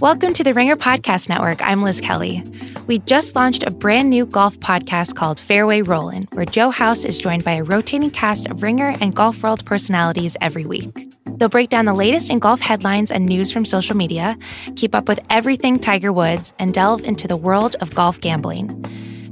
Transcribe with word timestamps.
Welcome 0.00 0.34
to 0.34 0.44
the 0.44 0.52
Ringer 0.52 0.76
Podcast 0.76 1.30
Network. 1.30 1.62
I'm 1.62 1.82
Liz 1.82 2.02
Kelly. 2.02 2.44
We 2.86 2.98
just 2.98 3.34
launched 3.34 3.62
a 3.62 3.70
brand 3.70 4.10
new 4.10 4.26
golf 4.26 4.60
podcast 4.60 5.14
called 5.14 5.40
Fairway 5.40 5.80
Rollin', 5.80 6.28
where 6.32 6.44
Joe 6.44 6.70
House 6.70 7.06
is 7.06 7.16
joined 7.16 7.44
by 7.44 7.52
a 7.52 7.64
rotating 7.64 8.10
cast 8.10 8.46
of 8.48 8.62
Ringer 8.62 8.94
and 9.00 9.14
Golf 9.14 9.42
World 9.42 9.64
personalities 9.64 10.36
every 10.42 10.66
week. 10.66 11.08
They'll 11.38 11.48
break 11.48 11.70
down 11.70 11.86
the 11.86 11.94
latest 11.94 12.30
in 12.30 12.40
golf 12.40 12.60
headlines 12.60 13.10
and 13.10 13.24
news 13.24 13.50
from 13.50 13.64
social 13.64 13.96
media, 13.96 14.36
keep 14.76 14.94
up 14.94 15.08
with 15.08 15.18
everything 15.30 15.78
Tiger 15.78 16.12
Woods, 16.12 16.52
and 16.58 16.74
delve 16.74 17.02
into 17.02 17.26
the 17.26 17.36
world 17.36 17.74
of 17.80 17.94
golf 17.94 18.20
gambling. 18.20 18.84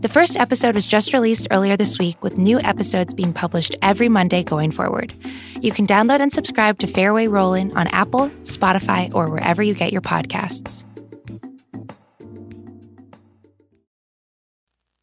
The 0.04 0.12
first 0.12 0.36
episode 0.38 0.74
was 0.74 0.86
just 0.86 1.14
released 1.14 1.48
earlier 1.50 1.78
this 1.78 1.98
week, 1.98 2.22
with 2.22 2.36
new 2.36 2.60
episodes 2.60 3.14
being 3.14 3.32
published 3.32 3.74
every 3.80 4.10
Monday 4.10 4.42
going 4.42 4.70
forward. 4.70 5.14
You 5.62 5.72
can 5.72 5.86
download 5.86 6.20
and 6.20 6.30
subscribe 6.30 6.78
to 6.80 6.86
Fairway 6.86 7.26
Rollin' 7.26 7.74
on 7.74 7.86
Apple, 7.86 8.28
Spotify, 8.42 9.10
or 9.14 9.30
wherever 9.30 9.62
you 9.62 9.72
get 9.72 9.92
your 9.92 10.02
podcasts. 10.02 10.84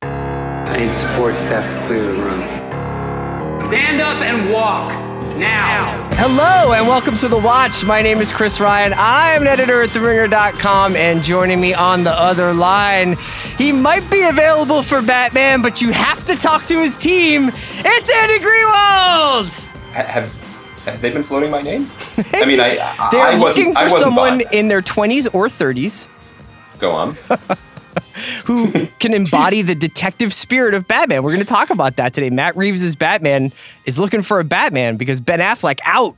I 0.04 0.78
need 0.78 0.94
support 0.94 1.36
staff 1.36 1.68
to 1.74 1.88
clear 1.88 2.04
the 2.04 2.22
room. 2.22 2.42
Stand 3.72 4.02
up 4.02 4.22
and 4.22 4.54
walk 4.54 5.11
now. 5.38 6.10
Hello 6.16 6.74
and 6.74 6.88
welcome 6.88 7.18
to 7.18 7.28
The 7.28 7.38
Watch. 7.38 7.84
My 7.86 8.02
name 8.02 8.20
is 8.20 8.32
Chris 8.32 8.60
Ryan. 8.60 8.94
I 8.94 9.32
am 9.32 9.42
an 9.44 9.48
editor 9.48 9.82
at 9.82 9.90
TheRinger.com 9.90 10.96
and 10.96 11.24
joining 11.24 11.60
me 11.60 11.74
on 11.74 12.04
the 12.04 12.12
other 12.12 12.54
line, 12.54 13.18
he 13.58 13.72
might 13.72 14.10
be 14.10 14.24
available 14.24 14.84
for 14.84 15.02
Batman, 15.02 15.62
but 15.62 15.82
you 15.82 15.92
have 15.92 16.26
to 16.26 16.36
talk 16.36 16.66
to 16.66 16.80
his 16.80 16.96
team. 16.96 17.50
It's 17.54 18.12
Andy 18.12 18.40
Greenwald! 18.40 19.64
Ha- 19.94 20.04
have 20.04 20.34
have 20.86 21.00
they 21.02 21.12
been 21.12 21.24
floating 21.24 21.52
my 21.52 21.62
name? 21.62 21.90
I 22.34 22.46
mean, 22.46 22.60
I, 22.60 22.72
I 23.00 23.10
They're 23.12 23.22
I 23.22 23.38
wasn't, 23.40 23.40
looking 23.68 23.78
I 23.78 23.88
for 23.88 23.92
wasn't 23.94 24.02
someone 24.02 24.38
bought. 24.40 24.54
in 24.54 24.68
their 24.68 24.82
20s 24.82 25.28
or 25.34 25.48
30s 25.48 26.08
Go 26.80 26.92
on. 26.92 27.16
who 28.46 28.88
can 29.00 29.14
embody 29.14 29.62
the 29.62 29.76
detective 29.76 30.34
spirit 30.34 30.74
of 30.74 30.88
Batman. 30.88 31.24
We're 31.24 31.32
going 31.32 31.40
to 31.46 31.46
talk 31.46 31.70
about 31.70 31.96
that 31.98 32.14
today. 32.14 32.30
Matt 32.30 32.56
Reeves' 32.56 32.96
Batman 32.96 33.52
is 33.86 33.98
looking 34.00 34.22
for 34.22 34.40
a 34.40 34.44
Batman 34.44 34.98
because 34.98 35.22
Ben 35.22 35.40
Affleck 35.40 35.80
out. 35.86 36.16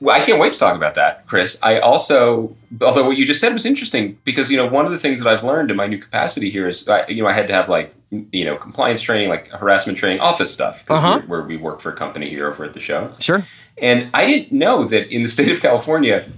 Well, 0.00 0.16
I 0.18 0.24
can't 0.24 0.40
wait 0.40 0.54
to 0.54 0.58
talk 0.58 0.76
about 0.76 0.94
that, 0.94 1.26
Chris. 1.26 1.58
I 1.62 1.78
also, 1.78 2.56
although 2.80 3.06
what 3.06 3.18
you 3.18 3.26
just 3.26 3.38
said 3.38 3.52
was 3.52 3.66
interesting, 3.66 4.18
because 4.24 4.50
you 4.50 4.56
know 4.56 4.66
one 4.66 4.86
of 4.86 4.92
the 4.92 4.98
things 4.98 5.20
that 5.20 5.28
I've 5.28 5.44
learned 5.44 5.70
in 5.70 5.76
my 5.76 5.86
new 5.86 5.98
capacity 5.98 6.48
here 6.50 6.66
is, 6.68 6.88
I, 6.88 7.06
you 7.08 7.22
know, 7.22 7.28
I 7.28 7.32
had 7.34 7.46
to 7.48 7.52
have 7.54 7.68
like 7.68 7.94
you 8.10 8.46
know 8.46 8.56
compliance 8.56 9.02
training, 9.02 9.28
like 9.28 9.48
harassment 9.48 9.98
training, 9.98 10.20
office 10.20 10.50
stuff, 10.52 10.82
Uh-huh. 10.88 11.20
where 11.26 11.42
we 11.42 11.58
work 11.58 11.82
for 11.82 11.90
a 11.92 11.94
company 11.94 12.30
here 12.30 12.48
over 12.50 12.64
at 12.64 12.72
the 12.72 12.80
show. 12.80 13.12
Sure. 13.18 13.44
And 13.76 14.08
I 14.14 14.24
didn't 14.24 14.52
know 14.56 14.84
that 14.84 15.12
in 15.14 15.22
the 15.22 15.28
state 15.28 15.50
of 15.52 15.60
California, 15.60 16.30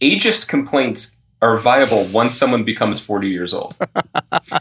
ageist 0.00 0.48
complaints 0.48 1.16
are 1.42 1.58
viable 1.58 2.04
once 2.12 2.34
someone 2.36 2.64
becomes 2.64 3.00
40 3.00 3.28
years 3.28 3.52
old. 3.52 3.74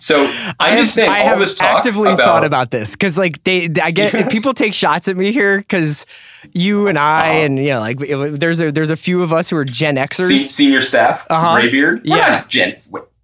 So 0.01 0.15
I'm 0.59 0.79
just 0.79 0.95
saying, 0.95 1.09
I 1.09 1.21
all 1.21 1.27
have 1.27 1.39
this 1.39 1.55
talk 1.55 1.77
actively 1.77 2.11
about, 2.11 2.25
thought 2.25 2.43
about 2.43 2.71
this 2.71 2.91
because, 2.91 3.17
like, 3.17 3.43
they, 3.43 3.69
I 3.81 3.91
get 3.91 4.29
people 4.31 4.53
take 4.53 4.73
shots 4.73 5.07
at 5.07 5.15
me 5.15 5.31
here 5.31 5.59
because 5.59 6.05
you 6.53 6.88
and 6.88 6.97
I, 6.97 7.21
Uh-huh. 7.29 7.38
and 7.45 7.57
you 7.59 7.67
know, 7.69 7.79
like, 7.79 8.01
it- 8.01 8.39
there's 8.39 8.59
a 8.59 8.71
there's 8.71 8.89
a 8.89 8.95
few 8.97 9.21
of 9.23 9.31
us 9.31 9.49
who 9.49 9.57
are 9.57 9.63
Gen 9.65 9.95
Xers. 9.95 10.27
Se- 10.27 10.38
senior 10.38 10.81
staff, 10.81 11.25
Uh-huh. 11.29 11.55
gray 11.55 11.69
beard. 11.69 12.01
We're 12.03 12.17
Yeah. 12.17 12.27
not 12.29 12.49
Gen. 12.49 12.75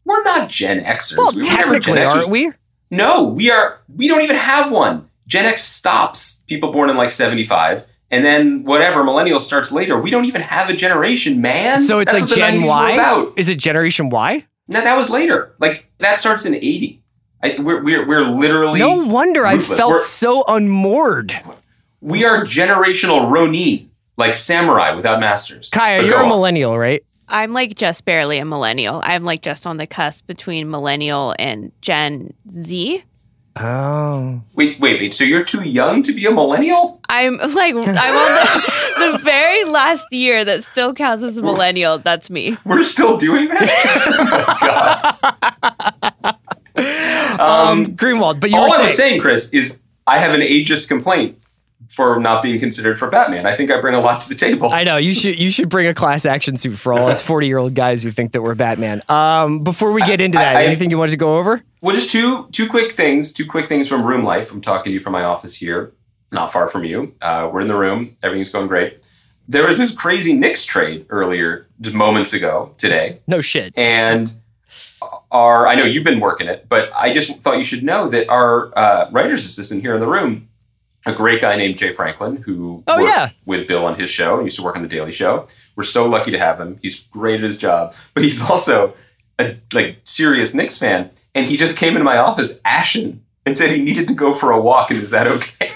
We're 0.05 0.23
not 0.23 0.49
Gen 0.49 0.83
Xers. 0.85 1.17
well, 1.17 1.33
we, 1.33 1.41
technically, 1.41 1.95
Gen 1.95 2.09
Xers. 2.09 2.15
aren't 2.15 2.29
we? 2.29 2.51
No, 2.91 3.23
we 3.25 3.51
are. 3.51 3.79
We 3.93 4.07
don't 4.07 4.21
even 4.21 4.37
have 4.37 4.71
one. 4.71 5.09
Gen 5.27 5.45
X 5.45 5.63
stops 5.63 6.41
people 6.47 6.71
born 6.71 6.89
in 6.89 6.95
like 6.95 7.11
75, 7.11 7.83
and 8.11 8.23
then 8.25 8.63
whatever 8.63 9.03
millennial 9.03 9.39
starts 9.39 9.71
later. 9.71 9.99
We 9.99 10.09
don't 10.11 10.25
even 10.25 10.41
have 10.41 10.69
a 10.69 10.73
generation, 10.73 11.41
man. 11.41 11.77
So 11.77 11.99
it's 11.99 12.11
That's 12.11 12.29
like 12.29 12.37
Gen 12.37 12.59
90s 12.59 12.61
were 12.61 12.67
Y. 12.67 12.91
About. 12.91 13.33
Is 13.37 13.47
it 13.49 13.57
Generation 13.59 14.09
Y? 14.09 14.45
No, 14.67 14.81
that 14.81 14.95
was 14.97 15.09
later. 15.09 15.55
Like 15.59 15.89
that 15.99 16.19
starts 16.19 16.45
in 16.45 16.55
80. 16.55 17.01
I, 17.43 17.55
we're, 17.59 17.83
we're 17.83 18.07
we're 18.07 18.23
literally 18.23 18.79
No 18.79 18.95
wonder 19.05 19.45
I 19.45 19.59
felt 19.59 19.89
We're- 19.91 19.99
so 19.99 20.43
unmoored. 20.47 21.31
we 22.01 22.25
are 22.25 22.43
generational 22.45 23.29
Ronin, 23.31 23.91
like 24.17 24.35
samurai 24.35 24.95
without 24.95 25.19
masters. 25.19 25.69
Kaya, 25.69 25.99
But 25.99 26.05
you're 26.07 26.15
go 26.15 26.21
a 26.21 26.23
on. 26.23 26.29
millennial, 26.29 26.77
right? 26.77 27.03
I'm 27.29 27.53
like 27.53 27.75
just 27.75 28.05
barely 28.05 28.39
a 28.39 28.45
millennial. 28.45 29.01
I'm 29.03 29.23
like 29.25 29.41
just 29.41 29.67
on 29.67 29.77
the 29.77 29.85
cusp 29.85 30.25
between 30.27 30.69
millennial 30.71 31.35
and 31.37 31.71
Gen 31.81 32.33
Z. 32.61 33.03
Oh, 33.59 34.41
Wait, 34.55 34.79
wait, 34.79 34.99
wait. 34.99 35.13
So 35.13 35.23
you're 35.23 35.43
too 35.43 35.63
young 35.63 36.03
to 36.03 36.13
be 36.13 36.25
a 36.25 36.31
millennial? 36.31 36.99
I'm 37.09 37.37
like 37.37 37.73
I'm 37.73 37.79
on 37.79 37.85
the, 37.85 39.11
the 39.11 39.17
very 39.19 39.63
last 39.63 40.05
year 40.11 40.43
that 40.45 40.63
still 40.63 40.93
counts 40.93 41.23
as 41.23 41.37
a 41.37 41.41
millennial. 41.41 41.97
That's 41.97 42.29
me. 42.29 42.57
We're 42.65 42.83
still 42.83 43.17
doing 43.17 43.47
this? 43.49 43.69
oh 43.85 44.25
my 44.29 46.13
God. 46.23 47.39
um, 47.39 47.95
Greenwald. 47.95 48.39
But 48.39 48.51
you 48.51 48.57
All 48.57 48.63
were 48.69 48.75
I 48.75 48.77
saying, 48.77 48.87
was 48.87 48.95
saying, 48.97 49.21
Chris, 49.21 49.53
is 49.53 49.79
I 50.05 50.19
have 50.19 50.33
an 50.33 50.41
ageist 50.41 50.87
complaint 50.87 51.37
for 51.97 52.19
not 52.19 52.43
being 52.43 52.59
considered 52.59 52.99
for 52.99 53.09
Batman. 53.09 53.47
I 53.47 53.55
think 53.55 53.71
I 53.71 53.81
bring 53.81 53.95
a 53.95 53.99
lot 53.99 54.21
to 54.21 54.29
the 54.29 54.35
table. 54.35 54.71
I 54.71 54.83
know 54.83 54.97
you 54.97 55.13
should 55.13 55.39
you 55.39 55.49
should 55.49 55.67
bring 55.67 55.87
a 55.87 55.95
class 55.95 56.27
action 56.27 56.55
suit 56.55 56.77
for 56.77 56.93
all 56.93 57.07
us 57.07 57.21
forty 57.31 57.47
year 57.47 57.57
old 57.57 57.73
guys 57.73 58.03
who 58.03 58.11
think 58.11 58.33
that 58.33 58.43
we're 58.43 58.53
Batman. 58.53 59.01
Um, 59.09 59.63
before 59.63 59.91
we 59.91 60.03
get 60.03 60.21
into 60.21 60.37
I- 60.37 60.43
that, 60.43 60.55
I- 60.57 60.65
anything 60.65 60.91
you 60.91 60.99
wanted 60.99 61.11
to 61.11 61.17
go 61.17 61.37
over? 61.37 61.63
well, 61.81 61.95
just 61.95 62.11
two 62.11 62.47
two 62.51 62.69
quick 62.69 62.91
things. 62.91 63.31
Two 63.33 63.47
quick 63.47 63.67
things 63.67 63.87
from 63.89 64.05
room 64.05 64.23
life. 64.23 64.51
I'm 64.51 64.61
talking 64.61 64.91
to 64.91 64.93
you 64.93 64.99
from 64.99 65.13
my 65.13 65.23
office 65.23 65.55
here, 65.55 65.91
not 66.31 66.51
far 66.53 66.67
from 66.67 66.83
you. 66.85 67.15
Uh, 67.19 67.49
we're 67.51 67.61
in 67.61 67.67
the 67.67 67.75
room. 67.75 68.15
Everything's 68.21 68.51
going 68.51 68.67
great. 68.67 68.99
There 69.47 69.65
was 69.67 69.79
this 69.79 69.91
crazy 69.95 70.33
Knicks 70.33 70.65
trade 70.65 71.07
earlier, 71.09 71.65
just 71.81 71.95
moments 71.95 72.31
ago 72.31 72.75
today. 72.77 73.21
No 73.27 73.41
shit. 73.41 73.73
and 73.75 74.31
our 75.31 75.67
I 75.67 75.73
know 75.75 75.83
you've 75.83 76.03
been 76.03 76.19
working 76.19 76.47
it, 76.47 76.67
but 76.69 76.91
I 76.95 77.11
just 77.11 77.39
thought 77.39 77.57
you 77.57 77.63
should 77.63 77.83
know 77.83 78.07
that 78.09 78.29
our 78.29 78.71
uh, 78.77 79.09
writer's 79.11 79.45
assistant 79.45 79.81
here 79.81 79.95
in 79.95 79.99
the 79.99 80.07
room, 80.07 80.47
a 81.07 81.13
great 81.13 81.41
guy 81.41 81.55
named 81.55 81.77
Jay 81.77 81.91
Franklin, 81.91 82.37
who 82.37 82.83
Oh, 82.87 82.97
worked 82.97 83.07
yeah. 83.09 83.29
with 83.45 83.67
Bill 83.67 83.85
on 83.85 83.99
his 83.99 84.09
show, 84.09 84.39
used 84.41 84.55
to 84.57 84.63
work 84.63 84.75
on 84.75 84.81
the 84.83 84.87
Daily 84.87 85.11
Show. 85.11 85.47
We're 85.75 85.83
so 85.83 86.07
lucky 86.07 86.31
to 86.31 86.37
have 86.39 86.59
him. 86.59 86.79
He's 86.81 87.03
great 87.07 87.35
at 87.35 87.43
his 87.43 87.57
job, 87.57 87.93
but 88.13 88.23
he's 88.23 88.41
also 88.49 88.93
a 89.39 89.57
like 89.73 89.99
serious 90.03 90.53
Knicks 90.53 90.77
fan, 90.77 91.09
and 91.35 91.45
he 91.45 91.57
just 91.57 91.77
came 91.77 91.93
into 91.93 92.03
my 92.03 92.17
office 92.17 92.59
ashen 92.65 93.23
and 93.45 93.57
said 93.57 93.71
he 93.71 93.79
needed 93.81 94.07
to 94.09 94.13
go 94.13 94.33
for 94.33 94.51
a 94.51 94.59
walk, 94.59 94.91
and 94.91 94.99
is 95.01 95.11
that 95.11 95.27
okay? 95.27 95.69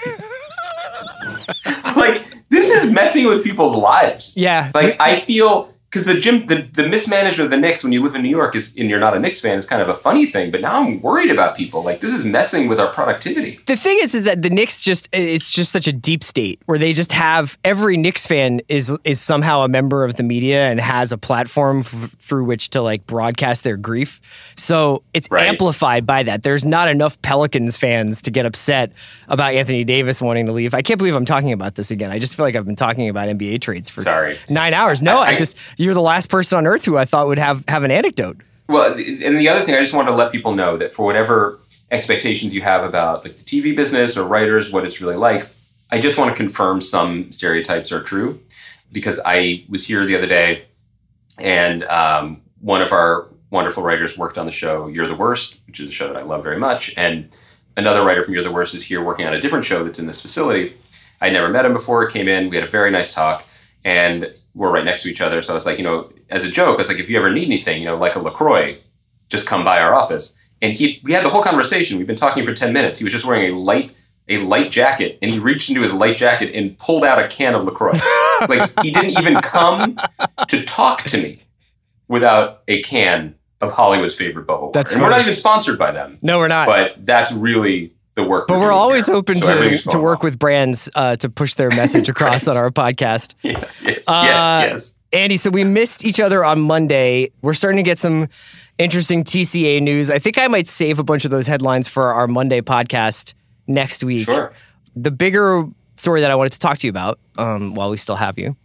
like 1.96 2.22
this 2.48 2.68
is 2.70 2.90
messing 2.90 3.26
with 3.26 3.42
people's 3.44 3.76
lives. 3.76 4.36
Yeah. 4.36 4.70
Like 4.74 4.96
I 5.00 5.20
feel 5.20 5.71
because 5.92 6.06
the 6.06 6.18
gym, 6.18 6.46
the, 6.46 6.66
the 6.72 6.88
mismanagement 6.88 7.44
of 7.44 7.50
the 7.50 7.58
Knicks 7.58 7.84
when 7.84 7.92
you 7.92 8.02
live 8.02 8.14
in 8.14 8.22
New 8.22 8.30
York 8.30 8.56
is, 8.56 8.74
and 8.78 8.88
you're 8.88 8.98
not 8.98 9.14
a 9.14 9.20
Knicks 9.20 9.40
fan, 9.40 9.58
is 9.58 9.66
kind 9.66 9.82
of 9.82 9.90
a 9.90 9.94
funny 9.94 10.24
thing. 10.24 10.50
But 10.50 10.62
now 10.62 10.80
I'm 10.80 11.02
worried 11.02 11.30
about 11.30 11.54
people. 11.54 11.82
Like 11.84 12.00
this 12.00 12.14
is 12.14 12.24
messing 12.24 12.66
with 12.66 12.80
our 12.80 12.90
productivity. 12.92 13.60
the 13.66 13.76
thing 13.76 13.98
is, 14.00 14.14
is 14.14 14.24
that 14.24 14.40
the 14.40 14.48
Knicks 14.48 14.82
just 14.82 15.08
it's 15.12 15.52
just 15.52 15.70
such 15.70 15.86
a 15.86 15.92
deep 15.92 16.24
state 16.24 16.60
where 16.64 16.78
they 16.78 16.94
just 16.94 17.12
have 17.12 17.58
every 17.62 17.98
Knicks 17.98 18.26
fan 18.26 18.60
is 18.68 18.96
is 19.04 19.20
somehow 19.20 19.62
a 19.62 19.68
member 19.68 20.02
of 20.04 20.16
the 20.16 20.22
media 20.22 20.68
and 20.70 20.80
has 20.80 21.12
a 21.12 21.18
platform 21.18 21.80
f- 21.80 22.14
through 22.18 22.44
which 22.44 22.70
to 22.70 22.80
like 22.80 23.06
broadcast 23.06 23.62
their 23.64 23.76
grief. 23.76 24.20
So 24.56 25.02
it's 25.12 25.28
Right. 25.30 25.46
amplified 25.46 26.06
by 26.06 26.22
that. 26.22 26.42
There's 26.42 26.64
not 26.64 26.88
enough 26.88 27.20
Pelicans 27.22 27.76
fans 27.76 28.22
to 28.22 28.30
get 28.30 28.46
upset 28.46 28.92
about 29.28 29.54
Anthony 29.54 29.84
Davis 29.84 30.20
wanting 30.22 30.46
to 30.46 30.52
leave. 30.52 30.72
I 30.74 30.80
can't 30.82 30.98
believe 30.98 31.14
I'm 31.14 31.24
talking 31.24 31.52
about 31.52 31.74
this 31.74 31.90
again. 31.90 32.10
I 32.10 32.18
just 32.18 32.34
feel 32.36 32.44
like 32.46 32.56
I've 32.56 32.64
been 32.66 32.76
talking 32.76 33.08
about 33.08 33.28
NBA 33.28 33.60
trades 33.60 33.88
for 33.90 34.02
Sorry. 34.02 34.38
nine 34.48 34.72
hours. 34.74 35.02
No, 35.02 35.18
I, 35.18 35.26
I- 35.26 35.28
I- 35.30 35.36
just 35.36 35.56
you're 35.82 35.94
the 35.94 36.00
last 36.00 36.28
person 36.28 36.58
on 36.58 36.66
earth 36.66 36.84
who 36.84 36.96
I 36.96 37.04
thought 37.04 37.26
would 37.26 37.38
have 37.38 37.64
have 37.68 37.82
an 37.82 37.90
anecdote. 37.90 38.38
Well, 38.68 38.92
and 38.94 39.38
the 39.38 39.48
other 39.48 39.64
thing, 39.64 39.74
I 39.74 39.80
just 39.80 39.92
want 39.92 40.08
to 40.08 40.14
let 40.14 40.32
people 40.32 40.54
know 40.54 40.76
that 40.76 40.94
for 40.94 41.04
whatever 41.04 41.60
expectations 41.90 42.54
you 42.54 42.62
have 42.62 42.84
about 42.84 43.24
like 43.24 43.36
the 43.36 43.44
TV 43.44 43.76
business 43.76 44.16
or 44.16 44.26
writers, 44.26 44.70
what 44.70 44.84
it's 44.84 45.00
really 45.00 45.16
like, 45.16 45.48
I 45.90 46.00
just 46.00 46.16
want 46.16 46.30
to 46.30 46.36
confirm 46.36 46.80
some 46.80 47.30
stereotypes 47.32 47.92
are 47.92 48.02
true 48.02 48.40
because 48.92 49.20
I 49.24 49.66
was 49.68 49.86
here 49.86 50.06
the 50.06 50.16
other 50.16 50.26
day 50.26 50.64
and 51.38 51.84
um, 51.84 52.42
one 52.60 52.82
of 52.82 52.92
our 52.92 53.28
wonderful 53.50 53.82
writers 53.82 54.16
worked 54.16 54.38
on 54.38 54.46
the 54.46 54.52
show 54.52 54.86
You're 54.86 55.06
the 55.06 55.14
Worst, 55.14 55.58
which 55.66 55.80
is 55.80 55.88
a 55.88 55.92
show 55.92 56.06
that 56.06 56.16
I 56.16 56.22
love 56.22 56.42
very 56.42 56.58
much, 56.58 56.94
and 56.96 57.28
another 57.76 58.02
writer 58.04 58.22
from 58.22 58.34
You're 58.34 58.42
the 58.42 58.52
Worst 58.52 58.74
is 58.74 58.84
here 58.84 59.02
working 59.02 59.26
on 59.26 59.34
a 59.34 59.40
different 59.40 59.64
show 59.64 59.84
that's 59.84 59.98
in 59.98 60.06
this 60.06 60.20
facility. 60.20 60.76
I 61.20 61.30
never 61.30 61.48
met 61.48 61.64
him 61.64 61.72
before. 61.72 62.06
Came 62.06 62.28
in, 62.28 62.48
we 62.48 62.56
had 62.56 62.66
a 62.66 62.70
very 62.70 62.90
nice 62.90 63.12
talk, 63.12 63.46
and 63.84 64.32
we're 64.54 64.70
right 64.70 64.84
next 64.84 65.02
to 65.02 65.08
each 65.08 65.20
other. 65.20 65.42
So 65.42 65.52
I 65.52 65.54
was 65.54 65.66
like, 65.66 65.78
you 65.78 65.84
know, 65.84 66.12
as 66.30 66.44
a 66.44 66.50
joke, 66.50 66.74
I 66.76 66.78
was 66.78 66.88
like, 66.88 66.98
if 66.98 67.08
you 67.08 67.16
ever 67.16 67.30
need 67.30 67.46
anything, 67.46 67.80
you 67.80 67.86
know, 67.86 67.96
like 67.96 68.14
a 68.16 68.18
Lacroix, 68.18 68.78
just 69.28 69.46
come 69.46 69.64
by 69.64 69.80
our 69.80 69.94
office. 69.94 70.38
And 70.60 70.72
he, 70.72 71.00
we 71.04 71.12
had 71.12 71.24
the 71.24 71.30
whole 71.30 71.42
conversation. 71.42 71.98
We've 71.98 72.06
been 72.06 72.16
talking 72.16 72.44
for 72.44 72.54
ten 72.54 72.72
minutes. 72.72 72.98
He 72.98 73.04
was 73.04 73.12
just 73.12 73.24
wearing 73.24 73.52
a 73.52 73.56
light, 73.58 73.92
a 74.28 74.38
light 74.38 74.70
jacket, 74.70 75.18
and 75.20 75.30
he 75.30 75.38
reached 75.38 75.68
into 75.68 75.82
his 75.82 75.92
light 75.92 76.16
jacket 76.16 76.54
and 76.54 76.78
pulled 76.78 77.04
out 77.04 77.18
a 77.18 77.26
can 77.28 77.54
of 77.54 77.64
Lacroix. 77.64 77.98
like 78.48 78.70
he 78.82 78.92
didn't 78.92 79.18
even 79.18 79.40
come 79.40 79.98
to 80.48 80.64
talk 80.64 81.02
to 81.04 81.16
me 81.20 81.42
without 82.08 82.62
a 82.68 82.82
can 82.82 83.34
of 83.60 83.72
Hollywood's 83.72 84.14
favorite 84.14 84.46
bubble 84.46 84.66
water. 84.68 84.78
That's 84.78 84.92
and 84.92 85.02
we're 85.02 85.10
not 85.10 85.20
even 85.20 85.34
sponsored 85.34 85.78
by 85.78 85.92
them, 85.92 86.18
No, 86.20 86.38
we're 86.38 86.48
not. 86.48 86.66
but 86.66 86.94
that's 87.04 87.32
really 87.32 87.94
the 88.14 88.24
work. 88.24 88.46
But 88.48 88.58
we're 88.60 88.72
always 88.72 89.06
here. 89.06 89.14
open 89.16 89.40
So 89.42 89.70
to, 89.70 89.76
to 89.90 89.98
work 89.98 90.22
with 90.22 90.38
brands 90.38 90.88
uh, 90.94 91.16
to 91.16 91.28
push 91.28 91.54
their 91.54 91.70
message 91.70 92.08
across 92.14 92.48
on 92.48 92.56
our 92.56 92.70
podcast. 92.70 93.34
Yeah, 93.42 93.64
yes, 93.82 94.04
Uh, 94.08 94.22
yes, 94.24 94.70
yes. 94.72 94.98
Andy, 95.12 95.36
so 95.36 95.50
we 95.50 95.64
missed 95.64 96.04
each 96.04 96.20
other 96.20 96.44
on 96.44 96.60
Monday. 96.60 97.30
We're 97.42 97.52
starting 97.54 97.76
to 97.76 97.82
get 97.82 97.98
some 97.98 98.28
interesting 98.78 99.24
TCA 99.24 99.82
news. 99.82 100.10
I 100.10 100.18
think 100.18 100.38
I 100.38 100.46
might 100.48 100.66
save 100.66 100.98
a 100.98 101.04
bunch 101.04 101.24
of 101.24 101.30
those 101.30 101.46
headlines 101.46 101.86
for 101.88 102.14
our 102.14 102.26
Monday 102.26 102.60
podcast 102.62 103.34
next 103.66 104.02
week. 104.02 104.24
Sure. 104.24 104.52
The 104.96 105.10
bigger 105.10 105.66
story 105.96 106.22
that 106.22 106.30
I 106.30 106.34
wanted 106.34 106.52
to 106.54 106.58
talk 106.58 106.78
to 106.78 106.86
you 106.86 106.90
about, 106.90 107.18
um, 107.36 107.74
while 107.74 107.90
we 107.90 107.96
still 107.98 108.16
have 108.16 108.38
you. 108.38 108.56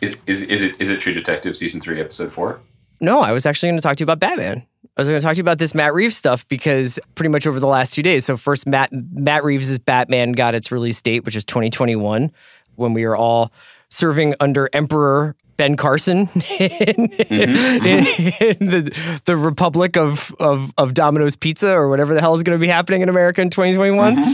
Is, 0.00 0.16
is, 0.26 0.42
is 0.42 0.62
it 0.62 0.76
is 0.80 0.88
it 0.90 1.00
True 1.00 1.12
Detective 1.12 1.56
season 1.56 1.80
three 1.80 2.00
episode 2.00 2.32
four? 2.32 2.60
No, 3.00 3.20
I 3.20 3.32
was 3.32 3.46
actually 3.46 3.70
going 3.70 3.78
to 3.78 3.82
talk 3.82 3.96
to 3.96 4.02
you 4.02 4.04
about 4.06 4.18
Batman. 4.18 4.66
I 4.96 5.00
was 5.00 5.08
going 5.08 5.20
to 5.20 5.24
talk 5.24 5.34
to 5.34 5.38
you 5.38 5.42
about 5.42 5.58
this 5.58 5.74
Matt 5.74 5.94
Reeves 5.94 6.16
stuff 6.16 6.46
because 6.48 6.98
pretty 7.14 7.28
much 7.28 7.46
over 7.46 7.60
the 7.60 7.66
last 7.68 7.94
two 7.94 8.02
days. 8.02 8.24
So 8.24 8.36
first, 8.36 8.66
Matt 8.66 8.90
Matt 8.92 9.44
Reeves' 9.44 9.78
Batman 9.78 10.32
got 10.32 10.54
its 10.54 10.72
release 10.72 11.00
date, 11.00 11.24
which 11.24 11.36
is 11.36 11.44
2021, 11.44 12.32
when 12.74 12.92
we 12.92 13.04
are 13.04 13.14
all 13.14 13.52
serving 13.90 14.34
under 14.40 14.68
Emperor 14.72 15.36
Ben 15.56 15.76
Carson 15.76 16.20
in, 16.58 17.08
Mm-hmm, 17.08 18.44
in 18.44 18.70
the 18.70 19.20
the 19.24 19.36
Republic 19.36 19.96
of, 19.96 20.34
of 20.40 20.72
of 20.78 20.94
Domino's 20.94 21.36
Pizza 21.36 21.72
or 21.72 21.88
whatever 21.88 22.14
the 22.14 22.20
hell 22.20 22.34
is 22.34 22.42
going 22.42 22.58
to 22.58 22.60
be 22.60 22.68
happening 22.68 23.02
in 23.02 23.08
America 23.08 23.40
in 23.40 23.50
2021. 23.50 24.16
Mm-hmm. 24.16 24.32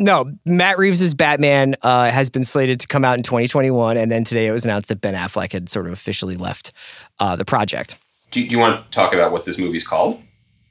No, 0.00 0.32
Matt 0.46 0.78
Reeves' 0.78 1.12
Batman 1.12 1.76
uh, 1.82 2.10
has 2.10 2.30
been 2.30 2.42
slated 2.44 2.80
to 2.80 2.86
come 2.86 3.04
out 3.04 3.18
in 3.18 3.22
2021, 3.22 3.98
and 3.98 4.10
then 4.10 4.24
today 4.24 4.46
it 4.46 4.50
was 4.50 4.64
announced 4.64 4.88
that 4.88 5.00
Ben 5.02 5.14
Affleck 5.14 5.52
had 5.52 5.68
sort 5.68 5.86
of 5.86 5.92
officially 5.92 6.36
left 6.38 6.72
uh, 7.18 7.36
the 7.36 7.44
project. 7.44 7.96
Do, 8.30 8.42
do 8.42 8.50
you 8.50 8.58
want 8.58 8.82
to 8.84 8.90
talk 8.90 9.12
about 9.12 9.30
what 9.30 9.44
this 9.44 9.58
movie's 9.58 9.86
called? 9.86 10.18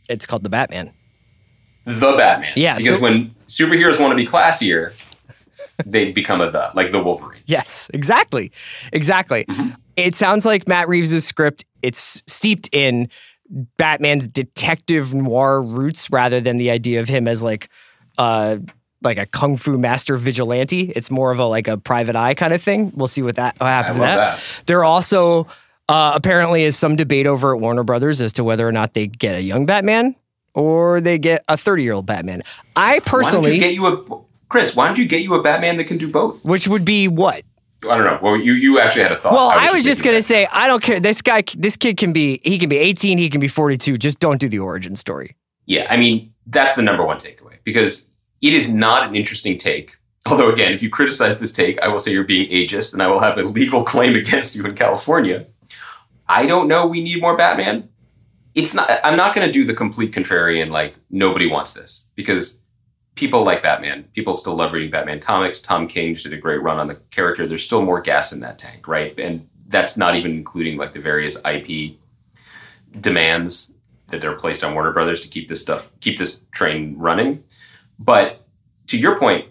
It's 0.10 0.26
called 0.26 0.44
The 0.44 0.50
Batman. 0.50 0.92
The 1.86 2.16
Batman. 2.18 2.54
Yeah, 2.56 2.78
Because 2.78 2.96
so- 2.96 3.02
when 3.02 3.36
superheroes 3.48 4.00
want 4.00 4.12
to 4.12 4.16
be 4.16 4.26
classier, 4.26 4.94
they 5.86 6.12
become 6.12 6.42
a 6.42 6.50
the, 6.50 6.72
like 6.74 6.92
the 6.92 7.02
Wolverine. 7.02 7.42
Yes, 7.46 7.92
exactly. 7.94 8.52
Exactly. 8.94 9.46
It 9.96 10.16
sounds 10.16 10.44
like 10.44 10.68
Matt 10.68 10.90
Reeves' 10.90 11.24
script, 11.24 11.66
it's 11.84 12.24
steeped 12.26 12.68
in 12.72 13.10
Batman's 13.78 14.28
detective 14.28 15.14
noir 15.14 15.62
roots 15.62 16.10
rather 16.10 16.42
than 16.42 16.58
the 16.58 16.72
idea 16.72 17.00
of 17.00 17.08
him 17.10 17.28
as 17.28 17.42
like 17.44 17.70
uh 18.18 18.58
like 19.02 19.18
a 19.18 19.26
kung 19.26 19.58
fu 19.58 19.78
master 19.78 20.18
vigilante. 20.18 20.92
It's 20.96 21.10
more 21.10 21.32
of 21.32 21.40
a 21.40 21.46
like 21.46 21.68
a 21.68 21.78
private 21.78 22.16
eye 22.16 22.34
kind 22.34 22.54
of 22.54 22.62
thing. 22.62 22.92
We'll 22.96 23.08
see 23.08 23.22
what 23.22 23.36
that 23.36 23.60
what 23.60 23.68
happens 23.68 23.98
I 23.98 24.00
to 24.00 24.06
love 24.06 24.16
that. 24.18 24.38
that. 24.38 24.64
There 24.66 24.84
also 24.84 25.48
uh, 25.88 26.12
apparently 26.16 26.64
is 26.64 26.78
some 26.78 26.96
debate 26.96 27.26
over 27.28 27.56
at 27.56 27.62
Warner 27.62 27.84
Brothers 27.84 28.22
as 28.22 28.34
to 28.34 28.44
whether 28.44 28.68
or 28.68 28.72
not 28.72 28.94
they 28.94 29.08
get 29.08 29.36
a 29.36 29.42
young 29.42 29.66
Batman 29.66 30.16
or 30.54 31.02
they 31.02 31.18
get 31.18 31.44
a 31.48 31.58
30 31.58 31.84
year 31.84 31.94
old 31.94 32.06
Batman. 32.06 32.44
I 32.76 33.00
personally, 33.00 33.56
you 33.56 33.60
get 33.60 33.74
you 33.74 33.86
a 33.88 34.22
Chris? 34.50 34.76
Why 34.76 34.88
don't 34.88 34.98
you 34.98 35.08
get 35.08 35.22
you 35.22 35.36
a 35.36 35.44
Batman 35.44 35.78
that 35.78 35.86
can 35.86 35.98
do 35.98 36.10
both? 36.10 36.44
which 36.44 36.68
would 36.68 36.84
be 36.86 37.08
what? 37.08 37.44
I 37.84 37.96
don't 37.96 38.06
know. 38.06 38.20
Well, 38.22 38.36
you 38.36 38.54
you 38.54 38.80
actually 38.80 39.04
had 39.04 39.14
a 39.14 39.18
thought. 39.18 39.32
Well, 39.32 39.50
I 39.50 39.72
was 39.72 39.86
just 39.86 40.04
gonna 40.04 40.18
that. 40.18 40.24
say 40.24 40.48
I 40.52 40.68
don't 40.68 40.84
care. 40.84 41.00
This 41.00 41.22
guy, 41.22 41.44
this 41.56 41.78
kid 41.78 41.96
can 41.96 42.12
be. 42.12 42.42
He 42.44 42.58
can 42.58 42.68
be 42.68 42.78
18. 42.78 43.18
He 43.18 43.30
can 43.30 43.40
be 43.40 43.48
42. 43.48 43.98
Just 43.98 44.20
don't 44.20 44.38
do 44.40 44.50
the 44.50 44.60
origin 44.60 44.96
story. 44.96 45.38
Yeah, 45.66 45.88
I 45.90 45.96
mean 45.96 46.34
that's 46.46 46.76
the 46.76 46.82
number 46.82 47.06
one 47.06 47.20
takeaway 47.20 47.58
because 47.64 48.10
it 48.42 48.54
is 48.54 48.74
not 48.74 49.08
an 49.08 49.16
interesting 49.16 49.58
take. 49.58 49.96
Although 50.26 50.52
again, 50.52 50.74
if 50.74 50.84
you 50.84 50.90
criticize 50.90 51.40
this 51.40 51.52
take, 51.52 51.80
I 51.80 51.88
will 51.88 52.00
say 52.00 52.12
you're 52.12 52.24
being 52.24 52.50
ageist, 52.52 52.94
and 52.94 53.02
I 53.02 53.08
will 53.08 53.20
have 53.20 53.38
a 53.38 53.44
legal 53.44 53.84
claim 53.84 54.16
against 54.24 54.56
you 54.56 54.64
in 54.66 54.76
California. 54.76 55.48
I 56.28 56.46
don't 56.46 56.68
know. 56.68 56.86
We 56.86 57.02
need 57.02 57.22
more 57.22 57.36
Batman. 57.36 57.90
It's 58.56 58.74
not. 58.74 58.90
I'm 59.04 59.18
not 59.18 59.34
going 59.34 59.48
to 59.48 59.54
do 59.54 59.64
the 59.64 59.74
complete 59.74 60.12
contrarian. 60.12 60.70
Like 60.70 60.96
nobody 61.10 61.48
wants 61.48 61.74
this 61.74 62.10
because 62.16 62.62
people 63.16 63.44
like 63.44 63.62
Batman. 63.62 64.04
People 64.14 64.36
still 64.36 64.56
love 64.56 64.74
reading 64.74 64.92
Batman 64.92 65.20
comics. 65.20 65.60
Tom 65.60 65.88
King 65.88 66.14
just 66.14 66.26
did 66.26 66.34
a 66.34 66.38
great 66.38 66.62
run 66.62 66.80
on 66.80 66.88
the 66.88 66.96
character. 67.12 67.48
There's 67.48 67.64
still 67.64 67.82
more 67.82 68.02
gas 68.02 68.32
in 68.32 68.40
that 68.42 68.58
tank, 68.58 68.88
right? 68.88 69.18
And 69.20 69.48
that's 69.68 69.98
not 69.98 70.16
even 70.16 70.32
including 70.32 70.78
like 70.78 70.94
the 70.94 71.00
various 71.00 71.38
IP 71.46 71.98
demands 73.00 73.76
that 74.08 74.26
are 74.26 74.36
placed 74.36 74.64
on 74.64 74.74
Warner 74.74 74.94
Brothers 74.94 75.22
to 75.22 75.28
keep 75.28 75.48
this 75.48 75.62
stuff, 75.62 75.90
keep 76.00 76.18
this 76.18 76.44
train 76.52 76.96
running. 76.98 77.44
But 78.00 78.48
to 78.88 78.98
your 78.98 79.20
point, 79.20 79.46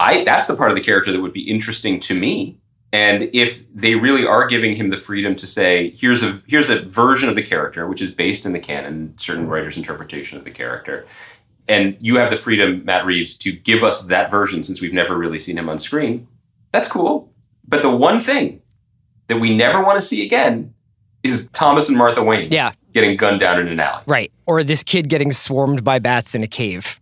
I 0.00 0.24
that's 0.24 0.46
the 0.46 0.56
part 0.56 0.70
of 0.70 0.76
the 0.76 0.82
character 0.82 1.12
that 1.12 1.20
would 1.20 1.32
be 1.32 1.48
interesting 1.50 2.00
to 2.00 2.14
me. 2.14 2.58
And 2.94 3.30
if 3.32 3.64
they 3.74 3.94
really 3.94 4.26
are 4.26 4.46
giving 4.46 4.76
him 4.76 4.90
the 4.90 4.96
freedom 4.98 5.34
to 5.36 5.46
say, 5.46 5.90
here's 5.96 6.22
a 6.22 6.42
here's 6.46 6.68
a 6.68 6.82
version 6.82 7.28
of 7.28 7.34
the 7.36 7.42
character 7.42 7.86
which 7.86 8.02
is 8.02 8.10
based 8.10 8.44
in 8.44 8.52
the 8.52 8.60
canon, 8.60 9.14
certain 9.18 9.48
writers' 9.48 9.76
interpretation 9.76 10.36
of 10.38 10.44
the 10.44 10.50
character, 10.50 11.06
and 11.68 11.96
you 12.00 12.16
have 12.16 12.30
the 12.30 12.36
freedom, 12.36 12.84
Matt 12.84 13.06
Reeves, 13.06 13.36
to 13.38 13.52
give 13.52 13.82
us 13.82 14.06
that 14.06 14.30
version 14.30 14.62
since 14.62 14.80
we've 14.80 14.92
never 14.92 15.16
really 15.16 15.38
seen 15.38 15.56
him 15.56 15.68
on 15.68 15.78
screen, 15.78 16.28
that's 16.70 16.88
cool. 16.88 17.32
But 17.66 17.80
the 17.82 17.90
one 17.90 18.20
thing 18.20 18.60
that 19.28 19.40
we 19.40 19.56
never 19.56 19.82
want 19.82 19.96
to 19.96 20.02
see 20.02 20.24
again 20.26 20.74
is 21.22 21.48
Thomas 21.54 21.88
and 21.88 21.96
Martha 21.96 22.22
Wayne 22.22 22.50
Yeah, 22.50 22.72
getting 22.92 23.16
gunned 23.16 23.40
down 23.40 23.58
in 23.60 23.68
an 23.68 23.80
alley. 23.80 24.02
right. 24.06 24.32
Or 24.44 24.62
this 24.64 24.82
kid 24.82 25.08
getting 25.08 25.32
swarmed 25.32 25.82
by 25.84 25.98
bats 25.98 26.34
in 26.34 26.42
a 26.42 26.48
cave. 26.48 27.00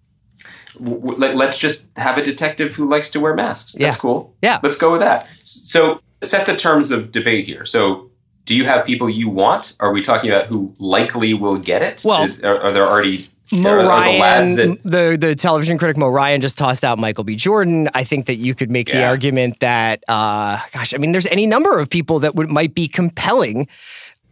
W- 0.75 1.15
let, 1.19 1.37
us 1.49 1.59
just 1.59 1.87
have 1.97 2.19
a 2.19 2.25
detective 2.25 2.75
who 2.75 2.89
likes 2.89 3.11
to 3.11 3.21
wear 3.21 3.35
masks. 3.35 3.73
That's 3.73 3.97
Yeah. 3.97 4.01
cool. 4.01 4.35
Yeah. 4.43 4.61
Let's 4.63 4.77
go 4.77 4.91
with 4.93 5.01
that. 5.01 5.29
So 5.43 6.01
set 6.23 6.47
the 6.47 6.57
terms 6.57 6.91
of 6.91 7.13
debate 7.13 7.47
here. 7.47 7.65
So 7.65 8.11
do 8.45 8.55
you 8.55 8.65
have 8.65 8.85
people 8.85 9.09
you 9.09 9.29
want? 9.29 9.77
Are 9.81 9.93
we 9.93 10.03
talking 10.03 10.31
about 10.31 10.47
who 10.47 10.75
likely 10.79 11.35
will 11.35 11.57
get 11.57 11.83
it? 11.83 12.03
Well, 12.05 12.23
Is- 12.23 12.43
are, 12.43 12.59
are 12.59 12.73
there 12.73 12.87
already 12.87 13.25
Mo 13.53 13.71
are, 13.71 13.81
are 13.91 14.47
the 14.47 14.55
that 14.57 14.83
the 14.85 15.17
the 15.21 15.35
television 15.35 15.77
critic 15.77 15.97
Mo 15.97 16.07
Ryan 16.09 16.41
just 16.41 16.57
tossed 16.57 16.85
out 16.85 16.99
Michael 16.99 17.25
B. 17.25 17.35
Jordan. 17.35 17.89
I 17.95 18.05
think 18.05 18.27
that 18.27 18.37
you 18.37 18.55
could 18.55 18.71
make 18.71 18.87
the 18.87 19.05
argument 19.05 19.59
that, 19.59 20.05
uh, 20.07 20.61
gosh, 20.73 20.95
I 20.95 20.99
mean, 20.99 21.11
there's 21.11 21.27
any 21.27 21.47
number 21.47 21.81
of 21.81 21.91
people 21.91 22.21
that 22.21 22.37
would 22.37 22.49
might 22.49 22.75
be 22.75 22.87
compelling. 22.87 23.67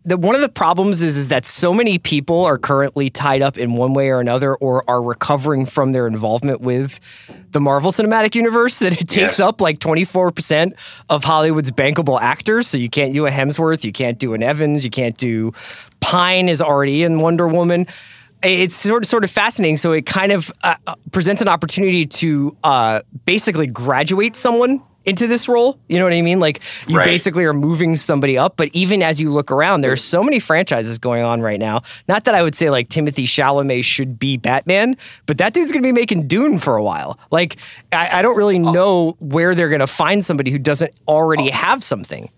The, 0.05 0.17
one 0.17 0.35
of 0.35 0.41
the 0.41 0.49
problems 0.49 1.03
is, 1.03 1.17
is 1.17 1.29
that 1.29 1.45
so 1.45 1.75
many 1.75 1.99
people 1.99 2.45
are 2.45 2.57
currently 2.57 3.11
tied 3.11 3.43
up 3.43 3.59
in 3.59 3.75
one 3.75 3.93
way 3.93 4.09
or 4.09 4.21
another 4.21 4.55
or 4.55 4.89
are 4.89 5.03
recovering 5.03 5.67
from 5.67 5.93
their 5.93 6.07
involvement 6.07 6.61
with 6.63 6.99
the 7.51 7.61
Marvel 7.61 7.91
Cinematic 7.93 8.35
Universe 8.35 8.79
that 8.79 8.95
it 8.95 9.07
takes 9.09 9.39
Yes. 9.39 9.41
up 9.41 9.61
like 9.61 9.81
24% 9.81 10.73
of 11.11 11.25
Hollywood's 11.25 11.71
bankable 11.71 12.19
actors. 12.21 12.67
So 12.69 12.79
you 12.79 12.89
can't 12.89 13.13
do 13.13 13.27
a 13.27 13.31
Hemsworth, 13.31 13.85
you 13.85 13.93
can't 13.93 14.19
do 14.19 14.33
an 14.35 14.43
Evans, 14.43 14.83
you 14.85 14.91
can't 14.91 15.17
do 15.17 15.53
Pine 16.01 16.49
is 16.49 16.63
already 16.63 17.03
in 17.03 17.21
Wonder 17.21 17.47
Woman. 17.47 17.87
It's 18.43 18.77
sort 18.77 19.03
of 19.03 19.09
sort 19.09 19.25
of 19.25 19.31
fascinating. 19.31 19.77
So 19.79 19.93
it 19.93 20.07
kind 20.07 20.31
of 20.33 20.51
uh, 20.63 20.77
uh, 20.87 20.95
presents 21.11 21.43
an 21.43 21.49
opportunity 21.49 22.07
to 22.07 22.57
uh, 22.63 23.01
basically 23.25 23.67
graduate 23.67 24.37
someone 24.37 24.81
into 25.09 25.27
this 25.27 25.49
role. 25.49 25.79
You 25.89 25.99
know 25.99 26.05
what 26.05 26.13
I 26.13 26.23
mean? 26.23 26.39
Like 26.41 26.61
you 26.87 26.97
Right. 26.99 27.05
basically 27.05 27.45
are 27.45 27.53
moving 27.53 27.97
somebody 27.97 28.37
up. 28.39 28.57
But 28.57 28.69
even 28.73 29.03
as 29.03 29.21
you 29.21 29.31
look 29.31 29.51
around, 29.51 29.81
there's 29.81 30.03
so 30.05 30.23
many 30.23 30.39
franchises 30.39 30.99
going 30.99 31.23
on 31.25 31.41
right 31.41 31.59
now. 31.59 31.83
Not 32.09 32.25
that 32.25 32.35
I 32.35 32.43
would 32.43 32.55
say 32.55 32.71
like 32.71 32.89
Timothée 32.89 33.25
Chalamet 33.25 33.85
should 33.85 34.19
be 34.19 34.37
Batman, 34.37 34.97
but 35.27 35.39
that 35.39 35.55
dude's 35.55 35.73
going 35.73 35.83
to 35.83 35.87
be 35.89 35.93
making 35.93 36.29
Dune 36.29 36.59
for 36.59 36.77
a 36.77 36.83
while. 36.83 37.19
Like 37.31 37.57
I, 37.93 38.19
I 38.19 38.23
don't 38.23 38.37
really 38.37 38.59
know 38.59 39.17
where 39.21 39.55
they're 39.55 39.69
going 39.71 39.81
to 39.81 39.87
find 39.87 40.25
somebody 40.25 40.51
who 40.51 40.59
doesn't 40.59 40.93
already 41.07 41.51
have 41.51 41.83
something. 41.83 42.31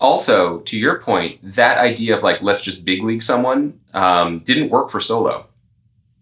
also 0.00 0.58
to 0.60 0.76
your 0.78 1.00
point 1.00 1.38
that 1.42 1.78
idea 1.78 2.14
of 2.14 2.22
like 2.22 2.42
let's 2.42 2.62
just 2.62 2.84
big 2.84 3.02
league 3.02 3.22
someone 3.22 3.78
um, 3.94 4.40
didn't 4.40 4.68
work 4.70 4.90
for 4.90 5.00
Solo. 5.00 5.46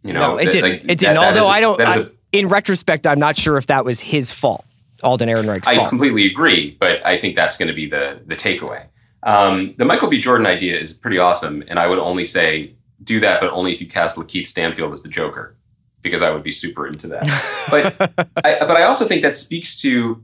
You 0.05 0.13
know, 0.13 0.33
No, 0.33 0.37
it 0.37 0.45
that- 0.47 0.53
didn't. 0.53 0.71
like, 0.71 0.81
it 0.83 0.99
didn't. 0.99 1.15
that- 1.15 1.25
Although 1.25 1.49
I 1.49 1.61
don't. 1.61 1.81
I- 1.81 1.97
a- 2.01 2.07
in 2.33 2.49
retrospect, 2.49 3.07
I'm 3.07 3.19
not 3.21 3.37
sure 3.39 3.57
if 3.57 3.69
that 3.69 3.85
was 3.85 4.01
his 4.01 4.33
fault. 4.33 4.65
Alden 5.03 5.29
Ehrenreich's 5.29 5.69
I 5.69 5.77
fault. 5.77 5.89
completely 5.89 6.27
agree, 6.27 6.77
but 6.79 7.05
I 7.05 7.19
think 7.19 7.35
that's 7.35 7.57
going 7.57 7.69
to 7.69 7.75
be 7.75 7.89
the 7.89 8.21
the 8.27 8.37
takeaway. 8.37 8.87
Um, 9.23 9.75
the 9.79 9.85
Michael 9.85 10.09
B. 10.09 10.21
Jordan 10.21 10.47
idea 10.47 10.79
is 10.79 10.93
pretty 10.93 11.19
awesome, 11.19 11.65
and 11.67 11.79
I 11.79 11.87
would 11.87 11.99
only 11.99 12.25
say 12.25 12.75
do 13.03 13.21
that, 13.21 13.41
but 13.41 13.51
only 13.51 13.73
if 13.73 13.81
you 13.81 13.87
cast 13.87 14.17
Lakeith 14.17 14.47
Stanfield 14.47 14.93
as 14.93 15.03
the 15.03 15.09
Joker, 15.09 15.57
because 16.03 16.23
I 16.23 16.31
would 16.31 16.43
be 16.43 16.51
super 16.51 16.87
into 16.87 17.09
that. 17.09 17.23
but 17.71 18.45
I, 18.45 18.59
but 18.61 18.77
I 18.77 18.83
also 18.85 19.07
think 19.07 19.23
that 19.23 19.35
speaks 19.35 19.81
to 19.81 20.23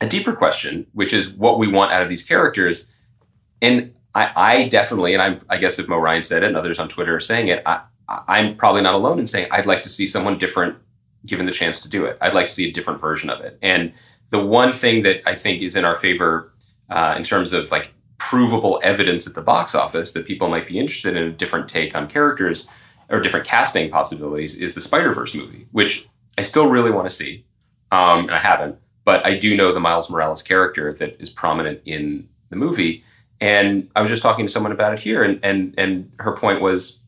a 0.00 0.06
deeper 0.06 0.34
question, 0.34 0.86
which 0.92 1.12
is 1.12 1.30
what 1.30 1.58
we 1.58 1.68
want 1.68 1.92
out 1.92 2.02
of 2.02 2.08
these 2.08 2.22
characters. 2.22 2.90
And 3.60 3.94
I, 4.14 4.30
I 4.36 4.68
definitely, 4.68 5.14
and 5.14 5.22
I'm, 5.22 5.38
I 5.48 5.58
guess 5.58 5.78
if 5.78 5.88
Mo 5.88 5.96
Ryan 5.96 6.22
said 6.22 6.42
it, 6.42 6.46
and 6.46 6.56
others 6.56 6.78
on 6.78 6.88
Twitter 6.88 7.16
are 7.16 7.20
saying 7.20 7.48
it, 7.48 7.62
I, 7.66 7.82
I'm 8.08 8.56
probably 8.56 8.82
not 8.82 8.94
alone 8.94 9.18
in 9.18 9.26
saying 9.26 9.48
I'd 9.50 9.66
like 9.66 9.82
to 9.82 9.88
see 9.88 10.06
someone 10.06 10.38
different 10.38 10.76
given 11.26 11.46
the 11.46 11.52
chance 11.52 11.80
to 11.80 11.88
do 11.88 12.04
it. 12.04 12.18
I'd 12.20 12.34
like 12.34 12.46
to 12.46 12.52
see 12.52 12.68
a 12.68 12.72
different 12.72 13.00
version 13.00 13.30
of 13.30 13.40
it. 13.40 13.58
And 13.62 13.92
the 14.30 14.44
one 14.44 14.72
thing 14.72 15.02
that 15.02 15.22
I 15.26 15.34
think 15.34 15.62
is 15.62 15.76
in 15.76 15.84
our 15.84 15.94
favor 15.94 16.52
uh, 16.90 17.14
in 17.16 17.24
terms 17.24 17.52
of 17.52 17.70
like 17.70 17.92
provable 18.18 18.80
evidence 18.82 19.26
at 19.26 19.34
the 19.34 19.42
box 19.42 19.74
office 19.74 20.12
that 20.12 20.26
people 20.26 20.48
might 20.48 20.66
be 20.66 20.78
interested 20.78 21.16
in 21.16 21.22
a 21.22 21.30
different 21.30 21.68
take 21.68 21.94
on 21.96 22.08
characters 22.08 22.68
or 23.08 23.20
different 23.20 23.46
casting 23.46 23.90
possibilities 23.90 24.56
is 24.56 24.74
the 24.74 24.80
Spider 24.80 25.12
Verse 25.12 25.34
movie, 25.34 25.66
which 25.72 26.08
I 26.36 26.42
still 26.42 26.68
really 26.68 26.90
want 26.90 27.08
to 27.08 27.14
see. 27.14 27.44
Um, 27.90 28.24
and 28.24 28.32
I 28.32 28.38
haven't, 28.38 28.76
but 29.04 29.24
I 29.24 29.38
do 29.38 29.56
know 29.56 29.72
the 29.72 29.80
Miles 29.80 30.10
Morales 30.10 30.42
character 30.42 30.92
that 30.94 31.16
is 31.20 31.30
prominent 31.30 31.80
in 31.86 32.28
the 32.50 32.56
movie. 32.56 33.02
And 33.40 33.88
I 33.96 34.02
was 34.02 34.10
just 34.10 34.22
talking 34.22 34.46
to 34.46 34.52
someone 34.52 34.72
about 34.72 34.92
it 34.92 34.98
here, 34.98 35.22
and 35.22 35.38
and 35.44 35.72
and 35.78 36.10
her 36.18 36.32
point 36.32 36.60
was, 36.60 36.98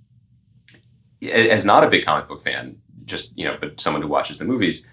as 1.21 1.65
not 1.65 1.83
a 1.83 1.89
big 1.89 2.05
comic 2.05 2.29
book 2.29 2.41
fan, 2.41 2.80
just 3.11 3.37
you 3.37 3.45
know, 3.45 3.57
but 3.61 3.81
someone 3.81 4.03
who 4.03 4.09
watches 4.09 4.39
the 4.39 4.45
movies, 4.45 4.89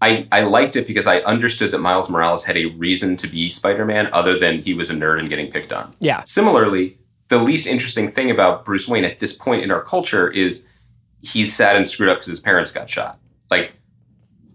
I, 0.00 0.28
I 0.30 0.42
liked 0.42 0.76
it 0.76 0.86
because 0.86 1.06
I 1.06 1.20
understood 1.20 1.70
that 1.70 1.78
Miles 1.78 2.10
Morales 2.10 2.44
had 2.44 2.56
a 2.56 2.66
reason 2.66 3.16
to 3.18 3.26
be 3.26 3.48
Spider 3.48 3.84
Man 3.84 4.08
other 4.12 4.38
than 4.38 4.58
he 4.60 4.74
was 4.74 4.90
a 4.90 4.94
nerd 4.94 5.18
and 5.18 5.28
getting 5.28 5.50
picked 5.50 5.72
on. 5.72 5.94
Yeah. 5.98 6.22
Similarly, 6.24 6.98
the 7.28 7.38
least 7.38 7.66
interesting 7.66 8.12
thing 8.12 8.30
about 8.30 8.64
Bruce 8.64 8.86
Wayne 8.86 9.04
at 9.04 9.18
this 9.18 9.32
point 9.32 9.62
in 9.62 9.70
our 9.70 9.82
culture 9.82 10.30
is 10.30 10.66
he's 11.22 11.54
sad 11.54 11.76
and 11.76 11.88
screwed 11.88 12.10
up 12.10 12.18
because 12.18 12.26
his 12.26 12.40
parents 12.40 12.70
got 12.70 12.90
shot. 12.90 13.18
Like, 13.50 13.72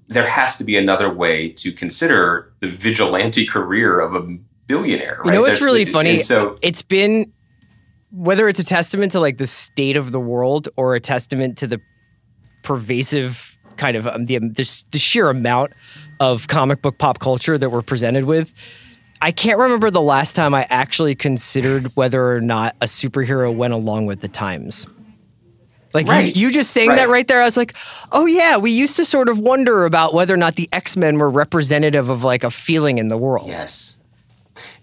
there 0.07 0.27
has 0.27 0.57
to 0.57 0.63
be 0.63 0.77
another 0.77 1.11
way 1.11 1.49
to 1.49 1.71
consider 1.71 2.53
the 2.59 2.67
vigilante 2.67 3.45
career 3.45 3.99
of 3.99 4.13
a 4.15 4.21
billionaire. 4.67 5.19
You 5.25 5.31
know 5.31 5.37
right? 5.37 5.41
what's 5.41 5.59
There's- 5.59 5.61
really 5.61 5.85
funny? 5.85 6.19
So 6.19 6.57
it's 6.61 6.81
been 6.83 7.33
whether 8.11 8.47
it's 8.47 8.59
a 8.59 8.63
testament 8.63 9.11
to 9.11 9.19
like 9.19 9.37
the 9.37 9.45
state 9.47 9.95
of 9.95 10.11
the 10.11 10.19
world 10.19 10.67
or 10.75 10.95
a 10.95 10.99
testament 10.99 11.57
to 11.59 11.67
the 11.67 11.79
pervasive 12.63 13.57
kind 13.77 13.95
of 13.95 14.07
um, 14.07 14.25
the, 14.25 14.37
the 14.39 14.83
the 14.91 14.99
sheer 14.99 15.29
amount 15.29 15.73
of 16.19 16.47
comic 16.47 16.81
book 16.81 16.97
pop 16.97 17.19
culture 17.19 17.57
that 17.57 17.69
we're 17.69 17.81
presented 17.81 18.25
with. 18.25 18.53
I 19.21 19.31
can't 19.31 19.57
remember 19.59 19.91
the 19.91 20.01
last 20.01 20.35
time 20.35 20.53
I 20.53 20.65
actually 20.69 21.13
considered 21.15 21.95
whether 21.95 22.31
or 22.35 22.39
not 22.41 22.75
a 22.81 22.85
superhero 22.85 23.53
went 23.53 23.73
along 23.73 24.05
with 24.05 24.21
the 24.21 24.27
times. 24.29 24.87
Like 25.93 26.07
you- 26.07 26.43
you, 26.47 26.51
just 26.51 26.71
saying 26.71 26.89
Right. 26.89 26.95
that 26.97 27.09
right 27.09 27.27
there, 27.27 27.41
I 27.41 27.45
was 27.45 27.57
like, 27.57 27.73
oh 28.11 28.25
yeah, 28.27 28.57
we 28.57 28.71
used 28.71 28.95
to 28.97 29.05
sort 29.05 29.27
of 29.27 29.39
wonder 29.39 29.85
about 29.85 30.13
whether 30.13 30.33
or 30.33 30.37
not 30.37 30.55
the 30.55 30.69
X 30.71 30.95
Men 30.95 31.17
were 31.17 31.29
representative 31.29 32.09
of 32.09 32.23
like 32.23 32.43
a 32.43 32.51
feeling 32.51 32.97
in 32.97 33.07
the 33.07 33.17
world. 33.17 33.47
Yes. 33.49 33.98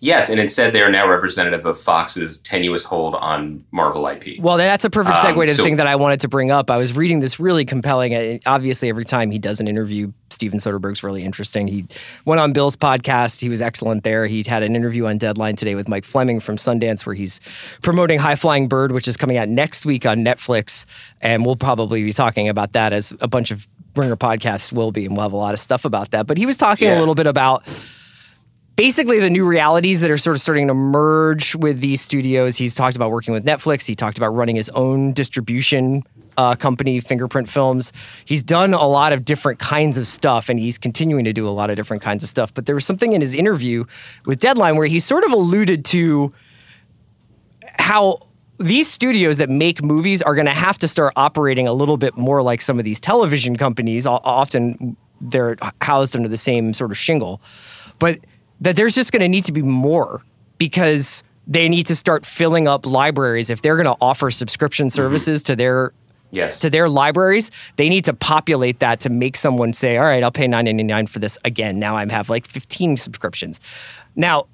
Yes, 0.01 0.29
and 0.31 0.39
instead 0.41 0.73
they 0.73 0.83
are 0.83 0.91
now 0.91 1.09
representative 1.09 1.65
of 1.67 1.81
Fox's 1.81 2.39
tenuous 2.39 2.85
hold 2.85 3.15
on 3.15 3.65
Marvel 3.73 4.07
IP. 4.07 4.39
Well, 4.41 4.57
that's 4.57 4.85
a 4.85 4.91
perfect 4.91 5.17
segue 5.19 5.35
Um, 5.35 5.41
to 5.41 5.47
the 5.47 5.55
so- 5.55 5.65
thing 5.65 5.77
that 5.77 5.87
I 5.87 5.97
wanted 5.97 6.21
to 6.21 6.29
bring 6.29 6.51
up. 6.51 6.71
I 6.71 6.77
was 6.79 6.95
reading 6.97 7.21
this 7.21 7.41
really 7.41 7.65
compelling. 7.65 8.41
Obviously, 8.47 8.89
every 8.89 9.05
time 9.05 9.31
he 9.31 9.39
does 9.39 9.61
an 9.61 9.69
interview, 9.69 10.13
Steven 10.31 10.59
Soderbergh's 10.59 11.03
really 11.03 11.23
interesting. 11.25 11.67
He 11.69 11.87
went 12.25 12.41
on 12.41 12.53
Bill's 12.53 12.77
podcast. 12.77 13.41
He 13.41 13.49
was 13.49 13.63
excellent 13.63 14.05
there. 14.05 14.27
He 14.27 14.43
had 14.47 14.63
an 14.63 14.77
interview 14.77 15.07
on 15.07 15.19
Deadline 15.19 15.57
today 15.57 15.75
with 15.75 15.89
Mike 15.89 16.05
Fleming 16.05 16.41
from 16.41 16.57
Sundance, 16.57 17.07
where 17.07 17.15
he's 17.15 17.41
promoting 17.83 18.19
High 18.19 18.35
Flying 18.35 18.69
Bird, 18.69 18.93
which 18.93 19.09
is 19.09 19.17
coming 19.17 19.37
out 19.39 19.49
next 19.49 19.87
week 19.87 20.05
on 20.07 20.25
Netflix. 20.25 20.85
And 21.21 21.47
we'll 21.47 21.57
probably 21.57 22.03
be 22.05 22.13
talking 22.13 22.49
about 22.49 22.73
that 22.75 22.93
as 22.93 23.13
a 23.21 23.29
bunch 23.29 23.51
of 23.51 23.67
Ringer 23.95 24.17
podcasts 24.17 24.75
will 24.75 24.93
be, 24.93 25.07
and 25.07 25.15
we'll 25.17 25.23
have 25.23 25.33
a 25.33 25.37
lot 25.39 25.55
of 25.55 25.61
stuff 25.61 25.87
about 25.87 26.11
that. 26.11 26.27
But 26.27 26.37
he 26.37 26.45
was 26.45 26.59
talking 26.59 26.89
a 26.89 26.99
little 26.99 27.15
bit 27.15 27.27
about 27.27 27.65
basically 28.77 29.19
the 29.19 29.31
new 29.31 29.45
realities 29.45 30.03
that 30.03 30.11
are 30.11 30.19
sort 30.19 30.37
of 30.37 30.43
starting 30.43 30.69
to 30.69 30.75
merge 30.75 31.55
with 31.57 31.81
these 31.81 32.01
studios. 32.01 32.57
He's 32.57 32.75
talked 32.75 32.95
about 32.95 33.11
working 33.11 33.33
with 33.33 33.45
Netflix. 33.45 33.87
He 33.87 33.95
talked 33.95 34.19
about 34.19 34.29
running 34.29 34.57
his 34.57 34.69
own 34.71 35.13
distribution 35.13 36.03
uh, 36.37 36.55
company, 36.55 37.01
Fingerprint 37.01 37.49
Films. 37.49 37.93
He's 38.27 38.43
done 38.43 38.75
a 38.75 38.87
lot 38.87 39.15
of 39.15 39.25
different 39.25 39.59
kinds 39.59 39.97
of 39.97 40.07
stuff, 40.07 40.51
and 40.51 40.61
he's 40.61 40.77
continuing 40.77 41.25
to 41.25 41.33
do 41.33 41.49
a 41.49 41.51
lot 41.51 41.71
of 41.71 41.77
different 41.77 42.03
kinds 42.03 42.23
of 42.23 42.29
stuff. 42.29 42.53
But 42.53 42.67
there 42.67 42.75
was 42.75 42.85
something 42.85 43.15
in 43.15 43.23
his 43.23 43.35
interview 43.35 43.85
with 44.27 44.39
Deadline 44.39 44.77
where 44.77 44.87
he 44.87 45.01
sort 45.01 45.25
of 45.25 45.33
alluded 45.33 45.85
to 45.87 46.35
how 47.79 48.29
these 48.59 48.91
studios 48.91 49.39
that 49.39 49.51
make 49.51 49.83
movies 49.83 50.23
are 50.23 50.35
going 50.35 50.47
to 50.47 50.55
have 50.55 50.79
to 50.79 50.89
start 50.89 51.13
operating 51.17 51.67
a 51.67 51.73
little 51.73 51.97
bit 51.97 52.17
more 52.17 52.43
like 52.43 52.61
some 52.61 52.79
of 52.79 52.85
these 52.85 53.01
television 53.01 53.57
companies. 53.57 54.07
Often 54.07 54.97
they're 55.21 55.57
housed 55.81 56.15
under 56.17 56.29
the 56.29 56.37
same 56.37 56.75
sort 56.75 56.91
of 56.91 56.99
shingle, 56.99 57.41
but 57.99 58.19
that 58.61 58.77
there's 58.77 58.95
just 58.95 59.13
going 59.13 59.21
to 59.21 59.29
need 59.29 59.45
to 59.45 59.53
be 59.53 59.63
more 59.63 60.23
because 60.59 61.23
they 61.47 61.69
need 61.69 61.87
to 61.87 61.95
start 61.95 62.27
filling 62.27 62.67
up 62.67 62.87
libraries 62.87 63.51
if 63.51 63.63
they're 63.63 63.77
going 63.77 63.87
to 63.87 63.97
offer 64.01 64.31
subscription 64.31 64.89
mm-hmm. 64.89 64.97
services 64.97 65.43
to 65.45 65.57
their 65.57 65.93
yes. 66.31 66.61
to 66.61 66.71
their 66.71 66.89
libraries, 66.89 67.51
they 67.77 67.89
need 67.89 68.05
to 68.05 68.15
populate 68.15 68.81
that 68.81 69.01
to 69.01 69.11
make 69.11 69.37
someone 69.37 69.73
say, 69.73 69.97
"All 69.97 70.05
right, 70.05 70.23
I'll 70.23 70.33
pay 70.33 70.47
nine 70.47 70.65
ninety 70.65 70.83
nine 70.83 71.07
for 71.07 71.19
this 71.19 71.39
again." 71.45 71.79
Now 71.79 71.97
I 71.97 72.07
have 72.11 72.29
like 72.29 72.47
fifteen 72.47 72.97
subscriptions. 72.97 73.61
Now, 74.15 74.47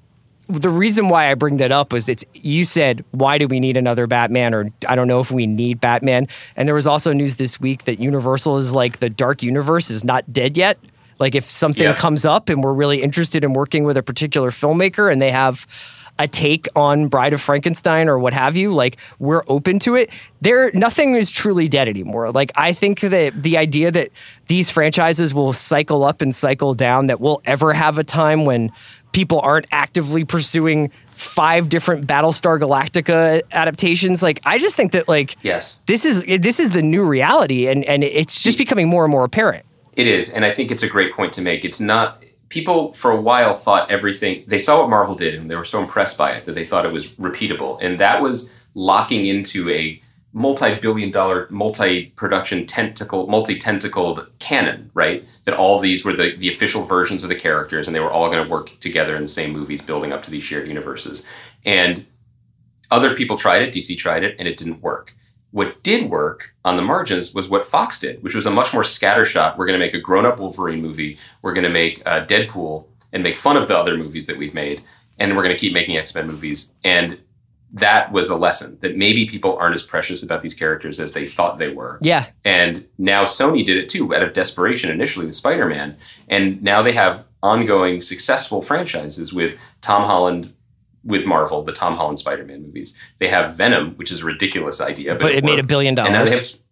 the 0.47 0.69
reason 0.69 1.09
why 1.09 1.31
I 1.31 1.35
bring 1.35 1.57
that 1.57 1.71
up 1.71 1.93
was 1.93 2.09
it's 2.09 2.25
you 2.33 2.65
said, 2.65 3.03
"Why 3.11 3.37
do 3.37 3.47
we 3.47 3.59
need 3.59 3.77
another 3.77 4.07
Batman?" 4.07 4.53
or 4.53 4.71
I 4.87 4.95
don't 4.95 5.07
know 5.07 5.19
if 5.19 5.31
we 5.31 5.47
need 5.47 5.79
Batman. 5.79 6.27
And 6.55 6.67
there 6.67 6.75
was 6.75 6.87
also 6.87 7.13
news 7.13 7.37
this 7.37 7.59
week 7.59 7.83
that 7.83 7.99
Universal 7.99 8.57
is 8.57 8.73
like 8.73 8.99
the 8.99 9.09
Dark 9.09 9.41
Universe 9.41 9.89
is 9.89 10.03
not 10.03 10.31
dead 10.31 10.57
yet. 10.57 10.77
Like 11.19 11.35
if 11.35 11.49
something 11.49 11.83
Yeah. 11.83 11.93
comes 11.93 12.25
up 12.25 12.49
and 12.49 12.63
we're 12.63 12.73
really 12.73 13.01
interested 13.01 13.43
in 13.43 13.53
working 13.53 13.83
with 13.83 13.97
a 13.97 14.03
particular 14.03 14.51
filmmaker 14.51 15.11
and 15.11 15.21
they 15.21 15.31
have 15.31 15.65
a 16.19 16.27
take 16.27 16.67
on 16.75 17.07
Bride 17.07 17.33
of 17.33 17.41
Frankenstein 17.41 18.07
or 18.07 18.19
what 18.19 18.33
have 18.33 18.55
you, 18.55 18.71
like 18.71 18.97
we're 19.17 19.43
open 19.47 19.79
to 19.79 19.95
it. 19.95 20.11
There 20.41 20.71
nothing 20.73 21.15
is 21.15 21.31
truly 21.31 21.67
dead 21.67 21.87
anymore. 21.89 22.31
Like 22.31 22.51
I 22.55 22.71
think 22.73 22.99
that 22.99 23.41
the 23.41 23.57
idea 23.57 23.89
that 23.91 24.09
these 24.47 24.69
franchises 24.69 25.33
will 25.33 25.53
cycle 25.53 26.03
up 26.03 26.21
and 26.21 26.35
cycle 26.35 26.75
down, 26.75 27.07
that 27.07 27.19
we'll 27.19 27.41
ever 27.45 27.73
have 27.73 27.97
a 27.97 28.03
time 28.03 28.45
when 28.45 28.71
people 29.11 29.39
aren't 29.41 29.65
actively 29.71 30.23
pursuing 30.23 30.91
five 31.13 31.69
different 31.69 32.05
Battlestar 32.05 32.59
Galactica 32.59 33.41
adaptations. 33.51 34.21
Like 34.21 34.39
I 34.43 34.59
just 34.59 34.75
think 34.75 34.91
that 34.91 35.07
like 35.07 35.35
yes. 35.41 35.81
this 35.87 36.05
is 36.05 36.23
this 36.41 36.59
is 36.59 36.71
the 36.71 36.83
new 36.83 37.03
reality 37.03 37.67
and, 37.67 37.83
and 37.85 38.03
it's 38.03 38.43
just 38.43 38.59
becoming 38.59 38.87
more 38.87 39.03
and 39.03 39.11
more 39.11 39.23
apparent. 39.23 39.65
It 39.95 40.07
is, 40.07 40.29
and 40.29 40.43
I 40.43 40.51
think 40.51 40.71
it's 40.71 40.83
a 40.83 40.89
great 40.89 41.13
point 41.13 41.33
to 41.33 41.41
make. 41.41 41.63
It's 41.63 41.79
not 41.79 42.23
people 42.53 42.93
for 42.93 43.09
a 43.09 43.19
while 43.19 43.55
thought 43.55 43.89
everything 43.89 44.43
they 44.45 44.59
saw 44.59 44.79
what 44.79 44.89
Marvel 44.89 45.15
did 45.15 45.33
and 45.33 45.49
they 45.49 45.55
were 45.55 45.65
so 45.65 45.81
impressed 45.81 46.19
by 46.19 46.33
it 46.33 46.45
that 46.45 46.53
they 46.53 46.63
thought 46.63 46.85
it 46.85 46.91
was 46.91 47.07
repeatable. 47.13 47.79
And 47.81 47.99
that 47.99 48.21
was 48.21 48.53
locking 48.75 49.25
into 49.25 49.71
a 49.71 49.99
multi-billion 50.33 51.09
dollar 51.09 51.47
multi-production 51.49 52.67
tentacle 52.67 53.25
multi-tentacled 53.25 54.29
canon, 54.37 54.91
right? 54.93 55.27
That 55.45 55.55
all 55.55 55.79
these 55.79 56.05
were 56.05 56.13
the, 56.13 56.35
the 56.35 56.47
official 56.47 56.83
versions 56.83 57.23
of 57.23 57.29
the 57.29 57.35
characters 57.35 57.87
and 57.87 57.95
they 57.95 57.99
were 57.99 58.11
all 58.11 58.29
going 58.29 58.43
to 58.43 58.49
work 58.49 58.79
together 58.79 59.15
in 59.15 59.23
the 59.23 59.27
same 59.27 59.51
movies 59.51 59.81
building 59.81 60.11
up 60.11 60.21
to 60.23 60.31
these 60.31 60.43
shared 60.43 60.67
universes. 60.67 61.27
And 61.65 62.05
other 62.91 63.15
people 63.15 63.35
tried 63.35 63.63
it, 63.63 63.73
DC 63.73 63.97
tried 63.97 64.23
it, 64.23 64.35
and 64.37 64.47
it 64.47 64.57
didn't 64.57 64.81
work. 64.81 65.15
What 65.53 65.83
did 65.83 66.09
work 66.09 66.55
on 66.65 66.77
the 66.77 66.81
margins 66.81 67.33
was 67.33 67.47
what 67.47 67.65
Fox 67.65 67.99
did, 67.99 68.23
which 68.23 68.33
was 68.33 68.47
a 68.47 68.51
much 68.51 68.73
more 68.73 68.81
scattershot. 68.81 69.55
We're 69.55 69.67
going 69.67 69.79
to 69.79 69.85
make 69.85 69.93
a 69.93 69.99
grown-up 69.99 70.39
Wolverine 70.39 70.81
movie. 70.81 71.19
We're 71.43 71.53
going 71.53 71.63
to 71.63 71.69
make 71.69 72.01
uh, 72.07 72.25
Deadpool 72.25 72.87
and 73.11 73.21
make 73.21 73.37
fun 73.37 73.55
of 73.55 73.67
the 73.67 73.77
other 73.77 73.95
movies 73.95 74.25
that 74.25 74.37
we've 74.37 74.55
made, 74.55 74.81
and 75.19 75.37
we're 75.37 75.43
going 75.43 75.55
to 75.55 75.59
keep 75.59 75.71
making 75.71 75.95
X-Men 75.95 76.25
movies. 76.25 76.73
And 76.83 77.19
that 77.71 78.11
was 78.11 78.29
a 78.29 78.35
lesson 78.35 78.79
that 78.81 78.97
maybe 78.97 79.27
people 79.27 79.55
aren't 79.57 79.75
as 79.75 79.83
precious 79.83 80.23
about 80.23 80.41
these 80.41 80.55
characters 80.55 80.99
as 80.99 81.13
they 81.13 81.27
thought 81.27 81.59
they 81.59 81.69
were. 81.69 81.99
Yeah. 82.01 82.25
And 82.43 82.87
now 82.97 83.25
Sony 83.25 83.63
did 83.63 83.77
it 83.77 83.89
too, 83.89 84.15
out 84.15 84.23
of 84.23 84.33
desperation 84.33 84.89
initially 84.89 85.27
with 85.27 85.35
Spider 85.35 85.67
Man. 85.67 85.97
And 86.27 86.63
now 86.63 86.81
they 86.81 86.93
have 86.93 87.25
ongoing 87.43 88.01
successful 88.01 88.63
franchises 88.63 89.33
with 89.33 89.57
Tom 89.81 90.03
Holland, 90.03 90.53
with 91.03 91.25
Marvel, 91.25 91.63
the 91.63 91.73
Tom 91.73 91.95
Holland 91.97 92.19
Spider 92.19 92.45
Man 92.45 92.61
movies. 92.63 92.95
They 93.19 93.27
have 93.27 93.55
Venom, 93.55 93.95
which 93.95 94.11
is 94.11 94.21
a 94.21 94.25
ridiculous 94.25 94.79
idea, 94.81 95.13
but, 95.15 95.21
But 95.23 95.35
it 95.35 95.43
made 95.43 95.59
a 95.59 95.63
billion 95.63 95.97
And 95.99 96.13
now 96.13 96.23
they 96.25 96.31
have, 96.31 96.39
dollars. 96.39 96.63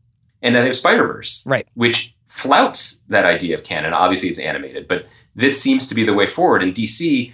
and 0.41 0.53
now 0.53 0.61
they 0.61 0.67
have 0.67 0.77
Spider 0.77 1.05
Verse, 1.07 1.45
Right. 1.47 1.67
which 1.73 2.15
flouts 2.27 2.99
that 3.09 3.25
idea 3.25 3.55
of 3.57 3.63
canon. 3.63 3.93
Obviously, 3.93 4.29
it's 4.29 4.39
animated, 4.39 4.87
but 4.87 5.05
this 5.35 5.61
seems 5.61 5.85
to 5.87 5.95
be 5.95 6.03
the 6.05 6.13
way 6.13 6.27
forward. 6.27 6.63
And 6.63 6.73
DC, 6.73 7.33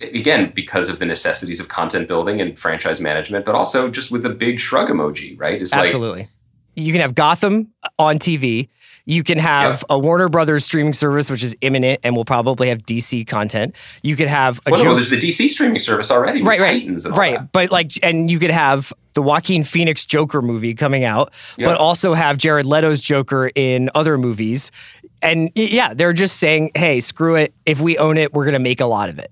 again, 0.00 0.52
because 0.54 0.88
of 0.88 0.98
the 0.98 1.04
necessities 1.06 1.60
of 1.60 1.68
content 1.68 2.08
building 2.08 2.40
and 2.40 2.58
franchise 2.58 3.00
management, 3.00 3.44
but 3.44 3.54
also 3.54 3.90
just 3.90 4.10
with 4.10 4.24
a 4.24 4.30
big 4.30 4.58
shrug 4.58 4.88
emoji, 4.88 5.38
right? 5.38 5.60
It's 5.60 5.72
like 5.72 5.82
Absolutely. 5.82 6.28
you 6.74 6.92
can 6.92 7.02
have 7.02 7.14
Gotham 7.14 7.68
on 7.98 8.18
TV. 8.18 8.68
You 9.06 9.22
can 9.24 9.38
have 9.38 9.84
a 9.90 9.98
Warner 9.98 10.28
Brothers 10.28 10.64
streaming 10.64 10.92
service, 10.92 11.30
which 11.30 11.42
is 11.42 11.56
imminent 11.60 12.00
and 12.04 12.14
will 12.14 12.24
probably 12.24 12.68
have 12.68 12.84
DC 12.86 13.26
content. 13.26 13.74
You 14.02 14.14
could 14.16 14.28
have 14.28 14.60
a 14.66 14.70
Well, 14.70 14.82
Jo- 14.82 14.88
no, 14.90 14.94
there's 14.94 15.10
the 15.10 15.16
DC 15.18 15.48
streaming 15.48 15.80
service 15.80 16.10
already. 16.10 16.40
with 16.40 16.48
right, 16.48 16.60
right, 16.60 16.80
Titans 16.80 17.04
and 17.04 17.14
all 17.14 17.20
right. 17.20 17.38
that. 17.38 17.52
But 17.52 17.70
like, 17.70 17.92
and 18.02 18.30
you 18.30 18.38
could 18.38 18.50
have 18.50 18.92
the 19.14 19.22
Joaquin 19.22 19.64
Phoenix 19.64 20.04
Joker 20.06 20.42
movie 20.42 20.74
coming 20.74 21.04
out, 21.04 21.32
Yeah. 21.56 21.66
but 21.66 21.76
also 21.78 22.14
have 22.14 22.38
Jared 22.38 22.66
Leto's 22.66 23.00
Joker 23.00 23.50
in 23.54 23.90
other 23.94 24.16
movies. 24.18 24.70
And 25.22 25.50
yeah, 25.54 25.92
they're 25.94 26.12
just 26.14 26.36
saying, 26.38 26.70
"Hey, 26.74 27.00
screw 27.00 27.34
it. 27.36 27.52
If 27.66 27.80
we 27.80 27.98
own 27.98 28.16
it, 28.16 28.32
we're 28.32 28.44
going 28.44 28.54
to 28.54 28.60
make 28.60 28.80
a 28.80 28.86
lot 28.86 29.08
of 29.08 29.18
it." 29.18 29.30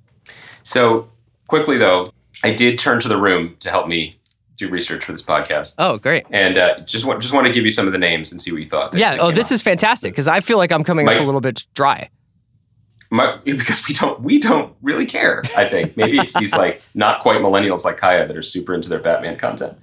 So 0.62 1.08
quickly 1.46 1.78
though, 1.78 2.12
I 2.44 2.52
did 2.52 2.78
turn 2.78 3.00
to 3.00 3.08
the 3.08 3.16
room 3.16 3.56
to 3.60 3.70
help 3.70 3.88
me 3.88 4.12
do 4.58 4.68
research 4.68 5.04
for 5.04 5.12
this 5.12 5.22
podcast, 5.22 5.74
Oh, 5.78 5.96
great. 5.98 6.24
and 6.30 6.58
uh, 6.58 6.80
just 6.80 7.04
want 7.06 7.22
just 7.22 7.32
want 7.32 7.46
to 7.46 7.52
give 7.52 7.64
you 7.64 7.70
some 7.70 7.86
of 7.86 7.92
the 7.92 7.98
names 7.98 8.30
and 8.32 8.42
see 8.42 8.52
what 8.52 8.60
you 8.60 8.68
thought. 8.68 8.90
that- 8.92 8.98
Yeah. 8.98 9.12
that 9.12 9.20
Oh, 9.20 9.30
this 9.30 9.46
up. 9.46 9.52
is 9.52 9.62
fantastic 9.62 10.12
because 10.12 10.28
I 10.28 10.40
feel 10.40 10.58
like 10.58 10.72
I'm 10.72 10.84
coming 10.84 11.08
up 11.08 11.18
a 11.18 11.22
little 11.24 11.40
bit 11.40 11.64
dry. 11.74 12.10
My, 13.10 13.38
because 13.44 13.88
we 13.88 13.94
don't 13.94 14.20
we 14.20 14.38
don't 14.38 14.74
really 14.82 15.06
care. 15.06 15.42
I 15.56 15.64
think 15.64 15.96
maybe 15.96 16.18
it's 16.18 16.34
these 16.38 16.52
like 16.54 16.82
not 16.94 17.20
quite 17.22 17.40
millennials 17.40 17.82
like 17.84 17.96
Kaya 17.96 18.26
that 18.26 18.36
are 18.36 18.42
super 18.42 18.74
into 18.74 18.90
their 18.90 18.98
Batman 18.98 19.38
content. 19.38 19.78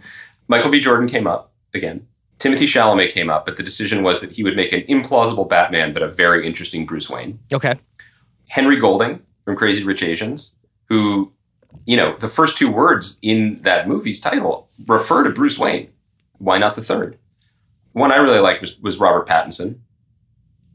Michael 0.48 0.70
B. 0.70 0.80
Jordan 0.80 1.08
came 1.10 1.26
up 1.26 1.52
again. 1.74 2.06
Timothée 2.38 2.68
Chalamet 2.68 3.12
came 3.14 3.30
up, 3.32 3.46
but 3.46 3.56
the 3.58 3.64
decision 3.64 4.04
was 4.04 4.20
that 4.22 4.34
he 4.34 4.44
would 4.44 4.56
make 4.56 4.72
an 4.74 4.82
implausible 4.82 5.50
Batman, 5.50 5.92
but 5.94 6.04
a 6.04 6.08
very 6.08 6.46
interesting 6.46 6.86
Bruce 6.86 7.10
Wayne. 7.10 7.40
Okay. 7.52 7.76
Henry 8.50 8.76
Golding 8.76 9.22
from 9.46 9.56
Crazy 9.56 9.84
Rich 9.84 10.04
Asians, 10.04 10.58
who, 10.90 11.32
you 11.86 11.98
know, 11.98 12.16
the 12.18 12.28
first 12.30 12.58
two 12.58 12.72
words 12.72 13.20
in 13.22 13.60
that 13.64 13.88
movie's 13.88 14.20
title 14.20 14.70
refer 14.88 15.24
to 15.24 15.30
Bruce 15.30 15.58
Wayne. 15.58 15.90
Why 16.38 16.58
not 16.58 16.76
the 16.76 16.82
third? 16.82 17.18
One 17.94 18.12
I 18.12 18.18
really 18.18 18.40
liked 18.40 18.62
was, 18.62 18.80
was 18.82 19.00
Robert 19.00 19.28
Pattinson. 19.28 19.80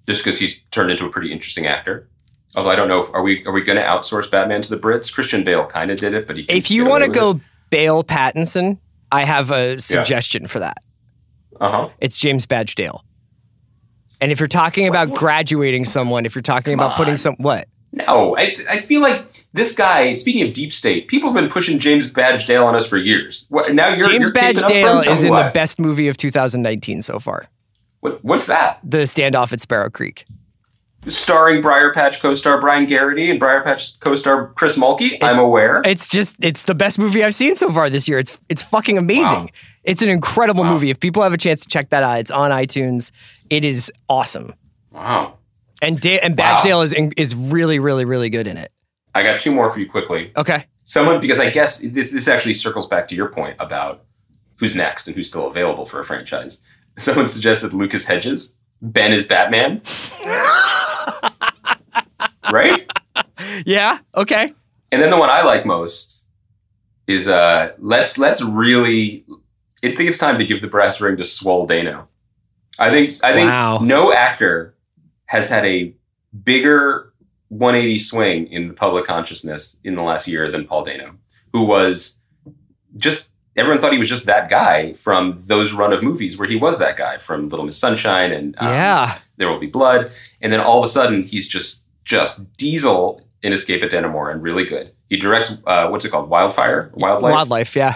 just 0.07 0.25
because 0.25 0.38
he's 0.38 0.61
turned 0.71 0.90
into 0.90 1.04
a 1.04 1.11
pretty 1.11 1.33
interesting 1.33 1.66
actor. 1.66 2.09
Although 2.57 2.71
I 2.71 2.76
don't 2.76 2.88
know, 2.88 3.02
if, 3.02 3.14
are 3.14 3.23
we 3.23 3.45
are 3.47 3.52
we 3.52 3.61
going 3.62 3.78
to 3.78 3.85
outsource 3.85 4.30
Batman 4.30 4.62
to 4.62 4.71
the 4.71 4.78
Brits? 4.78 5.12
Christian 5.12 5.45
Bale 5.45 5.66
kind 5.66 5.90
of 5.90 5.99
did 5.99 6.14
it, 6.14 6.26
but 6.26 6.37
he. 6.37 6.45
If 6.49 6.71
you 6.71 6.85
want 6.85 7.04
to 7.04 7.11
go 7.11 7.40
Bale 7.71 8.02
Pattinson, 8.02 8.78
I 9.12 9.25
have 9.25 9.50
a 9.50 9.78
suggestion 9.78 10.47
for 10.47 10.59
that. 10.59 10.78
uh 11.61 11.71
huh. 11.71 11.88
It's 12.00 12.19
James 12.19 12.47
Badge 12.47 12.75
Dale. 12.75 13.04
And 14.21 14.33
if 14.33 14.40
you're 14.40 14.49
talking 14.49 14.88
about 14.88 15.14
graduating 15.14 15.85
someone, 15.85 16.26
if 16.26 16.35
you're 16.35 16.42
talking 16.42 16.75
about 16.75 16.97
putting 16.97 17.12
on. 17.12 17.19
some 17.19 17.37
what? 17.37 17.69
No, 17.92 18.37
I, 18.37 18.54
I 18.68 18.78
feel 18.80 19.00
like 19.00 19.47
this 19.52 19.75
guy. 19.75 20.14
Speaking 20.14 20.47
of 20.47 20.54
deep 20.54 20.73
state, 20.73 21.09
people 21.09 21.30
have 21.30 21.35
been 21.35 21.50
pushing 21.50 21.78
James 21.78 22.09
Badge 22.09 22.47
Dale 22.47 22.64
on 22.64 22.76
us 22.76 22.87
for 22.87 22.97
years. 22.97 23.47
What, 23.50 23.73
now 23.75 23.88
you're 23.88 24.06
James 24.06 24.23
you're 24.23 24.32
Badge 24.32 24.56
keeping 24.62 24.64
up 24.64 24.70
for 24.70 24.97
him? 24.99 25.02
Dale 25.02 25.12
is 25.12 25.25
in 25.25 25.30
why. 25.30 25.42
the 25.44 25.50
best 25.50 25.80
movie 25.80 26.06
of 26.06 26.16
2019 26.16 27.02
so 27.02 27.18
far. 27.18 27.47
What, 28.00 28.25
what's 28.25 28.47
that? 28.47 28.78
The 28.85 28.99
standoff 28.99 29.52
at 29.52 29.61
Sparrow 29.61 29.90
Creek. 29.90 30.25
Starring 31.09 31.62
Briar 31.62 31.92
Patch 31.94 32.20
co-star 32.20 32.61
Brian 32.61 32.87
Geraghty 32.87 33.30
and 33.30 33.40
Briar 33.40 33.62
Patch 33.62 33.99
co-star 34.00 34.49
Chris 34.49 34.76
Mulkey. 34.76 35.16
I'm 35.23 35.40
aware. 35.40 35.80
It's 35.85 36.11
just 36.11 36.37
it's 36.44 36.64
the 36.64 36.75
best 36.75 36.99
movie 36.99 37.25
I've 37.25 37.35
seen 37.35 37.56
so 37.56 37.73
far 37.73 37.88
this 37.88 38.06
year. 38.06 38.18
It's 38.18 38.38
it's 38.50 38.62
fucking 38.62 38.99
amazing. 38.99 39.23
Wow. 39.23 39.49
It's 39.82 40.02
an 40.02 40.11
incredible 40.11 40.62
movie. 40.62 40.90
If 40.90 41.00
people 41.00 41.23
have 41.23 41.32
a 41.32 41.38
chance 41.38 41.62
to 41.62 41.68
check 41.68 41.88
that 41.88 42.02
out, 42.02 42.20
it's 42.20 42.30
on 42.30 42.50
iTunes. 42.50 43.12
It 43.49 43.64
is 43.64 43.90
awesome. 44.11 44.52
wow. 44.92 45.38
And 45.82 46.00
da- 46.00 46.20
and 46.20 46.37
Badge 46.37 46.64
Wow. 46.66 46.82
Is 46.82 46.92
in- 46.92 47.12
is 47.16 47.34
really 47.34 47.78
really 47.78 48.04
really 48.04 48.30
good 48.30 48.46
in 48.46 48.56
it. 48.56 48.70
I 49.14 49.22
got 49.22 49.40
two 49.40 49.52
more 49.52 49.70
for 49.70 49.80
you 49.80 49.88
quickly. 49.90 50.32
Okay. 50.37 50.66
Someone, 50.84 51.20
because 51.20 51.38
I 51.38 51.50
guess 51.50 51.78
this 51.80 52.10
this 52.12 52.28
actually 52.28 52.54
circles 52.54 52.87
back 52.87 53.08
to 53.08 53.14
your 53.14 53.28
point 53.28 53.56
about 53.60 54.04
who's 54.56 54.75
next 54.76 55.06
and 55.06 55.16
who's 55.16 55.28
still 55.28 55.46
available 55.46 55.87
for 55.87 56.00
a 56.00 56.04
franchise. 56.04 56.62
Someone 56.99 57.28
suggested 57.28 57.72
Lucas 57.72 58.04
Hedges. 58.06 58.56
Ben 58.82 59.12
is 59.12 59.25
Batman. 59.25 59.82
right? 62.52 62.90
Yeah. 63.64 63.99
Okay. 64.16 64.52
And 64.92 65.00
then 65.02 65.10
the 65.10 65.16
one 65.18 65.30
I 65.30 65.42
like 65.42 65.64
most 65.64 66.25
is 67.06 67.26
uh 67.28 67.72
let's 67.78 68.18
let's 68.18 68.42
really 68.42 69.25
I 69.82 69.94
think 69.94 70.08
it's 70.10 70.18
time 70.18 70.38
to 70.38 70.44
give 70.44 70.60
the 70.60 70.66
brass 70.68 71.00
ring 71.00 71.16
to 71.16 71.25
Swole 71.25 71.66
Dano. 71.66 72.08
I 72.78 72.90
think 72.90 73.14
I 73.22 73.32
think 73.32 73.49
Wow. 73.49 73.78
no 73.82 74.12
actor 74.12 74.75
has 75.30 75.49
had 75.49 75.64
a 75.64 75.94
bigger 76.42 77.12
180 77.50 77.99
swing 78.00 78.46
in 78.49 78.66
the 78.66 78.75
public 78.75 79.04
consciousness 79.04 79.78
in 79.84 79.94
the 79.94 80.02
last 80.02 80.26
year 80.26 80.50
than 80.50 80.66
Paul 80.66 80.84
Dano, 80.84 81.14
who 81.52 81.62
was 81.62 82.20
just 82.96 83.30
everyone 83.54 83.80
thought 83.80 83.92
he 83.92 83.99
was 83.99 84.08
just 84.08 84.26
that 84.26 84.50
guy 84.50 84.92
from 84.94 85.38
those 85.46 85.72
run 85.72 85.92
of 85.92 86.02
movies 86.02 86.37
where 86.37 86.49
he 86.49 86.56
was 86.56 86.80
that 86.80 86.96
guy 86.96 87.16
from 87.16 87.49
Little 87.49 87.64
Miss 87.64 87.78
Sunshine 87.78 88.32
and 88.32 88.56
um, 88.58 88.72
yeah. 88.72 89.18
There 89.37 89.49
Will 89.49 89.60
Be 89.60 89.68
Blood, 89.68 90.10
and 90.40 90.52
then 90.52 90.58
all 90.58 90.78
of 90.78 90.84
a 90.84 90.88
sudden 90.88 91.22
he's 91.22 91.46
just 91.46 91.84
just 92.04 92.52
diesel 92.56 93.25
in 93.40 93.52
Escape 93.52 93.84
at 93.84 93.92
Dannemora 93.92 94.32
and 94.32 94.42
really 94.42 94.64
good. 94.64 94.92
He 95.08 95.16
directs 95.16 95.56
uh, 95.64 95.87
what's 95.90 96.04
it 96.04 96.10
called, 96.10 96.28
Wildfire, 96.28 96.90
Wildlife, 96.94 97.34
Wildlife. 97.34 97.76
Yeah. 97.76 97.94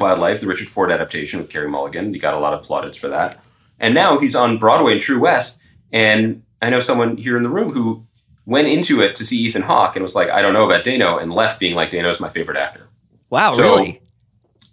Wildlife, 0.00 0.40
the 0.40 0.48
Richard 0.48 0.68
Ford 0.68 0.90
adaptation 0.90 1.38
with 1.38 1.48
Carey 1.48 1.68
Mulligan. 1.68 2.12
He 2.12 2.18
got 2.18 2.34
a 2.34 2.40
lot 2.40 2.54
of 2.54 2.64
plaudits 2.64 2.96
for 2.96 3.06
that, 3.06 3.44
and 3.78 3.94
now 3.94 4.18
he's 4.18 4.34
on 4.34 4.58
Broadway 4.58 4.94
in 4.94 5.00
True 5.00 5.20
West. 5.20 5.62
And 5.92 6.42
I 6.66 6.70
know 6.70 6.80
someone 6.80 7.16
here 7.16 7.36
in 7.36 7.44
the 7.44 7.48
room 7.48 7.70
who 7.70 8.04
went 8.44 8.66
into 8.66 9.00
it 9.00 9.14
to 9.16 9.24
see 9.24 9.38
Ethan 9.38 9.62
Hawke 9.62 9.94
and 9.94 10.02
was 10.02 10.16
like, 10.16 10.28
I 10.30 10.42
don't 10.42 10.52
know 10.52 10.64
about 10.68 10.82
Dano, 10.84 11.16
and 11.18 11.32
left 11.32 11.60
being 11.60 11.76
like, 11.76 11.90
Dano's 11.90 12.18
my 12.18 12.28
favorite 12.28 12.56
actor. 12.58 12.88
Wow. 13.30 13.52
So- 13.52 13.62
really. 13.62 14.02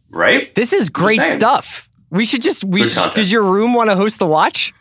Right? 0.09 0.53
This 0.55 0.73
is 0.73 0.89
great 0.89 1.21
stuff. 1.21 1.89
We 2.11 2.25
should 2.25 2.43
just 2.43 2.63
we 2.63 2.83
should, 2.83 3.13
does 3.13 3.31
your 3.31 3.41
room 3.41 3.73
want 3.73 3.89
to 3.89 3.95
host 3.95 4.19
the 4.19 4.27
watch? 4.27 4.73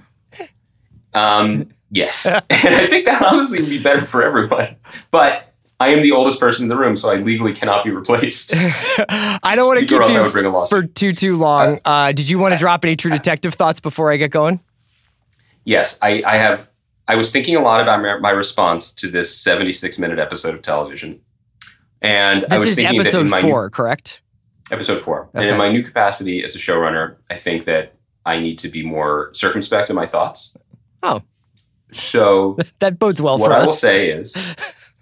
Um, 1.14 1.70
yes. 1.90 2.26
and 2.26 2.42
I 2.50 2.86
think 2.86 3.06
that 3.06 3.22
honestly 3.22 3.60
would 3.60 3.70
be 3.70 3.82
better 3.82 4.02
for 4.02 4.22
everyone. 4.22 4.76
But 5.10 5.52
I 5.80 5.88
am 5.88 6.02
the 6.02 6.12
oldest 6.12 6.38
person 6.38 6.64
in 6.64 6.68
the 6.68 6.76
room, 6.76 6.96
so 6.96 7.10
I 7.10 7.16
legally 7.16 7.54
cannot 7.54 7.82
be 7.84 7.90
replaced. 7.90 8.52
I 8.56 9.54
don't 9.56 9.66
want 9.66 9.80
to 9.80 9.86
keep 9.86 10.08
you 10.14 10.22
would 10.22 10.32
bring 10.32 10.44
a 10.44 10.50
lawsuit. 10.50 10.68
for 10.82 10.86
too 10.86 11.12
too 11.12 11.36
long. 11.36 11.80
Uh, 11.84 12.12
did 12.12 12.28
you 12.28 12.38
want 12.38 12.52
to 12.52 12.58
drop 12.58 12.84
any 12.84 12.96
True 12.96 13.10
Detective 13.10 13.54
thoughts 13.54 13.80
before 13.80 14.12
I 14.12 14.16
get 14.16 14.30
going? 14.30 14.60
yes, 15.64 15.98
I, 16.02 16.22
I 16.26 16.36
have. 16.36 16.68
I 17.08 17.16
was 17.16 17.30
thinking 17.30 17.56
a 17.56 17.60
lot 17.60 17.80
about 17.80 18.00
my, 18.02 18.18
my 18.18 18.30
response 18.30 18.94
to 18.96 19.10
this 19.10 19.36
76 19.36 19.98
minute 19.98 20.18
episode 20.18 20.54
of 20.54 20.62
television. 20.62 21.20
And 22.00 22.44
I 22.44 22.48
This 22.48 22.58
was 22.60 22.68
is 22.70 22.76
thinking 22.76 22.98
that 22.98 23.06
episode 23.06 23.20
in 23.22 23.30
my 23.30 23.42
four, 23.42 23.70
correct? 23.70 24.22
Episode 24.70 25.00
four. 25.00 25.28
And 25.34 25.44
in 25.44 25.56
my 25.56 25.70
new 25.70 25.82
capacity 25.82 26.42
as 26.44 26.54
a 26.54 26.58
showrunner, 26.58 27.16
I 27.30 27.36
think 27.36 27.64
that 27.64 27.94
I 28.24 28.38
need 28.40 28.58
to 28.60 28.68
be 28.68 28.84
more 28.84 29.30
circumspect 29.34 29.90
in 29.90 29.96
my 29.96 30.06
thoughts. 30.06 30.56
Oh. 31.02 31.22
So 31.92 32.56
That 32.78 32.98
bodes 32.98 33.20
well 33.20 33.36
for 33.38 33.44
us. 33.44 33.48
what 33.50 33.58
I 33.60 33.64
will 33.66 33.72
say 33.72 34.08
is 34.10 34.34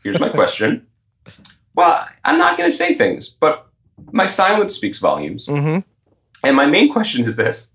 here's 0.03 0.19
my 0.21 0.29
question. 0.29 0.87
Well, 1.73 2.05
I'm 2.25 2.37
not 2.37 2.59
going 2.59 2.69
to 2.69 2.77
say 2.77 2.95
things, 2.95 3.29
but 3.29 3.69
my 4.11 4.27
silence 4.27 4.75
speaks 4.75 4.99
volumes. 4.99 5.47
hmm 5.47 5.79
And 6.43 6.57
my 6.57 6.67
main 6.67 6.93
question 6.93 7.25
is 7.25 7.37
this 7.37 7.71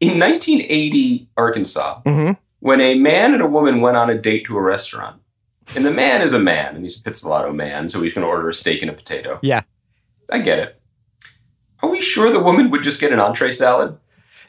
In 0.00 0.20
1980 0.20 1.28
Arkansas, 1.36 2.02
hmm 2.04 2.32
when 2.60 2.80
a 2.80 2.94
man 2.94 3.32
and 3.34 3.42
a 3.42 3.46
woman 3.46 3.80
went 3.80 3.96
on 3.96 4.10
a 4.10 4.18
date 4.18 4.44
to 4.46 4.56
a 4.56 4.62
restaurant, 4.62 5.20
and 5.76 5.84
the 5.84 5.90
man 5.92 6.22
is 6.22 6.32
a 6.32 6.38
man, 6.38 6.74
and 6.74 6.82
he's 6.84 7.00
a 7.00 7.02
Pizzolatto 7.10 7.54
man, 7.54 7.90
so 7.90 8.00
he's 8.02 8.14
going 8.14 8.22
to 8.24 8.28
order 8.28 8.48
a 8.48 8.54
steak 8.54 8.80
and 8.82 8.90
a 8.90 8.94
potato. 8.94 9.38
Yeah. 9.42 9.62
I 10.30 10.38
get 10.40 10.58
it. 10.58 10.80
Are 11.82 11.88
we 11.88 12.00
sure 12.00 12.32
the 12.32 12.40
woman 12.40 12.70
would 12.70 12.82
just 12.82 13.00
get 13.00 13.12
an 13.12 13.20
entree 13.20 13.52
salad? 13.52 13.96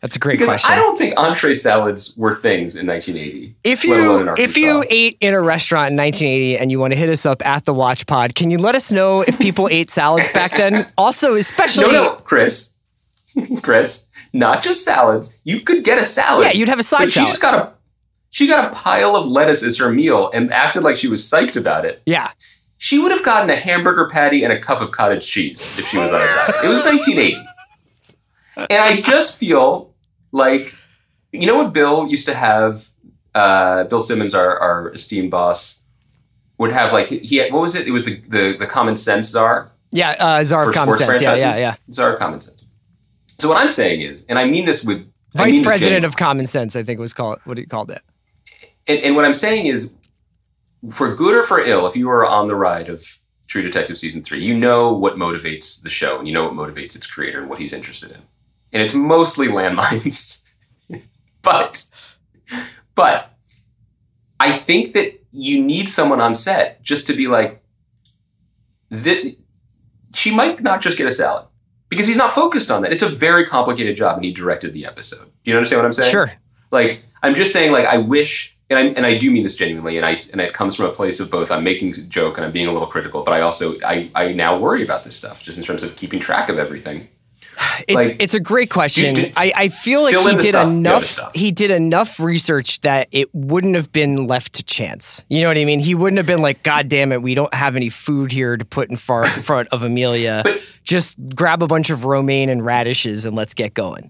That's 0.01 0.15
a 0.15 0.19
great 0.19 0.39
Because 0.39 0.47
question. 0.47 0.71
I 0.71 0.75
don't 0.77 0.97
think 0.97 1.13
entree 1.19 1.53
salads 1.53 2.15
were 2.15 2.33
things 2.33 2.75
in 2.77 2.87
1980. 2.87 3.55
if 3.65 3.83
you 3.83 4.33
if 4.37 4.55
you 4.55 4.85
ate 4.89 5.17
in 5.19 5.33
a 5.33 5.41
restaurant 5.41 5.91
in 5.91 5.97
1980 5.97 6.57
and 6.57 6.71
you 6.71 6.79
want 6.79 6.93
to 6.93 6.97
hit 6.99 7.09
us 7.09 7.25
up 7.25 7.45
at 7.45 7.65
the 7.65 7.73
Watch 7.73 8.07
Pod, 8.07 8.33
can 8.33 8.49
you 8.49 8.57
let 8.59 8.75
us 8.75 8.93
know 8.93 9.21
if 9.21 9.37
people 9.39 9.67
ate 9.71 9.91
salads 9.91 10.29
back 10.33 10.51
then? 10.53 10.87
Also, 10.97 11.35
especially 11.35 11.87
No, 11.87 11.91
no, 11.91 12.15
Chris. 12.15 12.71
Chris, 13.61 14.07
not 14.31 14.63
just 14.63 14.85
salads. 14.85 15.37
You 15.43 15.59
could 15.59 15.83
get 15.83 15.97
a 15.97 16.05
salad. 16.05 16.45
Yeah, 16.45 16.53
you'd 16.53 16.69
have 16.69 16.79
a 16.79 16.83
side 16.83 17.05
but 17.05 17.11
salad. 17.11 17.29
just 17.29 17.41
got 17.41 17.53
a 17.55 17.73
she 18.29 18.47
got 18.47 18.71
a 18.71 18.75
pile 18.75 19.15
of 19.15 19.25
lettuce 19.25 19.63
as 19.63 19.77
her 19.77 19.91
meal 19.91 20.29
and 20.33 20.51
acted 20.53 20.83
like 20.83 20.97
she 20.97 21.07
was 21.07 21.23
psyched 21.23 21.55
about 21.55 21.85
it. 21.85 22.01
yeah, 22.05 22.31
She 22.77 22.99
would 22.99 23.11
have 23.11 23.23
gotten 23.23 23.49
a 23.49 23.55
hamburger 23.55 24.07
patty 24.07 24.43
and 24.43 24.53
a 24.53 24.59
cup 24.59 24.81
of 24.81 24.91
cottage 24.91 25.25
cheese 25.29 25.61
if 25.79 25.87
she 25.87 25.97
was 25.97 26.09
on 26.09 26.15
a 26.15 26.19
diet. 26.19 26.65
It 26.65 26.69
was 26.69 26.83
1980. 26.83 27.45
And 28.69 28.83
I 28.83 29.01
just 29.01 29.37
feel 29.37 29.93
like 30.31 30.75
you 31.31 31.45
know 31.45 31.55
what 31.55 31.73
Bill 31.73 32.07
used 32.07 32.25
to 32.25 32.33
have 32.33 32.87
uh, 33.35 33.83
Bill 33.85 34.01
Simmons, 34.01 34.33
our, 34.33 34.57
our 34.57 34.89
esteemed 34.93 35.31
boss, 35.31 35.79
would 36.57 36.71
have 36.71 36.91
like 36.91 37.07
he 37.07 37.37
had 37.37 37.53
what 37.53 37.61
was 37.61 37.75
it? 37.75 37.87
It 37.87 37.91
was 37.91 38.05
the 38.05 38.19
the, 38.27 38.57
the 38.57 38.67
common 38.67 38.97
sense 38.97 39.29
czar 39.29 39.71
yeah, 39.91 40.11
uh, 40.19 40.43
Czar 40.43 40.69
of 40.69 40.75
Common 40.75 40.95
Sense. 40.95 41.21
Yeah, 41.21 41.35
yeah, 41.35 41.57
yeah. 41.57 41.75
Czar 41.91 42.13
of 42.13 42.19
common 42.19 42.41
sense. 42.41 42.63
So 43.39 43.49
what 43.49 43.57
I'm 43.57 43.69
saying 43.69 44.01
is, 44.01 44.25
and 44.29 44.37
I 44.37 44.45
mean 44.45 44.65
this 44.65 44.83
with 44.83 45.09
I 45.35 45.39
Vice 45.39 45.53
mean 45.53 45.63
President 45.63 46.05
of 46.05 46.15
Common 46.15 46.45
Sense, 46.45 46.75
I 46.75 46.83
think 46.83 46.99
was 46.99 47.13
called 47.13 47.39
what 47.45 47.57
he 47.57 47.65
called 47.65 47.89
it. 47.91 48.01
And, 48.89 48.99
and 49.03 49.15
what 49.15 49.23
I'm 49.23 49.35
saying 49.35 49.67
is, 49.67 49.93
for 50.91 51.13
good 51.15 51.35
or 51.35 51.43
for 51.43 51.59
ill, 51.59 51.85
if 51.87 51.95
you 51.95 52.09
are 52.09 52.25
on 52.25 52.47
the 52.47 52.55
ride 52.55 52.89
of 52.89 53.05
True 53.47 53.61
Detective 53.61 53.97
season 53.97 54.23
three, 54.23 54.43
you 54.43 54.57
know 54.57 54.93
what 54.93 55.15
motivates 55.15 55.81
the 55.81 55.89
show, 55.89 56.17
and 56.17 56.27
you 56.27 56.33
know 56.33 56.49
what 56.49 56.53
motivates 56.53 56.95
its 56.95 57.05
creator 57.05 57.39
and 57.39 57.49
what 57.49 57.59
he's 57.59 57.71
interested 57.71 58.11
in, 58.11 58.21
and 58.73 58.81
it's 58.81 58.95
mostly 58.95 59.47
landmines. 59.47 60.41
but, 61.43 61.89
but, 62.95 63.31
I 64.39 64.57
think 64.57 64.93
that 64.93 65.23
you 65.31 65.61
need 65.61 65.89
someone 65.89 66.19
on 66.19 66.33
set 66.33 66.81
just 66.81 67.05
to 67.07 67.13
be 67.13 67.27
like, 67.27 67.61
that 68.89 69.35
she 70.15 70.33
might 70.33 70.63
not 70.63 70.81
just 70.81 70.97
get 70.97 71.05
a 71.05 71.11
salad 71.11 71.45
because 71.89 72.07
he's 72.07 72.17
not 72.17 72.33
focused 72.33 72.71
on 72.71 72.81
that. 72.81 72.91
It's 72.91 73.03
a 73.03 73.09
very 73.09 73.45
complicated 73.45 73.95
job, 73.97 74.15
and 74.15 74.25
he 74.25 74.31
directed 74.31 74.73
the 74.73 74.85
episode. 74.85 75.25
Do 75.43 75.51
you 75.51 75.55
understand 75.55 75.81
what 75.81 75.85
I'm 75.85 75.93
saying? 75.93 76.11
Sure. 76.11 76.31
like 76.71 77.03
I'm 77.21 77.35
just 77.35 77.53
saying 77.53 77.71
like 77.71 77.85
I 77.85 77.97
wish 77.97 78.57
and 78.69 78.77
I 78.79 78.83
and 78.83 79.05
I 79.05 79.17
do 79.17 79.31
mean 79.31 79.43
this 79.43 79.55
genuinely 79.55 79.97
and 79.97 80.05
I 80.05 80.17
and 80.31 80.39
it 80.41 80.53
comes 80.53 80.75
from 80.75 80.85
a 80.85 80.91
place 80.91 81.19
of 81.19 81.29
both 81.31 81.51
I'm 81.51 81.63
making 81.63 81.91
a 81.91 82.01
joke 82.01 82.37
and 82.37 82.45
I'm 82.45 82.51
being 82.51 82.67
a 82.67 82.71
little 82.73 82.87
critical 82.87 83.23
but 83.23 83.33
I 83.33 83.41
also 83.41 83.77
I 83.81 84.11
I 84.15 84.31
now 84.33 84.57
worry 84.57 84.83
about 84.83 85.03
this 85.03 85.15
stuff 85.15 85.41
just 85.43 85.57
in 85.57 85.63
terms 85.63 85.83
of 85.83 85.95
keeping 85.95 86.19
track 86.19 86.49
of 86.49 86.57
everything. 86.57 87.07
It's 87.89 87.95
Like, 88.09 88.15
it's 88.19 88.33
a 88.33 88.39
great 88.39 88.69
question. 88.69 89.17
I, 89.35 89.51
I 89.53 89.69
feel 89.69 90.01
like 90.03 90.15
he 90.15 90.35
did 90.35 90.49
stuff, 90.49 90.67
enough. 90.67 91.19
He 91.33 91.51
did 91.51 91.71
enough 91.71 92.17
research 92.19 92.79
that 92.81 93.09
it 93.11 93.33
wouldn't 93.33 93.75
have 93.75 93.91
been 93.91 94.27
left 94.27 94.53
to 94.53 94.63
chance. 94.63 95.25
You 95.29 95.41
know 95.41 95.49
what 95.49 95.57
I 95.57 95.65
mean? 95.65 95.81
He 95.81 95.93
wouldn't 95.93 96.17
have 96.17 96.25
been 96.25 96.41
like, 96.41 96.63
"God 96.63 96.87
damn 96.87 97.11
it, 97.11 97.21
we 97.21 97.33
don't 97.35 97.53
have 97.53 97.75
any 97.75 97.89
food 97.89 98.31
here 98.31 98.55
to 98.55 98.63
put 98.63 98.89
in 98.89 98.95
far 98.95 99.25
in 99.25 99.41
front 99.41 99.67
of 99.69 99.83
Amelia. 99.83 100.41
But- 100.45 100.61
Just 100.85 101.17
grab 101.35 101.61
a 101.61 101.67
bunch 101.67 101.89
of 101.89 102.05
romaine 102.05 102.49
and 102.49 102.63
radishes 102.63 103.25
and 103.25 103.35
let's 103.35 103.53
get 103.53 103.73
going." 103.73 104.09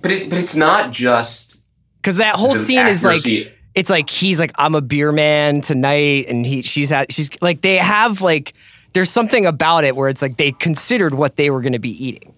But 0.00 0.12
it 0.12 0.30
but 0.30 0.38
it's 0.38 0.54
not 0.54 0.92
just 0.92 1.64
Because 2.00 2.16
that 2.18 2.36
whole 2.36 2.54
scene 2.54 2.86
is 2.86 3.04
like, 3.04 3.18
accuracy- 3.18 3.52
it's 3.74 3.90
like 3.90 4.10
he's 4.10 4.38
like, 4.38 4.52
"I'm 4.56 4.74
a 4.74 4.80
beer 4.80 5.12
man 5.12 5.60
tonight," 5.60 6.26
and 6.28 6.44
he 6.44 6.62
she's 6.62 6.92
at 6.92 7.12
she's 7.12 7.30
like 7.40 7.62
they 7.62 7.76
have 7.76 8.20
like 8.20 8.54
there's 8.92 9.10
something 9.10 9.46
about 9.46 9.84
it 9.84 9.96
where 9.96 10.08
it's 10.08 10.22
like 10.22 10.36
they 10.36 10.52
considered 10.52 11.14
what 11.14 11.36
they 11.36 11.50
were 11.50 11.60
going 11.60 11.72
to 11.72 11.78
be 11.78 12.04
eating. 12.04 12.34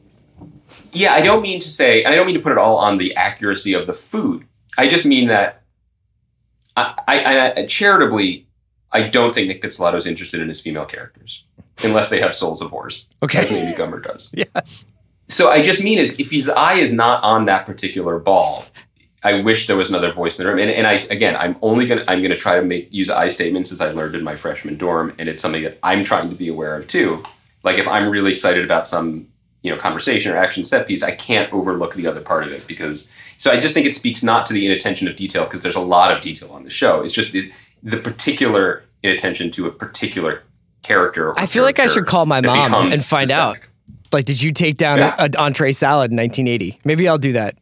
yeah, 0.93 1.13
I 1.13 1.21
don't 1.21 1.43
mean 1.43 1.61
to 1.61 1.69
say 1.69 2.05
and 2.05 2.13
I 2.13 2.17
don't 2.17 2.27
mean 2.27 2.37
to 2.37 2.43
put 2.43 2.53
it 2.53 2.59
all 2.59 2.77
on 2.77 2.99
the 2.99 3.15
accuracy 3.17 3.73
of 3.75 3.87
the 3.87 3.95
food. 3.95 4.47
I 4.79 4.89
just 4.89 5.07
mean 5.07 5.29
that 5.29 5.63
I, 6.77 6.95
I, 7.07 7.61
I 7.61 7.67
charitably, 7.67 8.47
I 8.93 9.09
don't 9.09 9.33
think 9.35 9.49
Nick 9.49 9.63
Pizzolatto 9.63 9.97
is 9.97 10.07
interested 10.07 10.41
in 10.41 10.49
his 10.49 10.61
female 10.61 10.85
characters 10.85 11.45
unless 11.83 12.09
they 12.09 12.21
have 12.21 12.35
souls 12.35 12.61
of 12.61 12.71
horse. 12.71 13.11
Okay. 13.23 13.41
Like 13.41 13.53
Amy 13.53 13.73
Gummer 13.73 14.03
does. 14.03 14.33
Yes. 14.37 14.87
So 15.29 15.51
I 15.51 15.63
just 15.63 15.83
mean 15.83 15.99
is 15.99 16.21
if 16.21 16.31
his 16.31 16.51
eye 16.51 16.75
is 16.75 16.93
not 16.93 17.23
on 17.25 17.47
that 17.47 17.65
particular 17.65 18.19
ball, 18.19 18.67
I 19.25 19.41
wish 19.41 19.67
there 19.67 19.77
was 19.77 19.89
another 19.89 20.13
voice 20.13 20.39
in 20.39 20.45
the 20.45 20.51
room. 20.51 20.61
And, 20.61 20.71
and 20.71 20.87
I 20.87 20.93
again, 21.11 21.35
I'm 21.37 21.57
only 21.63 21.87
gonna 21.87 22.05
I'm 22.07 22.23
gonna 22.23 22.37
try 22.37 22.57
to 22.61 22.63
make 22.65 22.93
use 22.93 23.09
I 23.11 23.29
statements 23.29 23.73
as 23.73 23.81
I 23.81 23.91
learned 23.91 24.15
in 24.15 24.23
my 24.23 24.37
freshman 24.37 24.77
dorm, 24.77 25.15
and 25.19 25.29
it's 25.29 25.43
something 25.43 25.63
that 25.65 25.79
I'm 25.83 26.05
trying 26.05 26.29
to 26.31 26.37
be 26.37 26.49
aware 26.49 26.77
of 26.77 26.87
too. 26.87 27.23
Like 27.63 27.79
if 27.79 27.89
I'm 27.89 28.09
really 28.09 28.33
excited 28.33 28.65
about 28.65 28.87
some 28.87 29.27
you 29.63 29.71
know 29.71 29.79
conversation 29.79 30.31
or 30.31 30.37
action 30.37 30.63
set 30.63 30.87
piece, 30.87 31.03
I 31.03 31.13
can't 31.13 31.53
overlook 31.53 31.95
the 31.95 32.07
other 32.07 32.21
part 32.21 32.45
of 32.45 32.53
it 32.53 32.67
because. 32.67 33.11
So 33.37 33.51
I 33.51 33.59
just 33.59 33.75
think 33.75 33.85
it 33.85 33.95
speaks 33.97 34.23
not 34.23 34.47
to 34.47 34.53
the 34.55 34.65
inattention 34.65 35.09
of 35.09 35.17
detail 35.17 35.43
because 35.45 35.61
there's 35.63 35.75
a 35.75 35.81
lot 35.81 36.13
of 36.15 36.23
detail 36.23 36.53
on 36.53 36.63
the 36.63 36.71
show. 36.71 37.03
It's 37.03 37.13
just 37.13 37.33
the, 37.33 37.51
the 37.83 37.97
particular 37.97 38.85
inattention 39.03 39.51
to 39.51 39.67
a 39.67 39.73
particular 39.73 40.45
character. 40.83 41.31
or 41.31 41.39
I 41.41 41.47
feel 41.47 41.65
like 41.65 41.81
I 41.81 41.87
should 41.89 42.07
call 42.07 42.27
my 42.27 42.41
mom 42.41 42.93
and 42.93 43.05
find 43.05 43.33
out. 43.33 43.59
Like, 44.13 44.25
did 44.25 44.41
you 44.41 44.53
take 44.53 44.77
down 44.77 44.99
Yeah. 44.99 45.17
an 45.19 45.35
entree 45.37 45.73
salad 45.73 46.13
in 46.13 46.17
1980? 46.17 46.79
Maybe 46.85 47.09
I'll 47.09 47.19
do 47.19 47.33
that. 47.33 47.57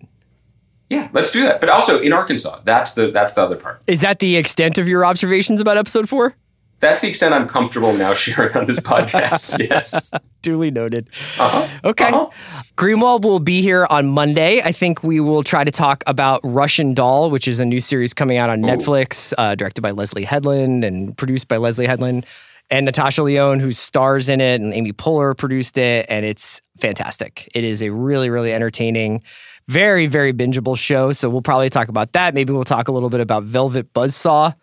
Yeah, 0.92 1.08
let's 1.14 1.30
do 1.30 1.42
that. 1.44 1.58
But 1.58 1.70
also 1.70 2.00
in 2.00 2.12
Arkansas, 2.12 2.60
that's 2.64 2.94
the 2.94 3.10
that's 3.10 3.32
the 3.32 3.40
other 3.40 3.56
part. 3.56 3.82
Is 3.86 4.02
that 4.02 4.18
the 4.18 4.36
extent 4.36 4.76
of 4.76 4.86
your 4.86 5.06
observations 5.06 5.58
about 5.58 5.78
episode 5.78 6.06
four? 6.06 6.36
That's 6.80 7.00
the 7.00 7.08
extent 7.08 7.32
I'm 7.32 7.48
comfortable 7.48 7.94
now 7.94 8.12
sharing 8.24 8.54
on 8.56 8.66
this 8.66 8.78
podcast. 8.78 9.58
yes. 9.70 10.12
Duly 10.42 10.70
noted. 10.70 11.08
Uh-huh. 11.38 11.78
Okay. 11.84 12.08
Uh-huh. 12.08 12.28
Greenwald 12.76 13.22
will 13.22 13.38
be 13.40 13.62
here 13.62 13.86
on 13.88 14.08
Monday. 14.08 14.60
I 14.60 14.72
think 14.72 15.02
we 15.02 15.18
will 15.18 15.42
try 15.42 15.64
to 15.64 15.70
talk 15.70 16.04
about 16.06 16.40
Russian 16.44 16.92
Doll, 16.92 17.30
which 17.30 17.48
is 17.48 17.58
a 17.58 17.64
new 17.64 17.80
series 17.80 18.12
coming 18.12 18.36
out 18.36 18.50
on 18.50 18.60
Netflix, 18.60 19.32
uh, 19.38 19.54
directed 19.54 19.80
by 19.80 19.92
Leslie 19.92 20.24
Headland 20.24 20.84
and 20.84 21.16
produced 21.16 21.48
by 21.48 21.56
Leslie 21.56 21.86
Headland 21.86 22.26
and 22.70 22.86
Natasha 22.86 23.22
Lyonne, 23.22 23.60
who 23.60 23.70
stars 23.70 24.28
in 24.28 24.40
it, 24.40 24.60
and 24.60 24.72
Amy 24.72 24.92
Poehler 24.92 25.36
produced 25.36 25.76
it, 25.78 26.06
and 26.08 26.24
it's 26.24 26.60
fantastic. 26.78 27.48
It 27.54 27.64
is 27.64 27.82
a 27.82 27.90
really, 27.90 28.30
really 28.30 28.52
entertaining, 28.52 29.22
very, 29.68 30.06
very 30.06 30.32
bingeable 30.32 30.76
show. 30.76 31.12
So 31.12 31.30
we'll 31.30 31.42
probably 31.42 31.70
talk 31.70 31.88
about 31.88 32.12
that. 32.12 32.34
Maybe 32.34 32.52
we'll 32.52 32.64
talk 32.64 32.88
a 32.88 32.92
little 32.92 33.10
bit 33.10 33.20
about 33.20 33.44
Velvet 33.44 33.92
Buzzsaw, 33.92 34.54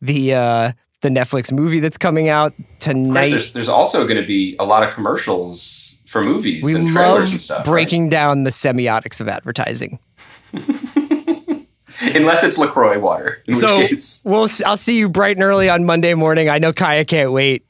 the 0.00 0.34
uh, 0.34 0.72
the 1.00 1.08
Netflix 1.08 1.52
movie 1.52 1.80
that's 1.80 1.96
coming 1.96 2.28
out 2.28 2.54
tonight. 2.80 3.30
there's, 3.30 3.52
there's 3.52 3.68
also 3.68 4.04
going 4.04 4.20
to 4.20 4.26
be 4.26 4.56
a 4.58 4.64
lot 4.64 4.82
of 4.82 4.92
commercials 4.94 5.96
for 6.06 6.22
movies 6.22 6.62
we 6.62 6.74
and 6.74 6.88
trailers 6.88 7.24
love 7.24 7.32
and 7.32 7.42
stuff. 7.42 7.58
right? 7.58 7.64
breaking 7.66 8.08
down 8.08 8.44
the 8.44 8.50
semiotics 8.50 9.20
of 9.20 9.28
advertising. 9.28 9.98
Unless 12.00 12.44
it's 12.44 12.56
LaCroix 12.56 12.98
water, 13.00 13.42
in 13.46 13.54
so 13.54 13.78
which 13.78 13.90
case. 13.90 14.22
we'll 14.24 14.48
I'll 14.64 14.76
see 14.76 14.96
you 14.96 15.08
bright 15.08 15.36
and 15.36 15.42
early 15.42 15.68
on 15.68 15.84
Monday 15.84 16.14
morning. 16.14 16.48
I 16.48 16.58
know 16.58 16.72
Kaya 16.72 17.04
can't 17.04 17.32
wait. 17.32 17.64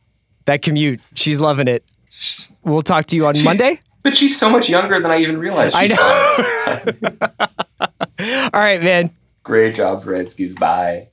That 0.45 0.63
commute, 0.63 1.01
she's 1.15 1.41
loving 1.41 1.67
it. 1.67 1.83
We'll 2.63 2.83
talk 2.83 3.07
to 3.07 3.17
you 3.17 3.27
on 3.27 3.43
Monday. 3.43 3.81
But 4.03 4.17
she's 4.17 4.39
so 4.39 4.49
much 4.49 4.69
younger 4.69 5.01
than 5.01 5.11
I 5.11 5.19
even 5.19 5.39
realized. 5.39 5.75
I 5.77 5.87
She's 5.87 5.97
know. 5.97 7.19
All 8.53 8.61
right, 8.61 8.83
man. 8.83 9.11
Great 9.43 9.75
job, 9.77 10.05
Redskins. 10.07 10.55
Bye. 10.55 11.09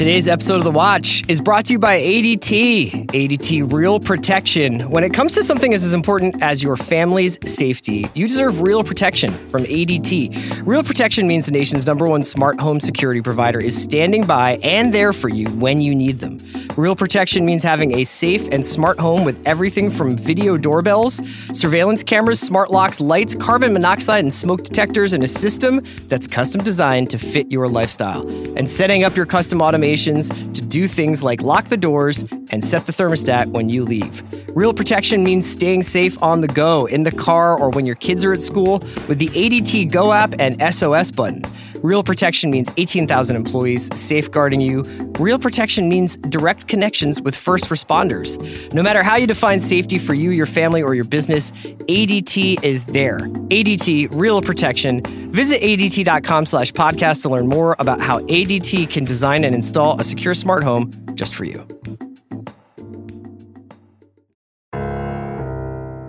Today's 0.00 0.28
episode 0.28 0.56
of 0.56 0.64
The 0.64 0.70
Watch 0.70 1.24
is 1.28 1.42
brought 1.42 1.66
to 1.66 1.74
you 1.74 1.78
by 1.78 2.00
ADT. 2.00 3.08
ADT 3.08 3.70
Real 3.70 4.00
Protection. 4.00 4.90
When 4.90 5.04
it 5.04 5.12
comes 5.12 5.34
to 5.34 5.42
something 5.42 5.74
as 5.74 5.92
important 5.92 6.42
as 6.42 6.62
your 6.62 6.78
family's 6.78 7.38
safety, 7.44 8.08
you 8.14 8.26
deserve 8.26 8.62
real 8.62 8.82
protection 8.82 9.46
from 9.48 9.64
ADT. 9.64 10.62
Real 10.66 10.82
Protection 10.82 11.28
means 11.28 11.44
the 11.44 11.52
nation's 11.52 11.84
number 11.84 12.06
one 12.06 12.22
smart 12.22 12.58
home 12.58 12.80
security 12.80 13.20
provider 13.20 13.60
is 13.60 13.78
standing 13.78 14.24
by 14.24 14.56
and 14.62 14.94
there 14.94 15.12
for 15.12 15.28
you 15.28 15.50
when 15.56 15.82
you 15.82 15.94
need 15.94 16.20
them. 16.20 16.40
Real 16.78 16.96
Protection 16.96 17.44
means 17.44 17.62
having 17.62 17.96
a 17.96 18.04
safe 18.04 18.48
and 18.50 18.64
smart 18.64 18.98
home 18.98 19.26
with 19.26 19.46
everything 19.46 19.90
from 19.90 20.16
video 20.16 20.56
doorbells, 20.56 21.20
surveillance 21.52 22.02
cameras, 22.02 22.40
smart 22.40 22.70
locks, 22.70 23.02
lights, 23.02 23.34
carbon 23.34 23.74
monoxide, 23.74 24.24
and 24.24 24.32
smoke 24.32 24.62
detectors 24.62 25.12
in 25.12 25.22
a 25.22 25.28
system 25.28 25.82
that's 26.08 26.26
custom 26.26 26.62
designed 26.62 27.10
to 27.10 27.18
fit 27.18 27.52
your 27.52 27.68
lifestyle. 27.68 28.26
And 28.56 28.66
setting 28.66 29.04
up 29.04 29.14
your 29.14 29.26
custom 29.26 29.60
automations 29.90 30.54
to 30.54 30.62
do 30.62 30.86
things 30.86 31.22
like 31.22 31.42
lock 31.42 31.68
the 31.68 31.76
doors 31.76 32.24
and 32.50 32.64
set 32.64 32.86
the 32.86 32.92
thermostat 32.92 33.48
when 33.48 33.68
you 33.68 33.84
leave. 33.84 34.22
Real 34.56 34.74
protection 34.74 35.24
means 35.24 35.48
staying 35.48 35.82
safe 35.82 36.20
on 36.22 36.40
the 36.40 36.48
go, 36.48 36.86
in 36.86 37.04
the 37.04 37.12
car, 37.12 37.58
or 37.58 37.70
when 37.70 37.86
your 37.86 37.94
kids 37.94 38.24
are 38.24 38.32
at 38.32 38.42
school 38.42 38.78
with 39.08 39.18
the 39.18 39.28
ADT 39.28 39.90
Go 39.90 40.12
app 40.12 40.34
and 40.38 40.60
SOS 40.74 41.10
button. 41.10 41.44
Real 41.82 42.02
protection 42.02 42.50
means 42.50 42.68
18,000 42.76 43.36
employees 43.36 43.88
safeguarding 43.98 44.60
you. 44.60 44.82
Real 45.18 45.38
protection 45.38 45.88
means 45.88 46.18
direct 46.28 46.68
connections 46.68 47.22
with 47.22 47.34
first 47.34 47.70
responders. 47.70 48.38
No 48.74 48.82
matter 48.82 49.02
how 49.02 49.16
you 49.16 49.26
define 49.26 49.60
safety 49.60 49.96
for 49.96 50.12
you, 50.12 50.30
your 50.30 50.46
family, 50.46 50.82
or 50.82 50.94
your 50.94 51.04
business, 51.04 51.52
ADT 51.52 52.62
is 52.62 52.84
there. 52.84 53.20
ADT 53.20 54.08
Real 54.12 54.42
Protection. 54.42 55.02
Visit 55.32 55.62
ADT.com 55.62 56.46
slash 56.46 56.72
podcast 56.72 57.22
to 57.22 57.30
learn 57.30 57.48
more 57.48 57.76
about 57.78 58.00
how 58.00 58.20
ADT 58.20 58.90
can 58.90 59.04
design 59.06 59.44
and 59.44 59.54
install 59.54 59.98
a 59.98 60.04
secure 60.04 60.34
smart 60.34 60.62
home 60.62 60.92
just 61.14 61.34
for 61.34 61.44
you. 61.44 61.66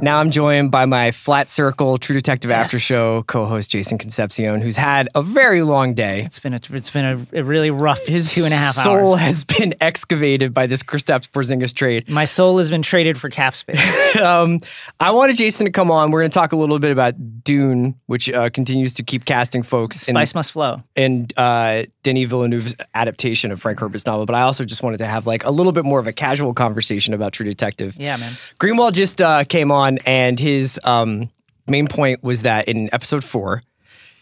Now 0.03 0.19
I'm 0.19 0.31
joined 0.31 0.71
by 0.71 0.85
my 0.85 1.11
Flat 1.11 1.47
Circle 1.47 1.99
True 1.99 2.15
Detective 2.15 2.49
After 2.49 2.79
Show 2.79 3.21
co-host 3.21 3.69
Jason 3.69 3.99
Concepcion, 3.99 4.59
who's 4.59 4.75
had 4.75 5.07
a 5.13 5.21
very 5.21 5.61
long 5.61 5.93
day. 5.93 6.23
It's 6.23 6.39
been 6.39 6.55
a, 6.55 6.59
it's 6.71 6.89
been 6.89 7.05
a, 7.05 7.39
a 7.39 7.43
really 7.43 7.69
rough 7.69 8.07
His 8.07 8.33
two 8.33 8.43
and 8.43 8.51
a 8.51 8.57
half 8.57 8.73
soul 8.73 8.93
hours. 8.93 9.01
Soul 9.01 9.15
has 9.17 9.43
been 9.43 9.75
excavated 9.81 10.55
by 10.55 10.65
this 10.65 10.81
Kristaps 10.81 11.29
Porzingis 11.29 11.75
trade. 11.75 12.09
My 12.09 12.25
soul 12.25 12.57
has 12.57 12.71
been 12.71 12.81
traded 12.81 13.15
for 13.15 13.29
cap 13.29 13.53
space. 13.53 14.15
um, 14.19 14.59
I 14.99 15.11
wanted 15.11 15.37
Jason 15.37 15.67
to 15.67 15.71
come 15.71 15.91
on. 15.91 16.09
We're 16.09 16.21
going 16.21 16.31
to 16.31 16.33
talk 16.33 16.51
a 16.51 16.57
little 16.57 16.79
bit 16.79 16.89
about 16.89 17.43
Dune, 17.43 17.93
which 18.07 18.27
uh, 18.27 18.49
continues 18.49 18.95
to 18.95 19.03
keep 19.03 19.25
casting 19.25 19.61
folks 19.61 20.09
in, 20.09 20.15
Spice 20.15 20.33
must 20.33 20.51
flow. 20.51 20.81
And 20.95 21.31
uh, 21.37 21.83
Denis 22.03 22.29
Villeneuve's 22.29 22.75
adaptation 22.95 23.51
of 23.51 23.61
Frank 23.61 23.79
Herbert's 23.79 24.05
novel. 24.05 24.25
But 24.25 24.35
I 24.35 24.41
also 24.41 24.65
just 24.65 24.83
wanted 24.83 24.97
to 24.97 25.05
have 25.05 25.27
like 25.27 25.43
a 25.43 25.51
little 25.51 25.71
bit 25.71 25.85
more 25.85 25.99
of 25.99 26.07
a 26.07 26.13
casual 26.13 26.53
conversation 26.53 27.13
about 27.13 27.33
True 27.33 27.45
Detective. 27.45 27.95
Yeah, 27.99 28.17
man. 28.17 28.33
Greenwald 28.59 28.93
just 28.93 29.21
uh, 29.21 29.43
came 29.43 29.71
on, 29.71 29.99
and 30.05 30.39
his 30.39 30.79
um, 30.83 31.29
main 31.69 31.87
point 31.87 32.23
was 32.23 32.43
that 32.43 32.67
in 32.67 32.89
episode 32.93 33.23
four, 33.23 33.63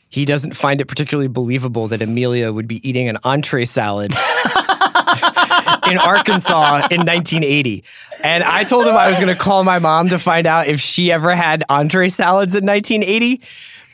he 0.09 0.25
doesn't 0.25 0.55
find 0.55 0.81
it 0.81 0.85
particularly 0.85 1.27
believable 1.27 1.87
that 1.89 2.01
Amelia 2.01 2.51
would 2.51 2.67
be 2.67 2.87
eating 2.87 3.07
an 3.09 3.17
entree 3.23 3.65
salad 3.65 4.11
in 5.89 5.97
Arkansas 5.97 6.87
in 6.89 7.05
1980. 7.05 7.83
And 8.23 8.43
I 8.43 8.63
told 8.63 8.87
him 8.87 8.95
I 8.95 9.07
was 9.07 9.19
going 9.19 9.33
to 9.33 9.39
call 9.39 9.63
my 9.63 9.77
mom 9.79 10.09
to 10.09 10.19
find 10.19 10.47
out 10.47 10.67
if 10.67 10.81
she 10.81 11.11
ever 11.11 11.35
had 11.35 11.63
entree 11.69 12.09
salads 12.09 12.55
in 12.55 12.65
1980. 12.65 13.41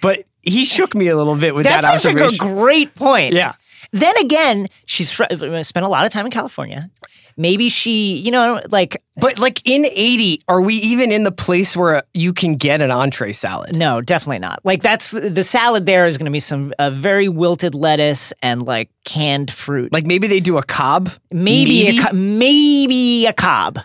But 0.01 0.23
he 0.41 0.63
shook 0.63 0.95
me 0.95 1.07
a 1.09 1.17
little 1.17 1.35
bit 1.35 1.53
with 1.53 1.65
That's 1.65 1.85
that 1.85 2.05
actually 2.05 2.35
a 2.35 2.37
great 2.37 2.95
point. 2.95 3.33
Yeah. 3.33 3.53
Then 3.95 4.17
again, 4.17 4.67
she's 4.85 5.09
fr- 5.11 5.23
spent 5.63 5.85
a 5.85 5.89
lot 5.89 6.05
of 6.05 6.11
time 6.11 6.25
in 6.25 6.31
California. 6.31 6.89
Maybe 7.37 7.67
she, 7.69 8.15
you 8.17 8.31
know, 8.31 8.61
like 8.69 9.01
But 9.17 9.39
like 9.39 9.61
in 9.65 9.85
80, 9.85 10.41
are 10.47 10.61
we 10.61 10.75
even 10.75 11.11
in 11.11 11.23
the 11.23 11.31
place 11.31 11.75
where 11.75 12.03
you 12.13 12.33
can 12.33 12.55
get 12.55 12.81
an 12.81 12.91
entree 12.91 13.33
salad? 13.33 13.75
no, 13.77 13.99
definitely 14.01 14.39
not. 14.39 14.59
Like 14.63 14.81
that's 14.81 15.11
the 15.11 15.43
salad. 15.43 15.85
There 15.85 16.05
is 16.05 16.17
going 16.17 16.25
to 16.25 16.31
be 16.31 16.39
some 16.39 16.73
uh, 16.79 16.91
very 16.91 17.27
wilted 17.27 17.75
lettuce 17.75 18.31
and 18.41 18.61
like 18.61 18.89
canned 19.03 19.51
fruit. 19.51 19.91
Like 19.91 20.05
maybe 20.05 20.27
they 20.27 20.39
do 20.39 20.57
a 20.57 20.63
Cobb. 20.63 21.09
maybe 21.31 21.83
maybe? 21.85 21.97
a 21.97 22.03
co- 22.03 22.13
maybe 22.13 23.25
a 23.27 23.33
Cobb. 23.33 23.79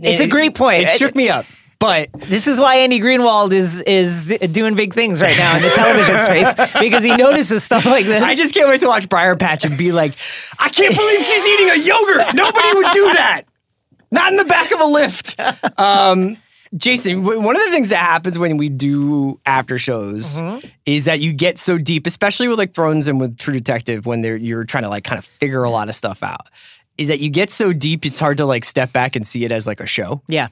It's 0.00 0.20
a 0.20 0.28
great 0.28 0.54
point. 0.54 0.82
It 0.84 0.90
shook 0.90 1.14
me 1.14 1.28
up. 1.28 1.44
But 1.80 2.10
This 2.12 2.46
is 2.48 2.58
why 2.58 2.76
Andy 2.76 2.98
Greenwald 2.98 3.52
is 3.52 3.80
is 3.82 4.36
doing 4.52 4.74
big 4.74 4.92
things 4.94 5.22
right 5.22 5.36
now 5.36 5.56
in 5.56 5.62
the 5.62 5.70
television 5.70 6.18
space 6.20 6.52
because 6.80 7.04
he 7.04 7.14
notices 7.14 7.62
stuff 7.62 7.86
like 7.86 8.04
this. 8.04 8.22
I 8.22 8.34
just 8.34 8.52
can't 8.54 8.68
wait 8.68 8.80
to 8.80 8.88
watch 8.88 9.08
Briar 9.08 9.36
Patch 9.36 9.64
and 9.64 9.78
be 9.78 9.92
like, 9.92 10.14
I 10.58 10.68
can't 10.70 10.94
believe 10.96 11.22
she's 11.22 11.46
eating 11.46 11.70
a 11.70 11.76
yogurt. 11.76 12.34
Nobody 12.34 12.68
would 12.74 12.92
do 12.92 13.04
that. 13.12 13.42
Not 14.10 14.32
in 14.32 14.38
the 14.38 14.44
back 14.44 14.72
of 14.72 14.80
a 14.80 14.84
lift. 14.86 15.38
Um, 15.78 16.36
Jason, 16.76 17.22
one 17.24 17.56
of 17.56 17.62
the 17.64 17.70
things 17.70 17.90
that 17.90 17.98
happens 18.02 18.38
when 18.38 18.56
we 18.56 18.68
do 18.68 19.40
after 19.46 19.78
shows 19.78 20.42
is 20.84 21.04
that 21.06 21.20
you 21.20 21.32
get 21.32 21.58
so 21.58 21.78
deep, 21.78 22.06
especially 22.06 22.48
with 22.48 22.58
like 22.58 22.74
Thrones 22.74 23.06
and 23.08 23.20
with 23.20 23.38
True 23.38 23.54
Detective, 23.54 24.04
when 24.04 24.22
they're 24.22 24.36
you're 24.36 24.64
trying 24.64 24.82
to 24.84 24.90
like 24.90 25.04
kind 25.04 25.18
of 25.18 25.24
figure 25.24 25.62
a 25.62 25.70
lot 25.70 25.88
of 25.88 25.94
stuff 25.94 26.22
out. 26.22 26.48
Is 26.98 27.06
that 27.08 27.20
you 27.20 27.30
get 27.30 27.50
so 27.50 27.72
deep, 27.72 28.04
it's 28.04 28.18
hard 28.18 28.38
to 28.38 28.46
like 28.46 28.64
step 28.64 28.92
back 28.92 29.14
and 29.14 29.24
see 29.26 29.44
it 29.44 29.52
as 29.52 29.66
like 29.66 29.78
a 29.80 29.86
show. 29.86 30.22
yeah. 30.26 30.48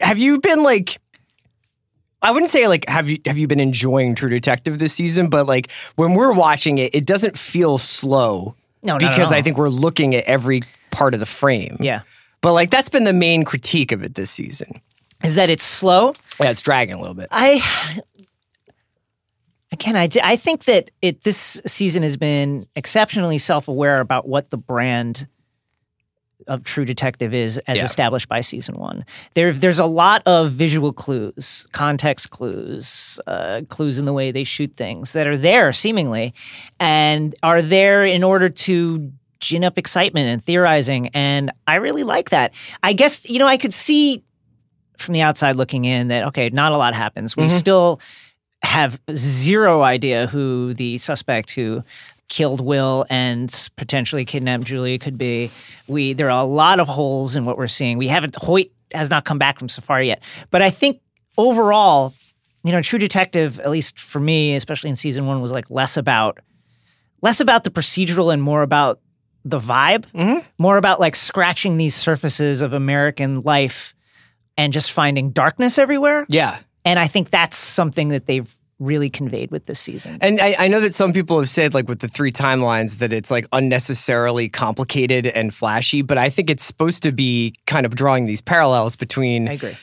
Have 0.00 0.18
you 0.18 0.40
been 0.40 0.62
like? 0.62 1.00
I 2.22 2.30
wouldn't 2.30 2.50
say 2.50 2.68
like 2.68 2.88
have 2.88 3.10
you 3.10 3.18
have 3.26 3.36
you 3.36 3.46
been 3.46 3.60
enjoying 3.60 4.14
True 4.14 4.30
Detective 4.30 4.78
this 4.78 4.94
season, 4.94 5.28
but 5.28 5.46
like 5.46 5.70
when 5.96 6.14
we're 6.14 6.32
watching 6.32 6.78
it, 6.78 6.94
it 6.94 7.04
doesn't 7.04 7.38
feel 7.38 7.76
slow. 7.78 8.54
No, 8.82 8.98
because 8.98 9.32
I 9.32 9.42
think 9.42 9.56
we're 9.56 9.68
looking 9.68 10.14
at 10.14 10.24
every 10.24 10.60
part 10.90 11.14
of 11.14 11.20
the 11.20 11.26
frame. 11.26 11.76
Yeah. 11.80 12.02
But 12.40 12.52
like 12.52 12.70
that's 12.70 12.88
been 12.88 13.04
the 13.04 13.12
main 13.12 13.44
critique 13.44 13.92
of 13.92 14.02
it 14.02 14.14
this 14.14 14.30
season. 14.30 14.80
Is 15.22 15.36
that 15.36 15.48
it's 15.50 15.64
slow? 15.64 16.14
Yeah, 16.40 16.50
it's 16.50 16.62
dragging 16.62 16.94
a 16.94 16.98
little 16.98 17.14
bit. 17.14 17.28
I 17.30 17.62
Again, 19.74 19.96
I, 19.96 20.08
I 20.22 20.36
think 20.36 20.66
that 20.66 20.92
it 21.02 21.22
this 21.22 21.60
season 21.66 22.04
has 22.04 22.16
been 22.16 22.64
exceptionally 22.76 23.38
self 23.38 23.66
aware 23.66 23.96
about 23.96 24.28
what 24.28 24.50
the 24.50 24.56
brand 24.56 25.26
of 26.46 26.64
True 26.64 26.84
Detective 26.84 27.32
is 27.34 27.58
as 27.66 27.78
Yeah. 27.78 27.84
established 27.84 28.28
by 28.28 28.40
season 28.40 28.76
one. 28.76 29.04
There, 29.34 29.52
there's 29.52 29.78
a 29.78 29.86
lot 29.86 30.22
of 30.26 30.52
visual 30.52 30.92
clues, 30.92 31.66
context 31.72 32.30
clues, 32.30 33.18
uh, 33.26 33.62
clues 33.68 33.98
in 33.98 34.04
the 34.04 34.12
way 34.12 34.30
they 34.30 34.44
shoot 34.44 34.74
things 34.76 35.12
that 35.12 35.26
are 35.26 35.36
there 35.36 35.72
seemingly, 35.72 36.34
and 36.80 37.34
are 37.42 37.62
there 37.62 38.04
in 38.04 38.22
order 38.24 38.48
to 38.48 39.12
gin 39.40 39.64
up 39.64 39.76
excitement 39.78 40.26
and 40.28 40.42
theorizing. 40.42 41.08
And 41.12 41.50
I 41.66 41.76
really 41.76 42.02
like 42.04 42.30
that. 42.30 42.54
I 42.82 42.92
guess 42.94 43.28
you 43.28 43.38
know 43.38 43.46
I 43.46 43.56
could 43.58 43.74
see 43.74 44.22
from 44.96 45.12
the 45.12 45.20
outside 45.22 45.56
looking 45.56 45.84
in 45.84 46.08
that 46.08 46.24
okay, 46.28 46.48
not 46.50 46.72
a 46.72 46.76
lot 46.76 46.94
happens. 46.94 47.36
We 47.36 47.48
still 47.48 48.00
have 48.62 48.98
zero 49.14 49.82
idea 49.82 50.26
who 50.26 50.72
the 50.74 50.96
suspect 50.96 51.50
who 51.50 51.84
killed 52.34 52.60
Will 52.60 53.06
and 53.08 53.70
potentially 53.76 54.24
kidnapped 54.24 54.64
Julie 54.64 54.98
could 54.98 55.16
be. 55.16 55.52
We 55.86 56.14
there 56.14 56.30
are 56.30 56.42
a 56.42 56.46
lot 56.46 56.80
of 56.80 56.88
holes 56.88 57.36
in 57.36 57.44
what 57.44 57.56
we're 57.56 57.68
seeing. 57.68 57.96
We 57.96 58.08
haven't 58.08 58.34
Hoyt 58.34 58.72
has 58.92 59.08
not 59.08 59.24
come 59.24 59.38
back 59.38 59.56
from 59.56 59.68
Safari 59.68 60.08
yet, 60.08 60.20
but 60.50 60.60
I 60.60 60.70
think 60.70 61.00
overall, 61.38 62.12
you 62.64 62.72
know, 62.72 62.82
True 62.82 62.98
Detective, 62.98 63.60
at 63.60 63.70
least 63.70 64.00
for 64.00 64.18
me, 64.18 64.56
especially 64.56 64.90
in 64.90 64.96
season 64.96 65.26
one, 65.26 65.40
was 65.40 65.52
like 65.52 65.70
less 65.70 65.96
about 65.96 66.40
less 67.22 67.38
about 67.38 67.62
the 67.62 67.70
procedural 67.70 68.32
and 68.32 68.42
more 68.42 68.62
about 68.62 69.00
the 69.44 69.60
vibe, 69.60 70.10
mm-hmm. 70.10 70.40
more 70.58 70.76
about 70.76 70.98
like 70.98 71.14
scratching 71.14 71.76
these 71.76 71.94
surfaces 71.94 72.62
of 72.62 72.72
American 72.72 73.42
life 73.42 73.94
and 74.56 74.72
just 74.72 74.90
finding 74.90 75.30
darkness 75.30 75.78
everywhere. 75.78 76.26
Yeah. 76.28 76.58
And 76.84 76.98
I 76.98 77.06
think 77.06 77.30
that's 77.30 77.56
something 77.56 78.08
that 78.08 78.26
they've 78.26 78.52
really 78.80 79.08
conveyed 79.08 79.50
with 79.50 79.66
this 79.66 79.78
season. 79.78 80.18
And 80.20 80.40
I, 80.40 80.56
I 80.58 80.68
know 80.68 80.80
that 80.80 80.94
some 80.94 81.12
people 81.12 81.38
have 81.38 81.48
said, 81.48 81.74
like 81.74 81.88
with 81.88 82.00
the 82.00 82.08
three 82.08 82.32
timelines, 82.32 82.98
that 82.98 83.12
it's 83.12 83.30
like 83.30 83.46
unnecessarily 83.52 84.48
complicated 84.48 85.26
and 85.26 85.54
flashy, 85.54 86.02
but 86.02 86.18
I 86.18 86.28
think 86.30 86.50
it's 86.50 86.64
supposed 86.64 87.02
to 87.04 87.12
be 87.12 87.54
kind 87.66 87.86
of 87.86 87.94
drawing 87.94 88.26
these 88.26 88.40
parallels 88.40 88.96
between 88.96 89.48
I 89.48 89.52
agree. 89.52 89.76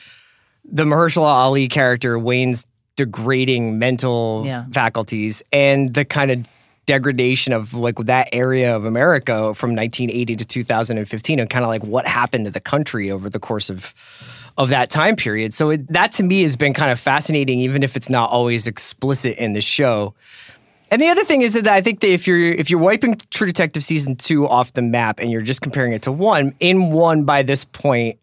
the 0.64 0.84
Mahershala 0.84 1.26
Ali 1.32 1.68
character, 1.68 2.18
Wayne's 2.18 2.66
degrading 2.96 3.78
mental 3.78 4.42
Yeah. 4.44 4.64
faculties, 4.72 5.42
and 5.52 5.94
the 5.94 6.04
kind 6.04 6.30
of 6.30 6.46
degradation 6.84 7.52
of 7.52 7.72
like 7.74 7.96
that 7.96 8.28
area 8.32 8.76
of 8.76 8.84
America 8.84 9.54
from 9.54 9.74
1980 9.74 10.36
to 10.36 10.44
2015, 10.44 11.40
and 11.40 11.48
kind 11.48 11.64
of 11.64 11.68
like 11.68 11.84
what 11.84 12.06
happened 12.06 12.44
to 12.44 12.50
the 12.50 12.60
country 12.60 13.10
over 13.10 13.30
the 13.30 13.38
course 13.38 13.70
of 13.70 13.94
of 14.58 14.68
that 14.70 14.90
time 14.90 15.16
period. 15.16 15.54
So 15.54 15.70
it, 15.70 15.86
that 15.92 16.12
to 16.12 16.22
me 16.22 16.42
has 16.42 16.56
been 16.56 16.74
kind 16.74 16.90
of 16.90 17.00
fascinating, 17.00 17.60
even 17.60 17.82
if 17.82 17.96
it's 17.96 18.10
not 18.10 18.30
always 18.30 18.66
explicit 18.66 19.36
in 19.38 19.52
the 19.54 19.60
show. 19.60 20.14
And 20.90 21.00
the 21.00 21.08
other 21.08 21.24
thing 21.24 21.40
is 21.42 21.54
that 21.54 21.66
I 21.66 21.80
think 21.80 22.00
that 22.00 22.10
if 22.10 22.26
you're 22.26 22.38
if 22.52 22.68
you're 22.68 22.78
wiping 22.80 23.16
True 23.30 23.46
Detective 23.46 23.82
season 23.82 24.16
two 24.16 24.46
off 24.46 24.74
the 24.74 24.82
map 24.82 25.20
and 25.20 25.30
you're 25.30 25.40
just 25.40 25.62
comparing 25.62 25.92
it 25.92 26.02
to 26.02 26.12
one, 26.12 26.52
in 26.60 26.90
one 26.90 27.24
by 27.24 27.42
this 27.42 27.64
point, 27.64 28.18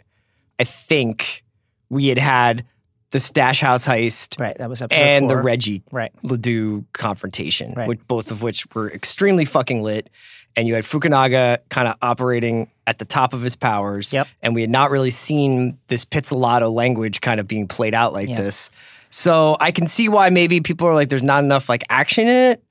I 0.60 0.66
think 0.66 1.44
we 1.90 2.08
had 2.10 2.20
had 2.20 2.66
the 3.12 3.20
Stash 3.20 3.62
House 3.62 3.88
heist 3.88 4.40
Right. 4.40 4.56
That 4.60 4.70
was 4.70 4.84
episode 4.84 5.02
and 5.02 5.28
the. 5.28 5.38
Reggie 5.38 5.82
Right. 5.92 6.12
Ledoux 6.22 6.86
confrontation, 6.94 7.74
Right. 7.74 7.88
which 7.88 8.00
both 8.08 8.30
of 8.30 8.44
which 8.44 8.68
were 8.76 8.92
extremely 8.92 9.46
fucking 9.46 9.82
lit. 9.82 10.12
And 10.56 10.68
you 10.68 10.76
had 10.76 10.84
Fukunaga 10.84 11.60
kind 11.70 11.88
of 11.88 11.96
operating 12.02 12.70
at 12.88 12.98
the 12.98 13.06
top 13.06 13.34
of 13.34 13.42
his 13.42 13.56
powers. 13.56 14.12
Yep. 14.14 14.28
And 14.42 14.56
we 14.56 14.62
had 14.62 14.70
not 14.70 14.92
really 14.92 15.12
seen 15.12 15.78
this 15.88 16.04
Pizzolatto 16.06 16.74
language 16.74 17.22
kind 17.22 17.40
of 17.40 17.48
being 17.48 17.68
played 17.68 17.94
out 17.94 18.14
like 18.14 18.30
Yeah. 18.30 18.36
this. 18.38 18.72
So 19.10 19.58
I 19.60 19.72
can 19.72 19.88
see 19.88 20.10
why 20.10 20.30
maybe 20.30 20.60
people 20.62 20.88
are 20.88 20.94
like, 20.94 21.10
there's 21.10 21.24
not 21.24 21.44
enough 21.44 21.70
like 21.70 21.84
action 21.90 22.28
in 22.28 22.52
it. 22.52 22.64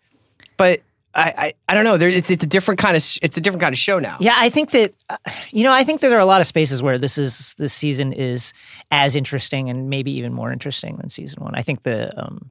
But 0.56 0.82
I, 1.14 1.34
I, 1.36 1.54
I 1.70 1.74
don't 1.74 1.84
know. 1.84 1.96
There, 1.96 2.08
it's, 2.08 2.30
it's 2.30 2.44
a 2.44 2.46
different 2.48 2.78
kind 2.78 2.94
of 2.96 3.02
sh- 3.02 3.18
it's 3.22 3.36
a 3.36 3.40
different 3.40 3.62
kind 3.62 3.72
of 3.72 3.78
show 3.78 3.98
now. 3.98 4.18
Yeah, 4.20 4.34
I 4.36 4.50
think 4.50 4.70
that 4.72 4.92
uh, 5.08 5.16
you 5.50 5.64
know, 5.64 5.72
I 5.72 5.82
think 5.82 6.00
that 6.00 6.08
there 6.10 6.18
are 6.18 6.22
a 6.22 6.26
lot 6.26 6.40
of 6.40 6.46
spaces 6.46 6.82
where 6.82 6.98
this 6.98 7.16
is 7.18 7.54
this 7.58 7.72
season 7.72 8.12
is 8.12 8.52
as 8.90 9.16
interesting 9.16 9.70
and 9.70 9.88
maybe 9.88 10.12
even 10.12 10.32
more 10.32 10.52
interesting 10.52 10.96
than 10.96 11.08
season 11.08 11.42
one. 11.42 11.54
I 11.56 11.62
think 11.62 11.82
the 11.82 12.12
um, 12.22 12.50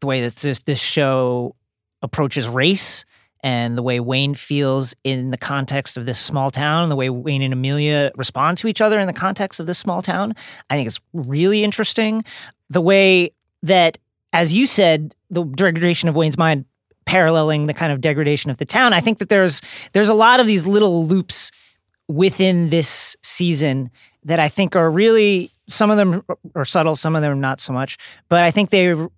the 0.00 0.06
way 0.06 0.22
that 0.22 0.36
this, 0.36 0.60
this 0.60 0.80
show 0.80 1.54
approaches 2.00 2.48
race 2.48 3.04
and 3.42 3.76
the 3.76 3.82
way 3.82 4.00
Wayne 4.00 4.34
feels 4.34 4.94
in 5.04 5.30
the 5.30 5.38
context 5.38 5.96
of 5.96 6.06
this 6.06 6.18
small 6.18 6.50
town, 6.50 6.82
and 6.82 6.92
the 6.92 6.96
way 6.96 7.10
Wayne 7.10 7.42
and 7.42 7.52
Amelia 7.52 8.12
respond 8.16 8.58
to 8.58 8.68
each 8.68 8.80
other 8.80 8.98
in 8.98 9.06
the 9.06 9.12
context 9.12 9.60
of 9.60 9.66
this 9.66 9.78
small 9.78 10.02
town, 10.02 10.34
I 10.68 10.76
think 10.76 10.86
it's 10.86 11.00
really 11.12 11.64
interesting. 11.64 12.22
The 12.68 12.80
way 12.80 13.32
that, 13.62 13.98
as 14.32 14.52
you 14.52 14.66
said, 14.66 15.14
the 15.30 15.44
degradation 15.44 16.08
of 16.08 16.16
Wayne's 16.16 16.38
mind 16.38 16.64
paralleling 17.06 17.66
the 17.66 17.74
kind 17.74 17.92
of 17.92 18.00
degradation 18.00 18.50
of 18.50 18.58
the 18.58 18.64
town. 18.64 18.92
I 18.92 19.00
think 19.00 19.18
that 19.18 19.28
there's 19.28 19.60
there's 19.92 20.08
a 20.08 20.14
lot 20.14 20.38
of 20.38 20.46
these 20.46 20.66
little 20.66 21.04
loops 21.06 21.50
within 22.08 22.68
this 22.68 23.16
season 23.22 23.90
that 24.24 24.38
I 24.38 24.48
think 24.48 24.76
are 24.76 24.90
really 24.90 25.50
some 25.68 25.90
of 25.90 25.96
them 25.96 26.22
are 26.54 26.64
subtle, 26.64 26.94
some 26.94 27.16
of 27.16 27.22
them 27.22 27.40
not 27.40 27.60
so 27.60 27.72
much, 27.72 27.96
but 28.28 28.44
I 28.44 28.50
think 28.50 28.70
they're 28.70 29.08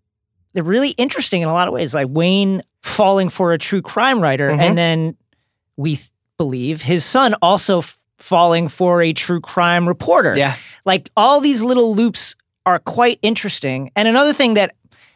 they're 0.53 0.63
really 0.63 0.91
interesting 0.91 1.43
in 1.43 1.49
a 1.49 1.53
lot 1.53 1.69
of 1.69 1.75
ways. 1.75 1.95
Like 1.95 2.09
Wayne 2.11 2.63
falling 2.83 3.29
for 3.29 3.53
a 3.53 3.59
true 3.59 3.83
crime 3.83 4.21
writer, 4.21 4.49
and 4.49 4.61
mm-hmm. 4.61 4.75
then 4.75 5.17
we 5.77 5.97
th- 5.97 6.11
believe 6.39 6.83
his 6.83 7.05
son 7.05 7.35
also 7.41 7.79
f- 7.79 7.99
falling 8.17 8.69
for 8.69 9.03
a 9.03 9.13
true 9.13 9.41
crime 9.41 9.87
reporter. 9.87 10.37
Yeah. 10.37 10.57
like 10.85 11.11
all 11.17 11.41
these 11.41 11.63
little 11.63 11.95
loops 11.95 12.37
are 12.67 12.79
quite 12.79 13.19
interesting. 13.23 13.91
And 13.97 14.09
another 14.09 14.33
thing 14.33 14.55
that 14.55 14.75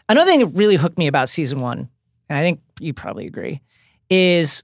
another 0.08 0.30
thing 0.30 0.40
that 0.40 0.46
really 0.48 0.76
hooked 0.76 0.98
me 0.98 1.06
about 1.06 1.28
season 1.28 1.60
one, 1.60 1.88
and 2.28 2.38
I 2.38 2.42
think 2.42 2.60
you 2.80 2.94
probably 2.94 3.26
agree, 3.26 3.60
is 4.10 4.62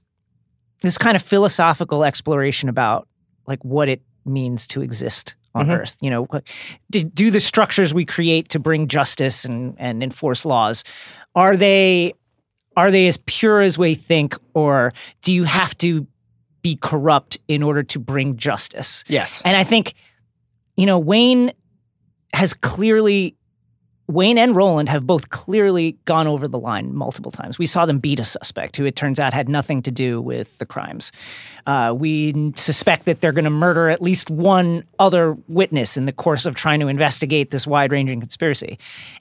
this 0.81 0.97
kind 0.97 1.15
of 1.15 1.21
philosophical 1.21 2.03
exploration 2.03 2.69
about 2.69 3.07
like 3.47 3.63
what 3.63 3.89
it 3.89 4.01
means 4.25 4.67
to 4.67 4.81
exist 4.81 5.35
on 5.55 5.65
mm-hmm. 5.65 5.71
Earth. 5.71 5.97
You 6.01 6.09
know, 6.09 6.27
do, 6.89 7.03
do 7.03 7.31
the 7.31 7.39
structures 7.39 7.93
we 7.93 8.05
create 8.05 8.49
to 8.49 8.59
bring 8.59 8.87
justice 8.87 9.45
and, 9.45 9.75
and 9.77 10.03
enforce 10.03 10.45
laws 10.45 10.83
are 11.35 11.57
they 11.57 12.13
are 12.75 12.91
they 12.91 13.07
as 13.07 13.17
pure 13.25 13.61
as 13.61 13.77
we 13.77 13.95
think, 13.95 14.35
or 14.53 14.93
do 15.21 15.31
you 15.31 15.43
have 15.43 15.77
to 15.79 16.07
be 16.63 16.75
corrupt 16.75 17.37
in 17.47 17.61
order 17.61 17.83
to 17.83 17.99
bring 17.99 18.37
justice? 18.37 19.03
Yes. 19.07 19.41
And 19.45 19.55
I 19.55 19.63
think, 19.63 19.93
you 20.75 20.85
know, 20.85 20.97
Wayne 20.97 21.51
has 22.33 22.53
clearly, 22.53 23.35
Wayne 24.07 24.37
and 24.37 24.55
Roland 24.55 24.89
have 24.89 25.07
both 25.07 25.29
clearly 25.29 25.93
gone 26.05 26.27
over 26.27 26.47
the 26.47 26.59
line 26.59 26.93
multiple 26.93 27.31
times. 27.31 27.57
We 27.57 27.65
saw 27.65 27.85
them 27.85 27.99
beat 27.99 28.19
a 28.19 28.25
suspect 28.25 28.75
who 28.75 28.85
it 28.85 28.95
turns 28.95 29.19
out 29.19 29.33
had 29.33 29.47
nothing 29.47 29.81
to 29.83 29.91
do 29.91 30.21
with 30.21 30.57
the 30.57 30.65
crimes. 30.65 31.11
Uh, 31.65 31.95
we 31.97 32.51
suspect 32.55 33.05
that 33.05 33.21
they're 33.21 33.31
going 33.31 33.45
to 33.45 33.49
murder 33.49 33.89
at 33.89 34.01
least 34.01 34.29
one 34.29 34.83
other 34.99 35.37
witness 35.47 35.95
in 35.95 36.03
the 36.05 36.11
course 36.11 36.45
of 36.45 36.53
trying 36.53 36.81
to 36.81 36.87
investigate 36.87 37.51
this 37.51 37.65
wide 37.65 37.91
ranging 37.93 38.19
conspiracy. 38.19 38.77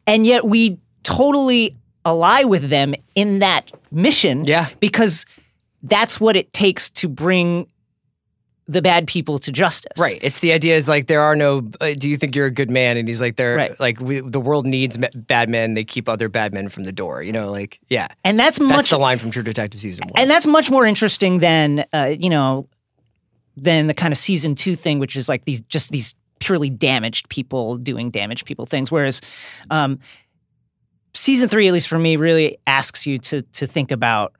And 0.06 0.26
yet 0.26 0.46
we 0.46 0.78
totally 1.04 1.76
ally 2.04 2.42
with 2.42 2.68
them 2.68 2.94
in 3.14 3.38
that 3.38 3.70
mission 3.92 4.42
Yeah. 4.44 4.68
because 4.80 5.26
that's 5.84 6.20
what 6.20 6.36
it 6.36 6.52
takes 6.52 6.90
to 6.90 7.08
bring 7.08 7.66
the 8.68 8.80
bad 8.80 9.06
people 9.06 9.38
to 9.40 9.50
justice. 9.52 9.98
Right. 9.98 10.18
It's 10.22 10.38
the 10.38 10.52
idea 10.52 10.76
is 10.76 10.88
like 10.88 11.06
there 11.08 11.22
are 11.22 11.34
no. 11.34 11.68
Uh, 11.80 11.94
do 11.94 12.08
you 12.08 12.16
think 12.16 12.36
you're 12.36 12.46
a 12.46 12.50
good 12.50 12.70
man? 12.70 12.96
And 12.96 13.08
he's 13.08 13.20
like, 13.20 13.36
there. 13.36 13.56
Right. 13.56 13.80
Like 13.80 14.00
we, 14.00 14.20
the 14.20 14.40
world 14.40 14.66
needs 14.66 14.96
bad 15.14 15.48
men. 15.48 15.74
They 15.74 15.84
keep 15.84 16.08
other 16.08 16.28
bad 16.28 16.54
men 16.54 16.68
from 16.68 16.84
the 16.84 16.92
door. 16.92 17.22
You 17.22 17.32
know, 17.32 17.50
like 17.50 17.80
yeah. 17.88 18.08
And 18.24 18.38
that's 18.38 18.58
That's 18.58 18.70
much 18.70 18.90
the 18.90 18.98
line 18.98 19.18
from 19.18 19.30
True 19.30 19.42
Detective 19.42 19.80
season 19.80 20.04
one. 20.08 20.20
and 20.20 20.30
that's 20.30 20.46
much 20.46 20.70
more 20.70 20.86
interesting 20.86 21.40
than 21.40 21.84
uh, 21.92 22.14
you 22.18 22.30
know 22.30 22.68
than 23.56 23.86
the 23.86 23.94
kind 23.94 24.12
of 24.12 24.18
season 24.18 24.54
two 24.54 24.76
thing, 24.76 24.98
which 24.98 25.16
is 25.16 25.28
like 25.28 25.44
these 25.44 25.60
just 25.62 25.90
these 25.90 26.14
purely 26.38 26.70
damaged 26.70 27.28
people 27.28 27.76
doing 27.76 28.10
damaged 28.10 28.46
people 28.46 28.64
things. 28.64 28.90
Whereas 28.90 29.20
um, 29.70 29.98
season 31.14 31.48
three, 31.48 31.66
at 31.66 31.72
least 31.72 31.88
for 31.88 31.98
me, 31.98 32.16
really 32.16 32.58
asks 32.66 33.06
you 33.06 33.18
to 33.18 33.42
to 33.42 33.66
think 33.66 33.90
about 33.90 34.34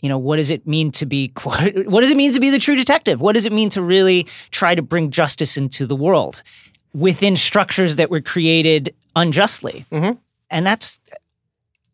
you 0.00 0.08
know 0.08 0.18
what 0.18 0.36
does 0.36 0.50
it 0.50 0.66
mean 0.66 0.90
to 0.92 1.06
be 1.06 1.32
what 1.44 2.00
does 2.00 2.10
it 2.10 2.16
mean 2.16 2.32
to 2.32 2.40
be 2.40 2.50
the 2.50 2.58
true 2.58 2.76
detective? 2.76 3.20
What 3.20 3.32
does 3.34 3.46
it 3.46 3.52
mean 3.52 3.70
to 3.70 3.82
really 3.82 4.26
try 4.50 4.74
to 4.74 4.82
bring 4.82 5.10
justice 5.10 5.56
into 5.56 5.86
the 5.86 5.96
world 5.96 6.42
within 6.94 7.36
structures 7.36 7.96
that 7.96 8.10
were 8.10 8.20
created 8.20 8.94
unjustly? 9.16 9.84
Mm-hmm. 9.90 10.18
And 10.50 10.66
that's 10.66 11.00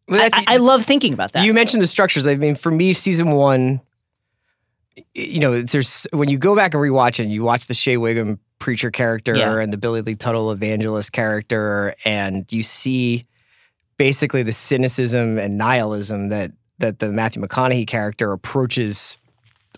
Well, 0.08 0.20
I, 0.20 0.28
that's- 0.28 0.44
I 0.46 0.56
love 0.58 0.84
thinking 0.84 1.12
about 1.14 1.32
that. 1.32 1.44
You 1.44 1.52
mentioned 1.54 1.82
the 1.82 1.86
structures. 1.86 2.26
I 2.26 2.34
mean, 2.36 2.54
for 2.54 2.70
me, 2.70 2.92
season 2.92 3.32
one, 3.32 3.80
you 5.14 5.40
know, 5.40 5.60
there's 5.62 6.06
when 6.12 6.28
you 6.28 6.38
go 6.38 6.54
back 6.54 6.74
and 6.74 6.82
rewatch 6.82 7.18
it, 7.18 7.24
and 7.24 7.32
you 7.32 7.42
watch 7.42 7.66
the 7.66 7.74
Shea 7.74 7.96
Wiggum 7.96 8.38
preacher 8.60 8.90
character 8.90 9.32
Yeah. 9.36 9.58
and 9.58 9.72
the 9.72 9.76
Billy 9.76 10.02
Lee 10.02 10.14
Tuttle 10.14 10.52
evangelist 10.52 11.12
character, 11.12 11.94
and 12.04 12.50
you 12.52 12.62
see 12.62 13.24
basically 13.96 14.42
the 14.42 14.52
cynicism 14.52 15.38
and 15.38 15.58
nihilism 15.58 16.28
that 16.28 16.52
that 16.78 16.98
the 16.98 17.12
Matthew 17.12 17.42
McConaughey 17.42 17.86
character 17.86 18.32
approaches 18.32 19.18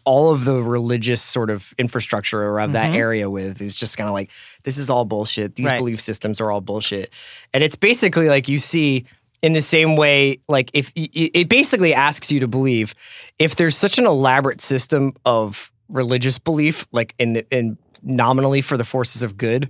all 0.04 0.30
of 0.30 0.44
the 0.44 0.62
religious 0.62 1.20
sort 1.20 1.50
of 1.50 1.74
infrastructure 1.78 2.40
around 2.40 2.72
that 2.72 2.90
mm-hmm. 2.90 2.96
area 2.96 3.28
with 3.28 3.61
is 3.61 3.76
just 3.76 3.98
kind 3.98 4.09
of 4.09 4.14
like 4.14 4.30
this 4.62 4.78
is 4.78 4.88
all 4.88 5.04
bullshit. 5.04 5.56
These 5.56 5.66
Right. 5.66 5.78
belief 5.78 6.00
systems 6.00 6.40
are 6.40 6.50
all 6.50 6.61
bullshit. 6.61 7.11
And 7.52 7.64
it's 7.64 7.74
basically 7.74 8.28
like 8.28 8.48
you 8.48 8.59
see 8.59 9.04
in 9.42 9.52
the 9.52 9.61
same 9.61 9.96
way, 9.96 10.38
like 10.48 10.70
if 10.72 10.92
it 10.94 11.48
basically 11.48 11.92
asks 11.92 12.30
you 12.30 12.40
to 12.40 12.48
believe 12.48 12.94
if 13.38 13.56
there's 13.56 13.76
such 13.76 13.98
an 13.98 14.06
elaborate 14.06 14.61
system 14.61 15.12
of 15.24 15.72
religious 15.88 16.38
belief, 16.38 16.87
like 16.92 17.14
in 17.18 17.37
in 17.50 17.76
nominally 18.02 18.61
for 18.61 18.76
the 18.76 18.85
forces 18.85 19.24
of 19.24 19.37
good, 19.37 19.68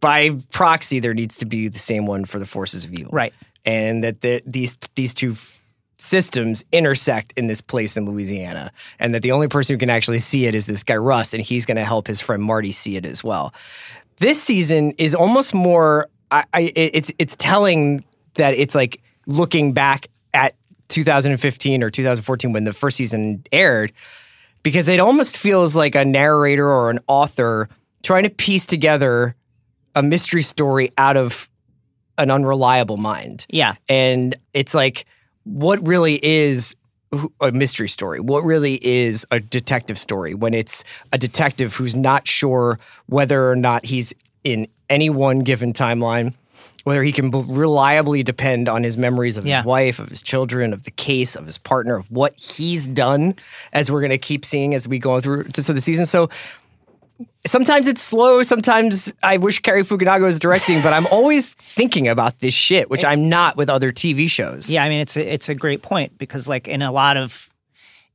by 0.00 0.30
proxy 0.52 0.98
there 0.98 1.14
needs 1.14 1.36
to 1.38 1.46
be 1.46 1.68
the 1.68 1.78
same 1.78 2.06
one 2.06 2.24
for 2.24 2.38
the 2.38 2.46
forces 2.46 2.84
of 2.84 2.92
evil, 2.92 3.12
Right. 3.12 3.32
And 3.64 4.02
that 4.02 4.20
the, 4.20 4.42
these 4.46 4.76
these 4.96 5.14
two 5.14 5.36
systems 5.98 6.64
intersect 6.72 7.32
in 7.36 7.46
this 7.46 7.60
place 7.60 7.96
in 7.96 8.06
Louisiana, 8.06 8.72
and 8.98 9.14
that 9.14 9.22
the 9.22 9.32
only 9.32 9.48
person 9.48 9.74
who 9.74 9.78
can 9.78 9.90
actually 9.90 10.18
see 10.18 10.46
it 10.46 10.54
is 10.54 10.66
this 10.66 10.82
guy 10.82 10.96
Rust, 10.96 11.34
and 11.34 11.42
he's 11.42 11.66
going 11.66 11.76
to 11.76 11.84
help 11.84 12.06
his 12.06 12.20
friend 12.20 12.42
Marty 12.42 12.72
see 12.72 12.96
it 12.96 13.04
as 13.04 13.22
well. 13.22 13.52
This 14.18 14.42
season 14.42 14.92
is 14.98 15.14
almost 15.14 15.54
more. 15.54 16.08
I, 16.30 16.44
I 16.52 16.72
it's 16.74 17.12
it's 17.18 17.36
telling 17.36 18.04
that 18.34 18.54
it's 18.54 18.74
like 18.74 19.00
looking 19.26 19.72
back 19.72 20.08
at 20.34 20.54
2015 20.88 21.82
or 21.82 21.90
2014 21.90 22.52
when 22.52 22.64
the 22.64 22.72
first 22.72 22.96
season 22.96 23.44
aired, 23.52 23.92
because 24.62 24.88
it 24.88 25.00
almost 25.00 25.36
feels 25.36 25.76
like 25.76 25.94
a 25.94 26.04
narrator 26.04 26.66
or 26.66 26.90
an 26.90 26.98
author 27.06 27.68
trying 28.02 28.22
to 28.22 28.30
piece 28.30 28.66
together 28.66 29.34
a 29.94 30.02
mystery 30.02 30.42
story 30.42 30.92
out 30.96 31.16
of 31.16 31.50
an 32.18 32.30
unreliable 32.30 32.96
mind. 32.96 33.46
Yeah. 33.48 33.74
And 33.88 34.36
it's 34.52 34.74
like, 34.74 35.06
what 35.48 35.84
really 35.86 36.24
is 36.24 36.76
a 37.40 37.50
mystery 37.52 37.88
story? 37.88 38.20
What 38.20 38.44
really 38.44 38.84
is 38.86 39.26
a 39.30 39.40
detective 39.40 39.98
story 39.98 40.34
when 40.34 40.52
it's 40.52 40.84
a 41.12 41.18
detective 41.18 41.74
who's 41.74 41.96
not 41.96 42.28
sure 42.28 42.78
whether 43.06 43.50
or 43.50 43.56
not 43.56 43.86
he's 43.86 44.12
in 44.44 44.68
any 44.90 45.08
one 45.08 45.40
given 45.40 45.72
timeline, 45.72 46.34
whether 46.84 47.02
he 47.02 47.12
can 47.12 47.30
reliably 47.30 48.22
depend 48.22 48.68
on 48.68 48.82
his 48.82 48.96
memories 48.98 49.36
of 49.38 49.46
Yeah. 49.46 49.58
his 49.58 49.66
wife, 49.66 49.98
of 49.98 50.10
his 50.10 50.22
children, 50.22 50.72
of 50.74 50.84
the 50.84 50.90
case, 50.90 51.34
of 51.34 51.46
his 51.46 51.56
partner, 51.58 51.96
of 51.96 52.10
what 52.10 52.36
he's 52.36 52.86
done, 52.86 53.34
as 53.72 53.90
we're 53.90 54.00
going 54.00 54.10
to 54.10 54.18
keep 54.18 54.44
seeing 54.44 54.74
as 54.74 54.86
we 54.86 54.98
go 54.98 55.20
through 55.20 55.46
so 55.54 55.72
the 55.72 55.80
season. 55.80 56.04
So 56.06 56.28
sometimes 57.46 57.86
it's 57.88 58.02
slow. 58.02 58.42
Sometimes 58.42 59.12
I 59.22 59.36
wish 59.38 59.60
Cary 59.60 59.82
Fukunaga 59.82 60.22
was 60.22 60.38
directing, 60.38 60.82
but 60.82 60.92
I'm 60.92 61.06
always 61.10 61.50
thinking 61.54 62.08
about 62.08 62.40
this 62.40 62.54
shit, 62.54 62.90
which 62.90 63.04
I'm 63.04 63.28
not 63.28 63.56
with 63.56 63.68
other 63.68 63.92
TV 63.92 64.28
shows. 64.28 64.70
Yeah, 64.70 64.84
I 64.84 64.88
mean 64.88 65.00
it's 65.00 65.16
a, 65.16 65.32
it's 65.34 65.48
a 65.48 65.54
great 65.54 65.82
point 65.82 66.18
because 66.18 66.48
like 66.48 66.68
in 66.68 66.82
a 66.82 66.92
lot 66.92 67.16
of 67.16 67.48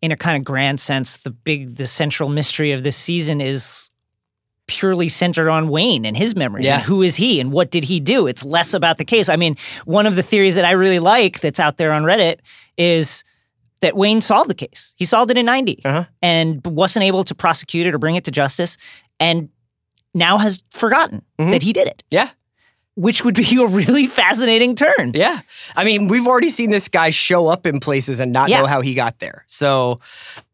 in 0.02 0.12
a 0.12 0.18
kind 0.18 0.38
of 0.38 0.44
grand 0.44 0.80
sense, 0.80 1.18
the 1.18 1.32
big 1.32 1.76
the 1.76 1.88
central 1.88 2.30
mystery 2.30 2.72
of 2.72 2.84
this 2.84 2.98
season 2.98 3.42
is 3.42 3.90
purely 4.68 5.10
centered 5.10 5.50
on 5.50 5.68
Wayne 5.68 6.06
and 6.06 6.16
his 6.16 6.36
memories 6.36 6.66
Yeah. 6.66 6.76
and 6.76 6.84
who 6.84 7.02
is 7.02 7.18
he 7.18 7.40
and 7.42 7.52
what 7.52 7.70
did 7.70 7.84
he 7.84 8.00
do. 8.00 8.28
It's 8.28 8.46
less 8.46 8.74
about 8.74 8.98
the 8.98 9.04
case. 9.06 9.28
I 9.28 9.36
mean, 9.36 9.58
one 9.86 10.06
of 10.06 10.16
the 10.16 10.24
theories 10.24 10.56
that 10.56 10.64
I 10.64 10.72
really 10.72 11.00
like 11.00 11.42
that's 11.42 11.60
out 11.60 11.76
there 11.78 11.92
on 11.92 12.04
Reddit 12.04 12.38
is 12.78 13.24
that 13.84 13.96
Wayne 13.96 14.20
solved 14.22 14.50
the 14.50 14.56
case. 14.56 14.94
He 14.98 15.06
solved 15.06 15.30
it 15.32 15.38
in 15.38 15.46
90 15.46 15.82
Uh-huh. 15.86 16.06
and 16.22 16.66
wasn't 16.66 17.04
able 17.06 17.24
to 17.26 17.36
prosecute 17.36 17.86
it 17.86 17.94
or 17.94 17.98
bring 18.00 18.16
it 18.16 18.24
to 18.26 18.32
justice 18.32 18.78
and 19.20 19.50
now 20.14 20.38
has 20.38 20.64
forgotten 20.72 21.22
Mhm. 21.40 21.52
that 21.52 21.62
he 21.64 21.74
did 21.74 21.88
it, 21.88 22.04
Yeah. 22.10 22.30
which 22.96 23.24
would 23.24 23.36
be 23.36 23.58
a 23.62 23.68
really 23.68 24.08
fascinating 24.08 24.76
turn. 24.76 25.12
Yeah. 25.14 25.42
I 25.76 25.84
mean, 25.84 26.08
we've 26.08 26.28
already 26.28 26.50
seen 26.50 26.70
this 26.70 26.88
guy 26.88 27.10
show 27.12 27.48
up 27.48 27.66
in 27.66 27.80
places 27.80 28.20
and 28.20 28.32
not 28.32 28.50
Yeah. 28.50 28.60
know 28.62 28.68
how 28.68 28.82
he 28.82 28.94
got 28.94 29.20
there. 29.20 29.44
So 29.48 30.00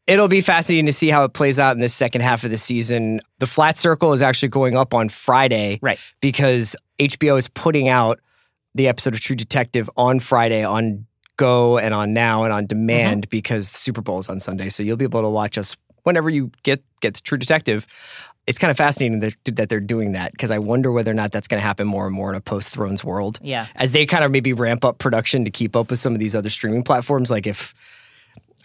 it'll 0.08 0.28
be 0.28 0.42
fascinating 0.42 0.86
to 0.88 0.94
see 0.94 1.10
how 1.10 1.24
it 1.24 1.34
plays 1.34 1.60
out 1.60 1.76
in 1.76 1.80
the 1.82 1.90
second 1.90 2.22
half 2.22 2.44
of 2.44 2.52
the 2.52 2.58
season. 2.58 3.20
The 3.40 3.48
Flat 3.48 3.78
Circle 3.78 4.14
is 4.14 4.22
actually 4.22 4.50
going 4.50 4.76
up 4.76 4.94
on 4.94 5.08
Friday. 5.10 5.80
Right. 5.82 6.00
Because 6.22 6.76
HBO 7.00 7.38
is 7.38 7.48
putting 7.48 7.90
out 7.90 8.20
the 8.76 8.88
episode 8.88 9.14
of 9.14 9.20
True 9.20 9.36
Detective 9.36 9.90
on 9.98 10.20
Friday 10.20 10.64
on 10.64 11.06
Go 11.40 11.78
and 11.78 11.94
on 11.94 12.14
Now 12.14 12.44
and 12.44 12.52
on 12.52 12.66
demand 12.68 13.24
Mm-hmm. 13.24 13.30
because 13.30 13.70
Super 13.70 14.02
Bowl 14.02 14.20
is 14.20 14.28
on 14.28 14.40
Sunday. 14.40 14.68
So 14.70 14.84
you'll 14.84 14.98
be 14.98 15.06
able 15.06 15.22
to 15.22 15.30
watch 15.30 15.58
us 15.58 15.78
whenever 16.04 16.30
you 16.30 16.52
get 16.64 16.84
get 17.02 17.14
to 17.16 17.22
True 17.24 17.38
Detective. 17.38 17.88
It's 18.46 18.58
kind 18.58 18.72
of 18.72 18.78
fascinating 18.78 19.20
that, 19.22 19.36
that 19.46 19.70
they're 19.70 19.80
doing 19.80 20.14
that 20.14 20.32
because 20.32 20.50
I 20.52 20.58
wonder 20.60 20.92
whether 20.92 21.12
or 21.12 21.14
not 21.14 21.32
that's 21.32 21.48
going 21.48 21.62
to 21.62 21.66
happen 21.66 21.86
more 21.88 22.06
and 22.08 22.16
more 22.16 22.30
in 22.32 22.36
a 22.36 22.42
post 22.42 22.74
Thrones 22.74 23.04
world 23.06 23.38
Yeah. 23.42 23.68
as 23.76 23.92
they 23.92 24.06
kind 24.08 24.24
of 24.24 24.32
maybe 24.32 24.54
ramp 24.54 24.84
up 24.84 24.98
production 24.98 25.46
to 25.46 25.52
keep 25.52 25.76
up 25.76 25.90
with 25.92 26.00
some 26.00 26.14
of 26.14 26.20
these 26.20 26.36
other 26.36 26.50
streaming 26.50 26.84
platforms. 26.84 27.30
Like 27.32 27.46
if 27.48 27.74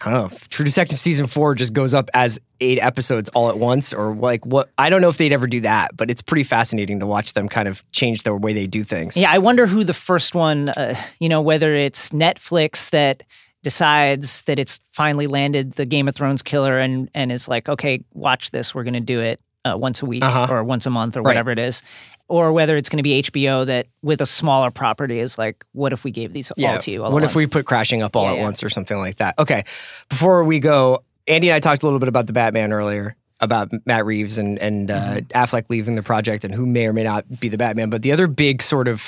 I 0.01 0.11
don't 0.11 0.19
know, 0.19 0.25
if 0.35 0.49
True 0.49 0.65
Detective 0.65 0.99
season 0.99 1.25
four 1.25 1.55
just 1.55 1.73
goes 1.73 1.93
up 1.93 2.09
as 2.13 2.39
eight 2.59 2.79
episodes 2.81 3.29
all 3.29 3.49
at 3.49 3.57
once, 3.57 3.93
or 3.93 4.13
like 4.15 4.45
what 4.45 4.69
I 4.77 4.89
don't 4.89 5.01
know 5.01 5.09
if 5.09 5.17
they'd 5.17 5.31
ever 5.33 5.47
do 5.47 5.61
that, 5.61 5.95
but 5.95 6.09
it's 6.11 6.21
pretty 6.21 6.43
fascinating 6.43 6.99
to 6.99 7.05
watch 7.07 7.33
them 7.33 7.47
kind 7.47 7.67
of 7.67 7.81
change 7.91 8.23
the 8.23 8.35
way 8.35 8.53
they 8.53 8.67
do 8.67 8.83
things. 8.83 9.15
Yeah, 9.17 9.31
I 9.31 9.37
wonder 9.39 9.65
who 9.67 9.83
the 9.83 9.93
first 9.93 10.35
one, 10.35 10.69
uh, 10.69 10.95
you 11.19 11.29
know, 11.29 11.41
whether 11.41 11.73
it's 11.73 12.09
Netflix 12.09 12.89
that 12.91 13.23
decides 13.63 14.43
that 14.43 14.59
it's 14.59 14.79
finally 14.91 15.27
landed 15.27 15.73
the 15.73 15.85
Game 15.85 16.07
of 16.07 16.15
Thrones 16.15 16.43
killer 16.43 16.77
and 16.77 17.09
and 17.13 17.31
is 17.31 17.47
like, 17.47 17.67
okay, 17.67 18.03
watch 18.13 18.51
this, 18.51 18.75
we're 18.75 18.83
going 18.83 18.93
to 18.93 18.99
do 18.99 19.21
it 19.21 19.39
uh, 19.63 19.75
once 19.77 20.01
a 20.03 20.05
week 20.05 20.23
Uh-huh. 20.23 20.47
or 20.53 20.63
once 20.63 20.85
a 20.85 20.89
month 20.91 21.17
or 21.17 21.21
Right. 21.21 21.31
whatever 21.31 21.49
it 21.51 21.57
is, 21.59 21.81
or 22.27 22.51
whether 22.51 22.75
it's 22.77 22.89
going 22.89 22.97
to 22.97 23.03
be 23.03 23.21
HBO 23.21 23.65
that 23.65 23.87
with 24.01 24.21
a 24.21 24.25
smaller 24.25 24.71
property 24.71 25.19
is 25.19 25.37
like, 25.37 25.63
what 25.73 25.93
if 25.93 26.03
we 26.03 26.11
gave 26.11 26.33
these 26.33 26.51
all 26.51 26.77
to 26.79 26.91
you? 26.91 27.03
All 27.03 27.11
what 27.11 27.23
at 27.23 27.29
if 27.29 27.35
we 27.35 27.45
put 27.47 27.65
crashing 27.65 28.01
up 28.01 28.15
all 28.15 28.23
Yeah, 28.23 28.31
at 28.31 28.37
yeah. 28.37 28.43
once 28.43 28.63
or 28.63 28.69
something 28.69 28.97
like 28.97 29.17
that? 29.17 29.37
Okay. 29.37 29.63
Before 30.09 30.43
we 30.43 30.59
go, 30.59 31.03
Andy 31.27 31.49
and 31.49 31.55
I 31.55 31.59
talked 31.59 31.83
a 31.83 31.85
little 31.85 31.99
bit 31.99 32.09
about 32.09 32.27
the 32.27 32.33
Batman 32.33 32.71
earlier, 32.73 33.15
about 33.39 33.69
Matt 33.85 34.05
Reeves 34.05 34.37
and 34.37 34.57
and 34.59 34.89
uh, 34.91 34.95
Mm-hmm. 35.17 35.37
Affleck 35.37 35.65
leaving 35.69 35.95
the 35.95 36.03
project 36.03 36.43
and 36.45 36.53
who 36.53 36.65
may 36.65 36.87
or 36.87 36.93
may 36.93 37.03
not 37.03 37.39
be 37.39 37.49
the 37.49 37.57
Batman. 37.57 37.89
But 37.89 38.01
the 38.01 38.11
other 38.11 38.27
big 38.27 38.61
sort 38.61 38.87
of 38.87 39.01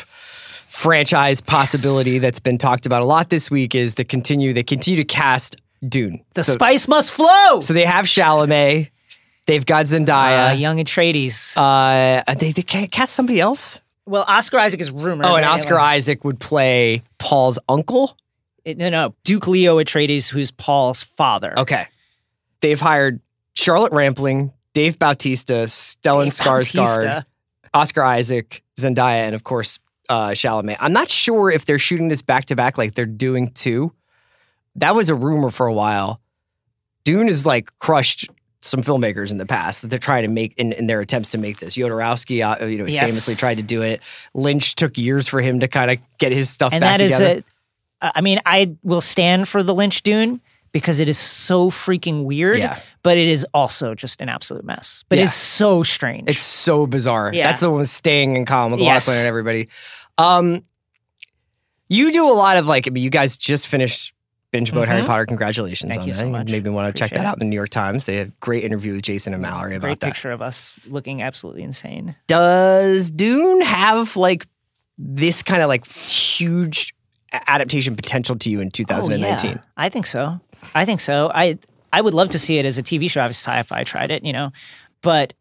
franchise 0.68 1.42
possibility 1.42 2.20
that's 2.20 2.40
been 2.40 2.58
talked 2.58 2.86
about 2.86 3.02
a 3.02 3.06
lot 3.06 3.30
this 3.30 3.50
week 3.50 3.74
is 3.74 3.96
the 3.96 4.04
continue 4.04 4.54
they 4.54 4.64
continue 4.64 4.98
to 4.98 5.06
cast 5.06 5.56
Dune. 5.88 6.24
the 6.34 6.44
so, 6.44 6.54
spice 6.54 6.88
must 6.88 7.12
flow? 7.12 7.62
so 7.62 7.74
they 7.74 7.86
have 7.86 8.06
Chalamet, 8.06 8.90
they've 9.48 9.66
got 9.66 9.82
uh, 9.86 9.90
Zendaya. 9.98 10.60
young 10.60 10.78
Atreides. 10.78 11.58
Uh, 11.58 12.34
they, 12.36 12.52
they 12.52 12.62
cast 12.62 13.14
somebody 13.14 13.40
else. 13.42 13.82
well, 14.06 14.24
Oscar 14.28 14.60
Isaac 14.60 14.80
is 14.80 14.92
rumored. 14.92 15.26
Oh, 15.26 15.36
and 15.36 15.46
right? 15.46 15.52
Oscar 15.54 15.80
Isaac 15.80 16.24
would 16.24 16.40
play 16.40 17.02
Paul's 17.18 17.58
uncle. 17.68 18.16
It- 18.64 18.78
no, 18.78 18.90
no, 18.90 19.16
Duke 19.24 19.48
Leto 19.48 19.80
Atreides, 19.82 20.30
who's 20.30 20.52
Paul's 20.52 21.02
father. 21.02 21.58
Okay. 21.58 21.88
They've 22.62 22.80
hired 22.80 23.20
Charlotte 23.56 23.94
Rampling, 23.94 24.52
Dave 24.74 25.00
Bautista, 25.00 25.54
Stellan 25.66 26.26
Dave 26.26 26.34
Skarsgård, 26.34 26.76
Bautista. 26.76 27.26
Oscar 27.74 28.04
Isaac, 28.04 28.64
Zendaya, 28.80 29.26
and 29.26 29.34
of 29.36 29.44
course 29.44 29.80
uh, 30.10 30.30
Chalamet. 30.30 30.78
I'm 30.80 30.94
not 30.94 31.10
sure 31.10 31.50
if 31.52 31.66
they're 31.66 31.80
shooting 31.80 32.08
this 32.08 32.22
back 32.22 32.46
to 32.46 32.56
back 32.56 32.78
like 32.78 32.94
they're 32.94 33.06
doing 33.06 33.50
two. 33.50 33.94
That 34.76 34.96
was 34.96 35.10
a 35.10 35.16
rumor 35.16 35.50
for 35.50 35.66
a 35.68 35.74
while. 35.74 36.22
Dune 37.04 37.28
is 37.30 37.46
like 37.46 37.70
crushed 37.80 38.30
some 38.68 38.82
filmmakers 38.82 39.32
in 39.32 39.38
the 39.38 39.46
past 39.46 39.82
that 39.82 39.88
they're 39.90 40.00
trying 40.00 40.24
to 40.24 40.30
make 40.30 40.54
in, 40.58 40.72
in 40.74 40.88
their 40.88 41.02
attempts 41.02 41.30
to 41.32 41.38
make 41.38 41.60
this. 41.60 41.76
Jodorowsky, 41.78 42.44
uh, 42.62 42.66
you 42.66 42.78
know, 42.78 42.86
Yes. 42.86 43.10
famously 43.10 43.36
tried 43.36 43.58
to 43.58 43.64
do 43.64 43.82
it. 43.82 44.02
Lynch 44.34 44.76
took 44.76 44.98
years 44.98 45.28
for 45.28 45.42
him 45.42 45.60
to 45.62 45.68
kind 45.68 45.92
of 45.92 45.98
get 46.20 46.32
his 46.32 46.50
stuff 46.50 46.74
and 46.74 46.82
back 46.82 47.00
that 47.00 47.06
is 47.06 47.14
together. 47.14 47.40
a 48.02 48.12
I 48.16 48.22
mean, 48.22 48.40
I 48.46 48.76
will 48.84 49.02
stand 49.02 49.48
for 49.48 49.64
the 49.64 49.74
Lynch 49.74 50.04
Dune 50.04 50.40
because 50.72 51.00
it 51.00 51.10
is 51.10 51.18
so 51.18 51.72
freaking 51.72 52.26
weird, 52.26 52.58
Yeah. 52.60 52.78
but 53.02 53.18
it 53.18 53.28
is 53.28 53.44
also 53.56 53.96
just 53.96 54.22
an 54.22 54.30
absolute 54.30 54.64
mess. 54.64 55.04
But 55.10 55.18
Yeah. 55.18 55.24
it's 55.24 55.34
so 55.34 55.82
strange. 55.82 56.30
It's 56.30 56.40
so 56.40 56.86
bizarre. 56.86 57.32
Yeah. 57.34 57.48
That's 57.48 57.62
the 57.62 57.72
one 57.72 57.86
Sting 57.88 58.38
and 58.38 58.46
Kyle 58.46 58.70
MacLachlan 58.70 58.86
Yes. 58.86 59.08
and 59.08 59.28
everybody. 59.28 59.70
Um, 60.20 60.62
you 61.90 62.12
do 62.12 62.30
a 62.30 62.34
lot 62.36 62.58
of 62.58 62.68
like, 62.68 62.88
I 62.88 62.92
mean, 62.92 63.04
you 63.04 63.10
guys 63.10 63.38
just 63.38 63.68
finished 63.68 64.14
binge 64.58 64.74
mode 64.74 64.88
Harry 64.88 65.02
Mhm. 65.02 65.08
Potter. 65.08 65.26
Congratulations 65.26 65.90
Thank 65.90 66.02
on 66.02 66.08
you 66.08 66.14
that. 66.14 66.20
so 66.20 66.30
much. 66.30 66.50
Maybe 66.52 66.70
want 66.70 66.94
to 66.96 67.00
check 67.00 67.12
that 67.12 67.26
out 67.26 67.36
in 67.36 67.40
the 67.40 67.46
New 67.46 67.56
York 67.56 67.70
Times. 67.70 68.06
They 68.06 68.16
had 68.18 68.28
a 68.30 68.32
great 68.40 68.64
interview 68.64 68.94
with 68.94 69.04
Jason 69.04 69.34
and 69.34 69.42
Mallory 69.42 69.76
about 69.76 69.88
Great 69.88 70.00
that. 70.00 70.08
picture 70.08 70.32
of 70.32 70.42
us 70.42 70.76
looking 70.88 71.22
absolutely 71.22 71.64
insane. 71.64 72.16
Does 72.28 73.12
Dune 73.12 73.62
have 73.62 74.16
like 74.16 74.48
this 74.98 75.44
kind 75.44 75.62
of 75.62 75.68
like 75.68 75.88
huge 75.92 76.94
adaptation 77.32 77.96
potential 77.96 78.36
to 78.38 78.50
you 78.50 78.60
in 78.62 78.68
Oh, 78.68 78.72
2019? 78.72 79.52
yeah. 79.52 79.58
I 79.78 79.90
think 79.90 80.08
so. 80.08 80.40
I 80.74 80.86
think 80.86 81.00
so. 81.02 81.32
I 81.34 81.58
I 81.94 82.02
would 82.02 82.14
love 82.14 82.30
to 82.32 82.40
see 82.40 82.58
it 82.58 82.66
as 82.66 82.78
a 82.78 82.84
TV 82.84 83.10
show. 83.10 83.22
Obviously, 83.22 83.52
sci-fi 83.54 83.84
tried 83.84 84.12
it, 84.12 84.24
you 84.26 84.34
know, 84.34 84.52
but 85.02 85.34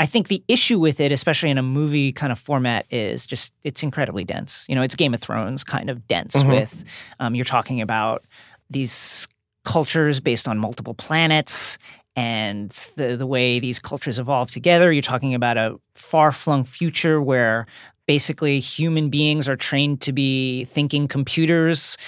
I 0.00 0.06
think 0.06 0.28
the 0.28 0.42
issue 0.46 0.78
with 0.78 1.00
it, 1.00 1.10
especially 1.10 1.50
in 1.50 1.58
a 1.58 1.62
movie 1.62 2.12
kind 2.12 2.30
of 2.30 2.38
format, 2.38 2.86
is 2.90 3.26
just 3.26 3.52
it's 3.64 3.82
incredibly 3.82 4.22
dense. 4.24 4.64
You 4.68 4.76
know, 4.76 4.82
it's 4.82 4.94
Game 4.94 5.12
of 5.12 5.20
Thrones 5.20 5.64
kind 5.64 5.90
of 5.90 6.06
dense. 6.06 6.36
Mhm. 6.36 6.50
With 6.50 6.84
um, 7.18 7.34
you're 7.34 7.44
talking 7.44 7.80
about 7.80 8.22
these 8.70 9.28
cultures 9.64 10.20
based 10.20 10.48
on 10.48 10.58
multiple 10.58 10.94
planets 10.94 11.78
and 12.16 12.70
the 12.96 13.16
the 13.16 13.26
way 13.26 13.58
these 13.60 13.78
cultures 13.78 14.18
evolve 14.18 14.50
together. 14.50 14.90
You're 14.92 15.02
talking 15.02 15.34
about 15.34 15.56
a 15.56 15.78
far 15.94 16.32
flung 16.32 16.64
future 16.64 17.20
where 17.20 17.66
basically 18.06 18.58
human 18.60 19.10
beings 19.10 19.48
are 19.48 19.56
trained 19.56 20.00
to 20.02 20.12
be 20.12 20.64
thinking 20.64 21.06
computers. 21.08 21.98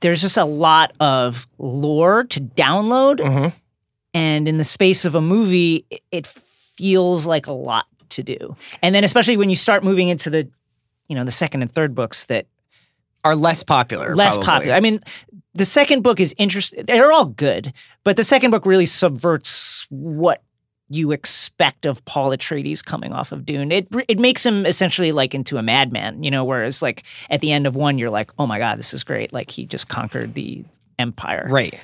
There's 0.00 0.22
just 0.22 0.36
a 0.38 0.44
lot 0.46 0.92
of 1.00 1.46
lore 1.58 2.24
to 2.24 2.40
download. 2.40 3.18
Mhm. 3.20 3.52
And 4.14 4.48
in 4.48 4.56
the 4.56 4.64
space 4.64 5.04
of 5.04 5.14
a 5.14 5.20
movie, 5.20 5.84
it- 5.90 6.02
it 6.10 6.26
feels 6.26 7.26
like 7.26 7.46
a 7.46 7.52
lot 7.52 7.84
to 8.08 8.22
do. 8.22 8.56
And 8.82 8.94
then 8.94 9.04
especially 9.04 9.36
when 9.36 9.50
you 9.50 9.56
start 9.56 9.84
moving 9.84 10.08
into 10.08 10.30
the, 10.30 10.48
you 11.08 11.14
know, 11.14 11.22
the 11.24 11.30
second 11.30 11.62
and 11.62 11.70
third 11.70 11.94
books 11.94 12.24
that 12.24 12.46
are 13.22 13.36
less 13.36 13.62
popular. 13.62 14.16
less 14.16 14.32
probably. 14.34 14.46
popular. 14.46 14.74
I 14.76 14.80
mean, 14.80 15.00
the 15.54 15.64
second 15.64 16.02
book 16.02 16.20
is 16.20 16.34
interesting. 16.38 16.84
They're 16.86 17.12
all 17.12 17.26
good, 17.26 17.72
but 18.04 18.16
the 18.16 18.24
second 18.24 18.50
book 18.50 18.66
really 18.66 18.86
subverts 18.86 19.86
what 19.90 20.42
you 20.88 21.12
expect 21.12 21.86
of 21.86 22.04
Paul 22.04 22.30
Atreides 22.30 22.84
coming 22.84 23.12
off 23.12 23.30
of 23.32 23.46
Dune. 23.46 23.70
It 23.72 23.88
it 24.08 24.18
makes 24.18 24.44
him 24.44 24.66
essentially 24.66 25.12
like 25.12 25.34
into 25.34 25.56
a 25.56 25.62
madman, 25.62 26.22
you 26.22 26.30
know. 26.30 26.44
Whereas 26.44 26.82
like 26.82 27.04
at 27.30 27.40
the 27.40 27.52
end 27.52 27.66
of 27.66 27.76
one, 27.76 27.98
you're 27.98 28.10
like, 28.10 28.30
oh 28.38 28.46
my 28.46 28.58
god, 28.58 28.78
this 28.78 28.92
is 28.92 29.04
great. 29.04 29.32
Like 29.32 29.50
he 29.50 29.66
just 29.66 29.88
conquered 29.88 30.34
the 30.34 30.64
empire. 30.98 31.46
Right. 31.48 31.78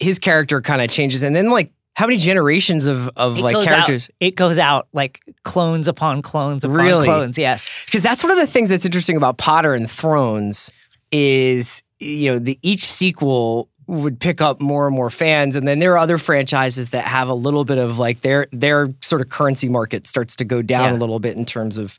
His 0.00 0.18
character 0.18 0.60
kind 0.60 0.82
of 0.82 0.90
changes, 0.90 1.22
and 1.22 1.34
then 1.34 1.50
like 1.50 1.72
how 1.94 2.06
many 2.06 2.18
generations 2.18 2.86
of 2.86 3.08
of 3.16 3.38
It 3.38 3.42
like 3.42 3.66
characters? 3.66 4.04
Out, 4.08 4.14
it 4.20 4.36
goes 4.36 4.58
out 4.58 4.86
like 4.92 5.20
clones 5.42 5.88
upon 5.88 6.22
clones 6.22 6.64
upon 6.64 6.76
Really? 6.76 7.04
clones. 7.06 7.36
Yes. 7.38 7.72
because 7.86 8.02
that's 8.04 8.22
one 8.22 8.30
of 8.32 8.38
the 8.38 8.46
things 8.46 8.70
that's 8.70 8.84
interesting 8.84 9.16
about 9.16 9.38
Potter 9.38 9.74
and 9.74 9.90
Thrones 9.90 10.70
is 11.12 11.82
you 11.98 12.30
know 12.32 12.38
the 12.38 12.58
each 12.62 12.84
sequel 12.84 13.68
would 13.86 14.20
pick 14.20 14.40
up 14.42 14.60
more 14.60 14.86
and 14.86 14.94
more 14.94 15.08
fans 15.08 15.56
and 15.56 15.66
then 15.66 15.78
there 15.78 15.92
are 15.94 15.98
other 15.98 16.18
franchises 16.18 16.90
that 16.90 17.04
have 17.04 17.28
a 17.28 17.34
little 17.34 17.64
bit 17.64 17.78
of 17.78 17.98
like 17.98 18.20
their 18.20 18.46
their 18.52 18.92
sort 19.00 19.22
of 19.22 19.30
currency 19.30 19.68
market 19.68 20.06
starts 20.06 20.36
to 20.36 20.44
go 20.44 20.60
down 20.60 20.92
Yeah. 20.92 20.96
a 20.96 21.00
little 21.00 21.18
bit 21.20 21.36
in 21.38 21.46
terms 21.46 21.78
of 21.78 21.98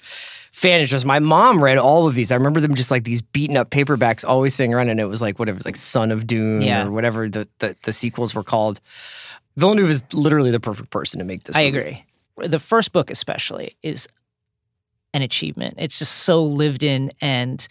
fan 0.51 0.81
interest. 0.81 1.05
My 1.05 1.19
mom 1.19 1.63
read 1.63 1.77
all 1.77 2.07
of 2.07 2.15
these. 2.15 2.31
I 2.31 2.35
remember 2.35 2.59
them 2.59 2.75
just 2.75 2.91
like 2.91 3.03
these 3.05 3.21
beaten 3.21 3.55
up 3.57 3.69
paperbacks 3.71 4.27
always 4.27 4.53
sitting 4.53 4.73
around 4.73 4.89
and 4.89 4.99
it 4.99 5.05
was 5.05 5.21
like 5.21 5.39
whatever 5.39 5.59
like 5.65 5.75
Son 5.75 6.11
of 6.11 6.27
Dune 6.27 6.61
Yeah. 6.61 6.85
or 6.85 6.91
whatever 6.91 7.27
the, 7.29 7.47
the 7.59 7.75
the 7.83 7.93
sequels 7.93 8.35
were 8.35 8.43
called. 8.43 8.79
Villeneuve 9.57 9.89
is 9.89 10.03
literally 10.13 10.51
the 10.51 10.59
perfect 10.59 10.89
person 10.91 11.19
to 11.19 11.25
make 11.25 11.43
this. 11.43 11.55
I 11.55 11.65
movie. 11.71 11.77
agree. 12.37 12.47
The 12.47 12.59
first 12.59 12.93
book, 12.93 13.09
especially, 13.11 13.75
is 13.83 14.07
an 15.13 15.21
achievement. 15.21 15.75
It's 15.77 15.97
just 15.99 16.13
so 16.19 16.43
lived 16.45 16.83
in 16.83 17.09
and 17.19 17.67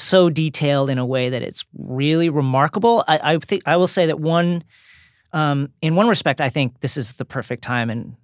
so 0.00 0.30
detailed 0.30 0.90
in 0.90 0.98
a 0.98 1.06
way 1.06 1.28
that 1.28 1.42
it's 1.42 1.64
really 1.78 2.28
remarkable. 2.28 3.04
I, 3.08 3.34
I 3.34 3.38
think 3.38 3.62
I 3.66 3.76
will 3.76 3.88
say 3.88 4.06
that 4.06 4.18
one, 4.20 4.64
um, 5.32 5.70
in 5.82 5.94
one 5.94 6.08
respect, 6.08 6.40
I 6.40 6.48
think 6.48 6.80
this 6.80 6.96
is 6.96 7.14
the 7.14 7.24
perfect 7.24 7.62
time 7.62 7.90
and 7.90 8.16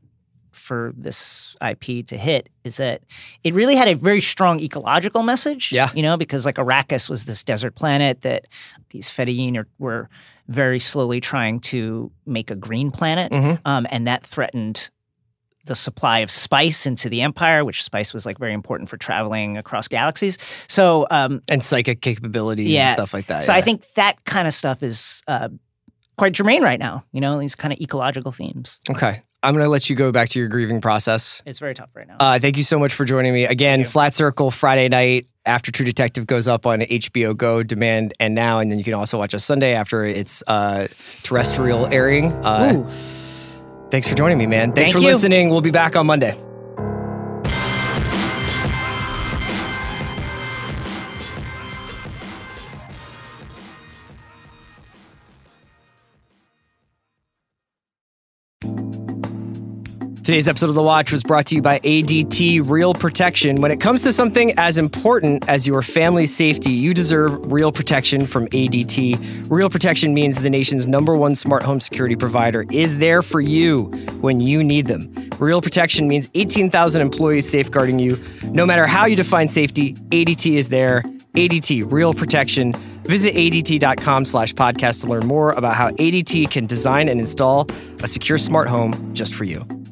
for 0.52 0.92
this 0.96 1.56
IP 1.68 2.06
to 2.06 2.16
hit 2.16 2.48
is 2.62 2.76
that 2.76 3.02
it 3.42 3.54
really 3.54 3.74
had 3.74 3.88
a 3.88 3.94
very 3.94 4.20
strong 4.20 4.60
ecological 4.60 5.22
message. 5.24 5.72
Yeah. 5.72 5.90
you 5.94 6.02
know, 6.02 6.16
because 6.16 6.46
like 6.46 6.54
Arrakis 6.56 7.10
was 7.10 7.24
this 7.24 7.42
desert 7.42 7.74
planet 7.74 8.20
that 8.22 8.46
these 8.90 9.10
Fedayeen 9.10 9.56
are, 9.58 9.66
were 9.78 10.08
very 10.48 10.78
slowly 10.78 11.20
trying 11.20 11.58
to 11.58 12.10
make 12.24 12.50
a 12.52 12.54
green 12.54 12.90
planet, 12.92 13.32
Mhm. 13.32 13.60
um, 13.64 13.86
and 13.90 14.06
that 14.06 14.24
threatened 14.24 14.90
the 15.66 15.74
supply 15.74 16.18
of 16.20 16.30
spice 16.30 16.86
into 16.86 17.08
the 17.08 17.22
empire, 17.22 17.64
which 17.64 17.82
spice 17.82 18.12
was 18.12 18.26
like 18.26 18.38
very 18.38 18.52
important 18.52 18.88
for 18.88 18.96
traveling 18.96 19.56
across 19.56 19.88
galaxies. 19.88 20.36
So, 20.68 21.06
um, 21.10 21.40
And 21.48 21.64
psychic 21.64 22.00
capabilities 22.02 22.68
Yeah. 22.68 22.88
and 22.88 22.94
stuff 22.94 23.14
like 23.14 23.26
that. 23.28 23.44
so 23.44 23.52
I 23.52 23.60
think 23.62 23.82
that 23.94 24.22
kind 24.24 24.46
of 24.46 24.54
stuff 24.54 24.82
is 24.82 25.22
uh, 25.26 25.48
quite 26.18 26.32
germane 26.34 26.62
right 26.62 26.78
now. 26.78 27.04
You 27.12 27.20
know, 27.20 27.38
these 27.38 27.54
kind 27.54 27.72
of 27.72 27.80
ecological 27.80 28.30
themes. 28.32 28.78
Okay. 28.90 29.22
I'm 29.42 29.52
going 29.52 29.64
to 29.64 29.70
let 29.70 29.90
you 29.90 29.96
go 29.96 30.10
back 30.10 30.30
to 30.30 30.38
your 30.38 30.48
grieving 30.48 30.80
process. 30.80 31.42
It's 31.44 31.58
very 31.58 31.74
tough 31.74 31.90
right 31.94 32.08
now. 32.08 32.16
Uh, 32.18 32.38
thank 32.38 32.56
you 32.56 32.62
so 32.62 32.78
much 32.78 32.94
for 32.94 33.04
joining 33.04 33.34
me. 33.34 33.44
Again. 33.44 33.84
Flat 33.84 34.14
Circle 34.14 34.50
Friday 34.50 34.88
night 34.88 35.26
after 35.44 35.70
True 35.70 35.84
Detective 35.84 36.26
goes 36.26 36.48
up 36.48 36.64
on 36.64 36.80
HBO 36.80 37.36
Go, 37.36 37.62
Demand, 37.62 38.14
and 38.18 38.34
Now. 38.34 38.58
And 38.60 38.70
then 38.70 38.78
you 38.78 38.84
can 38.84 38.94
also 38.94 39.18
watch 39.18 39.34
us 39.34 39.44
Sunday 39.44 39.74
after 39.74 40.02
its 40.02 40.42
uh, 40.46 40.86
terrestrial 41.22 41.86
airing. 41.88 42.32
Uh. 42.44 42.90
Thanks 43.90 44.08
for 44.08 44.14
joining 44.14 44.38
me, 44.38 44.46
man. 44.46 44.72
Thanks 44.72 44.92
Thank 44.92 45.02
for 45.02 45.02
you. 45.02 45.08
listening. 45.08 45.50
We'll 45.50 45.60
be 45.60 45.70
back 45.70 45.96
on 45.96 46.06
Monday. 46.06 46.38
Today's 60.24 60.48
episode 60.48 60.70
of 60.70 60.74
The 60.74 60.82
Watch 60.82 61.12
was 61.12 61.22
brought 61.22 61.44
to 61.48 61.54
you 61.54 61.60
by 61.60 61.80
ADT 61.80 62.70
Real 62.70 62.94
Protection. 62.94 63.60
When 63.60 63.70
it 63.70 63.78
comes 63.78 64.02
to 64.04 64.12
something 64.12 64.54
as 64.58 64.78
important 64.78 65.46
as 65.50 65.66
your 65.66 65.82
family's 65.82 66.34
safety, 66.34 66.72
you 66.72 66.94
deserve 66.94 67.52
real 67.52 67.70
protection 67.70 68.24
from 68.24 68.48
ADT. 68.48 69.50
Real 69.50 69.68
Protection 69.68 70.14
means 70.14 70.38
the 70.38 70.48
nation's 70.48 70.86
number 70.86 71.14
one 71.14 71.34
smart 71.34 71.62
home 71.62 71.78
security 71.78 72.16
provider 72.16 72.64
is 72.70 72.96
there 72.96 73.20
for 73.20 73.42
you 73.42 73.82
when 74.22 74.40
you 74.40 74.64
need 74.64 74.86
them. 74.86 75.12
Real 75.38 75.60
Protection 75.60 76.08
means 76.08 76.30
18,000 76.32 77.02
employees 77.02 77.46
safeguarding 77.46 77.98
you. 77.98 78.18
No 78.44 78.64
matter 78.64 78.86
how 78.86 79.04
you 79.04 79.16
define 79.16 79.48
safety, 79.48 79.92
ADT 80.08 80.56
is 80.56 80.70
there. 80.70 81.02
ADT 81.34 81.92
Real 81.92 82.14
Protection. 82.14 82.72
Visit 83.02 83.34
ADT.com 83.34 84.24
slash 84.24 84.54
podcast 84.54 85.02
to 85.02 85.06
learn 85.06 85.26
more 85.26 85.52
about 85.52 85.74
how 85.74 85.90
ADT 85.90 86.50
can 86.50 86.64
design 86.64 87.10
and 87.10 87.20
install 87.20 87.68
a 88.00 88.08
secure 88.08 88.38
smart 88.38 88.68
home 88.68 89.12
just 89.12 89.34
for 89.34 89.44
you. 89.44 89.83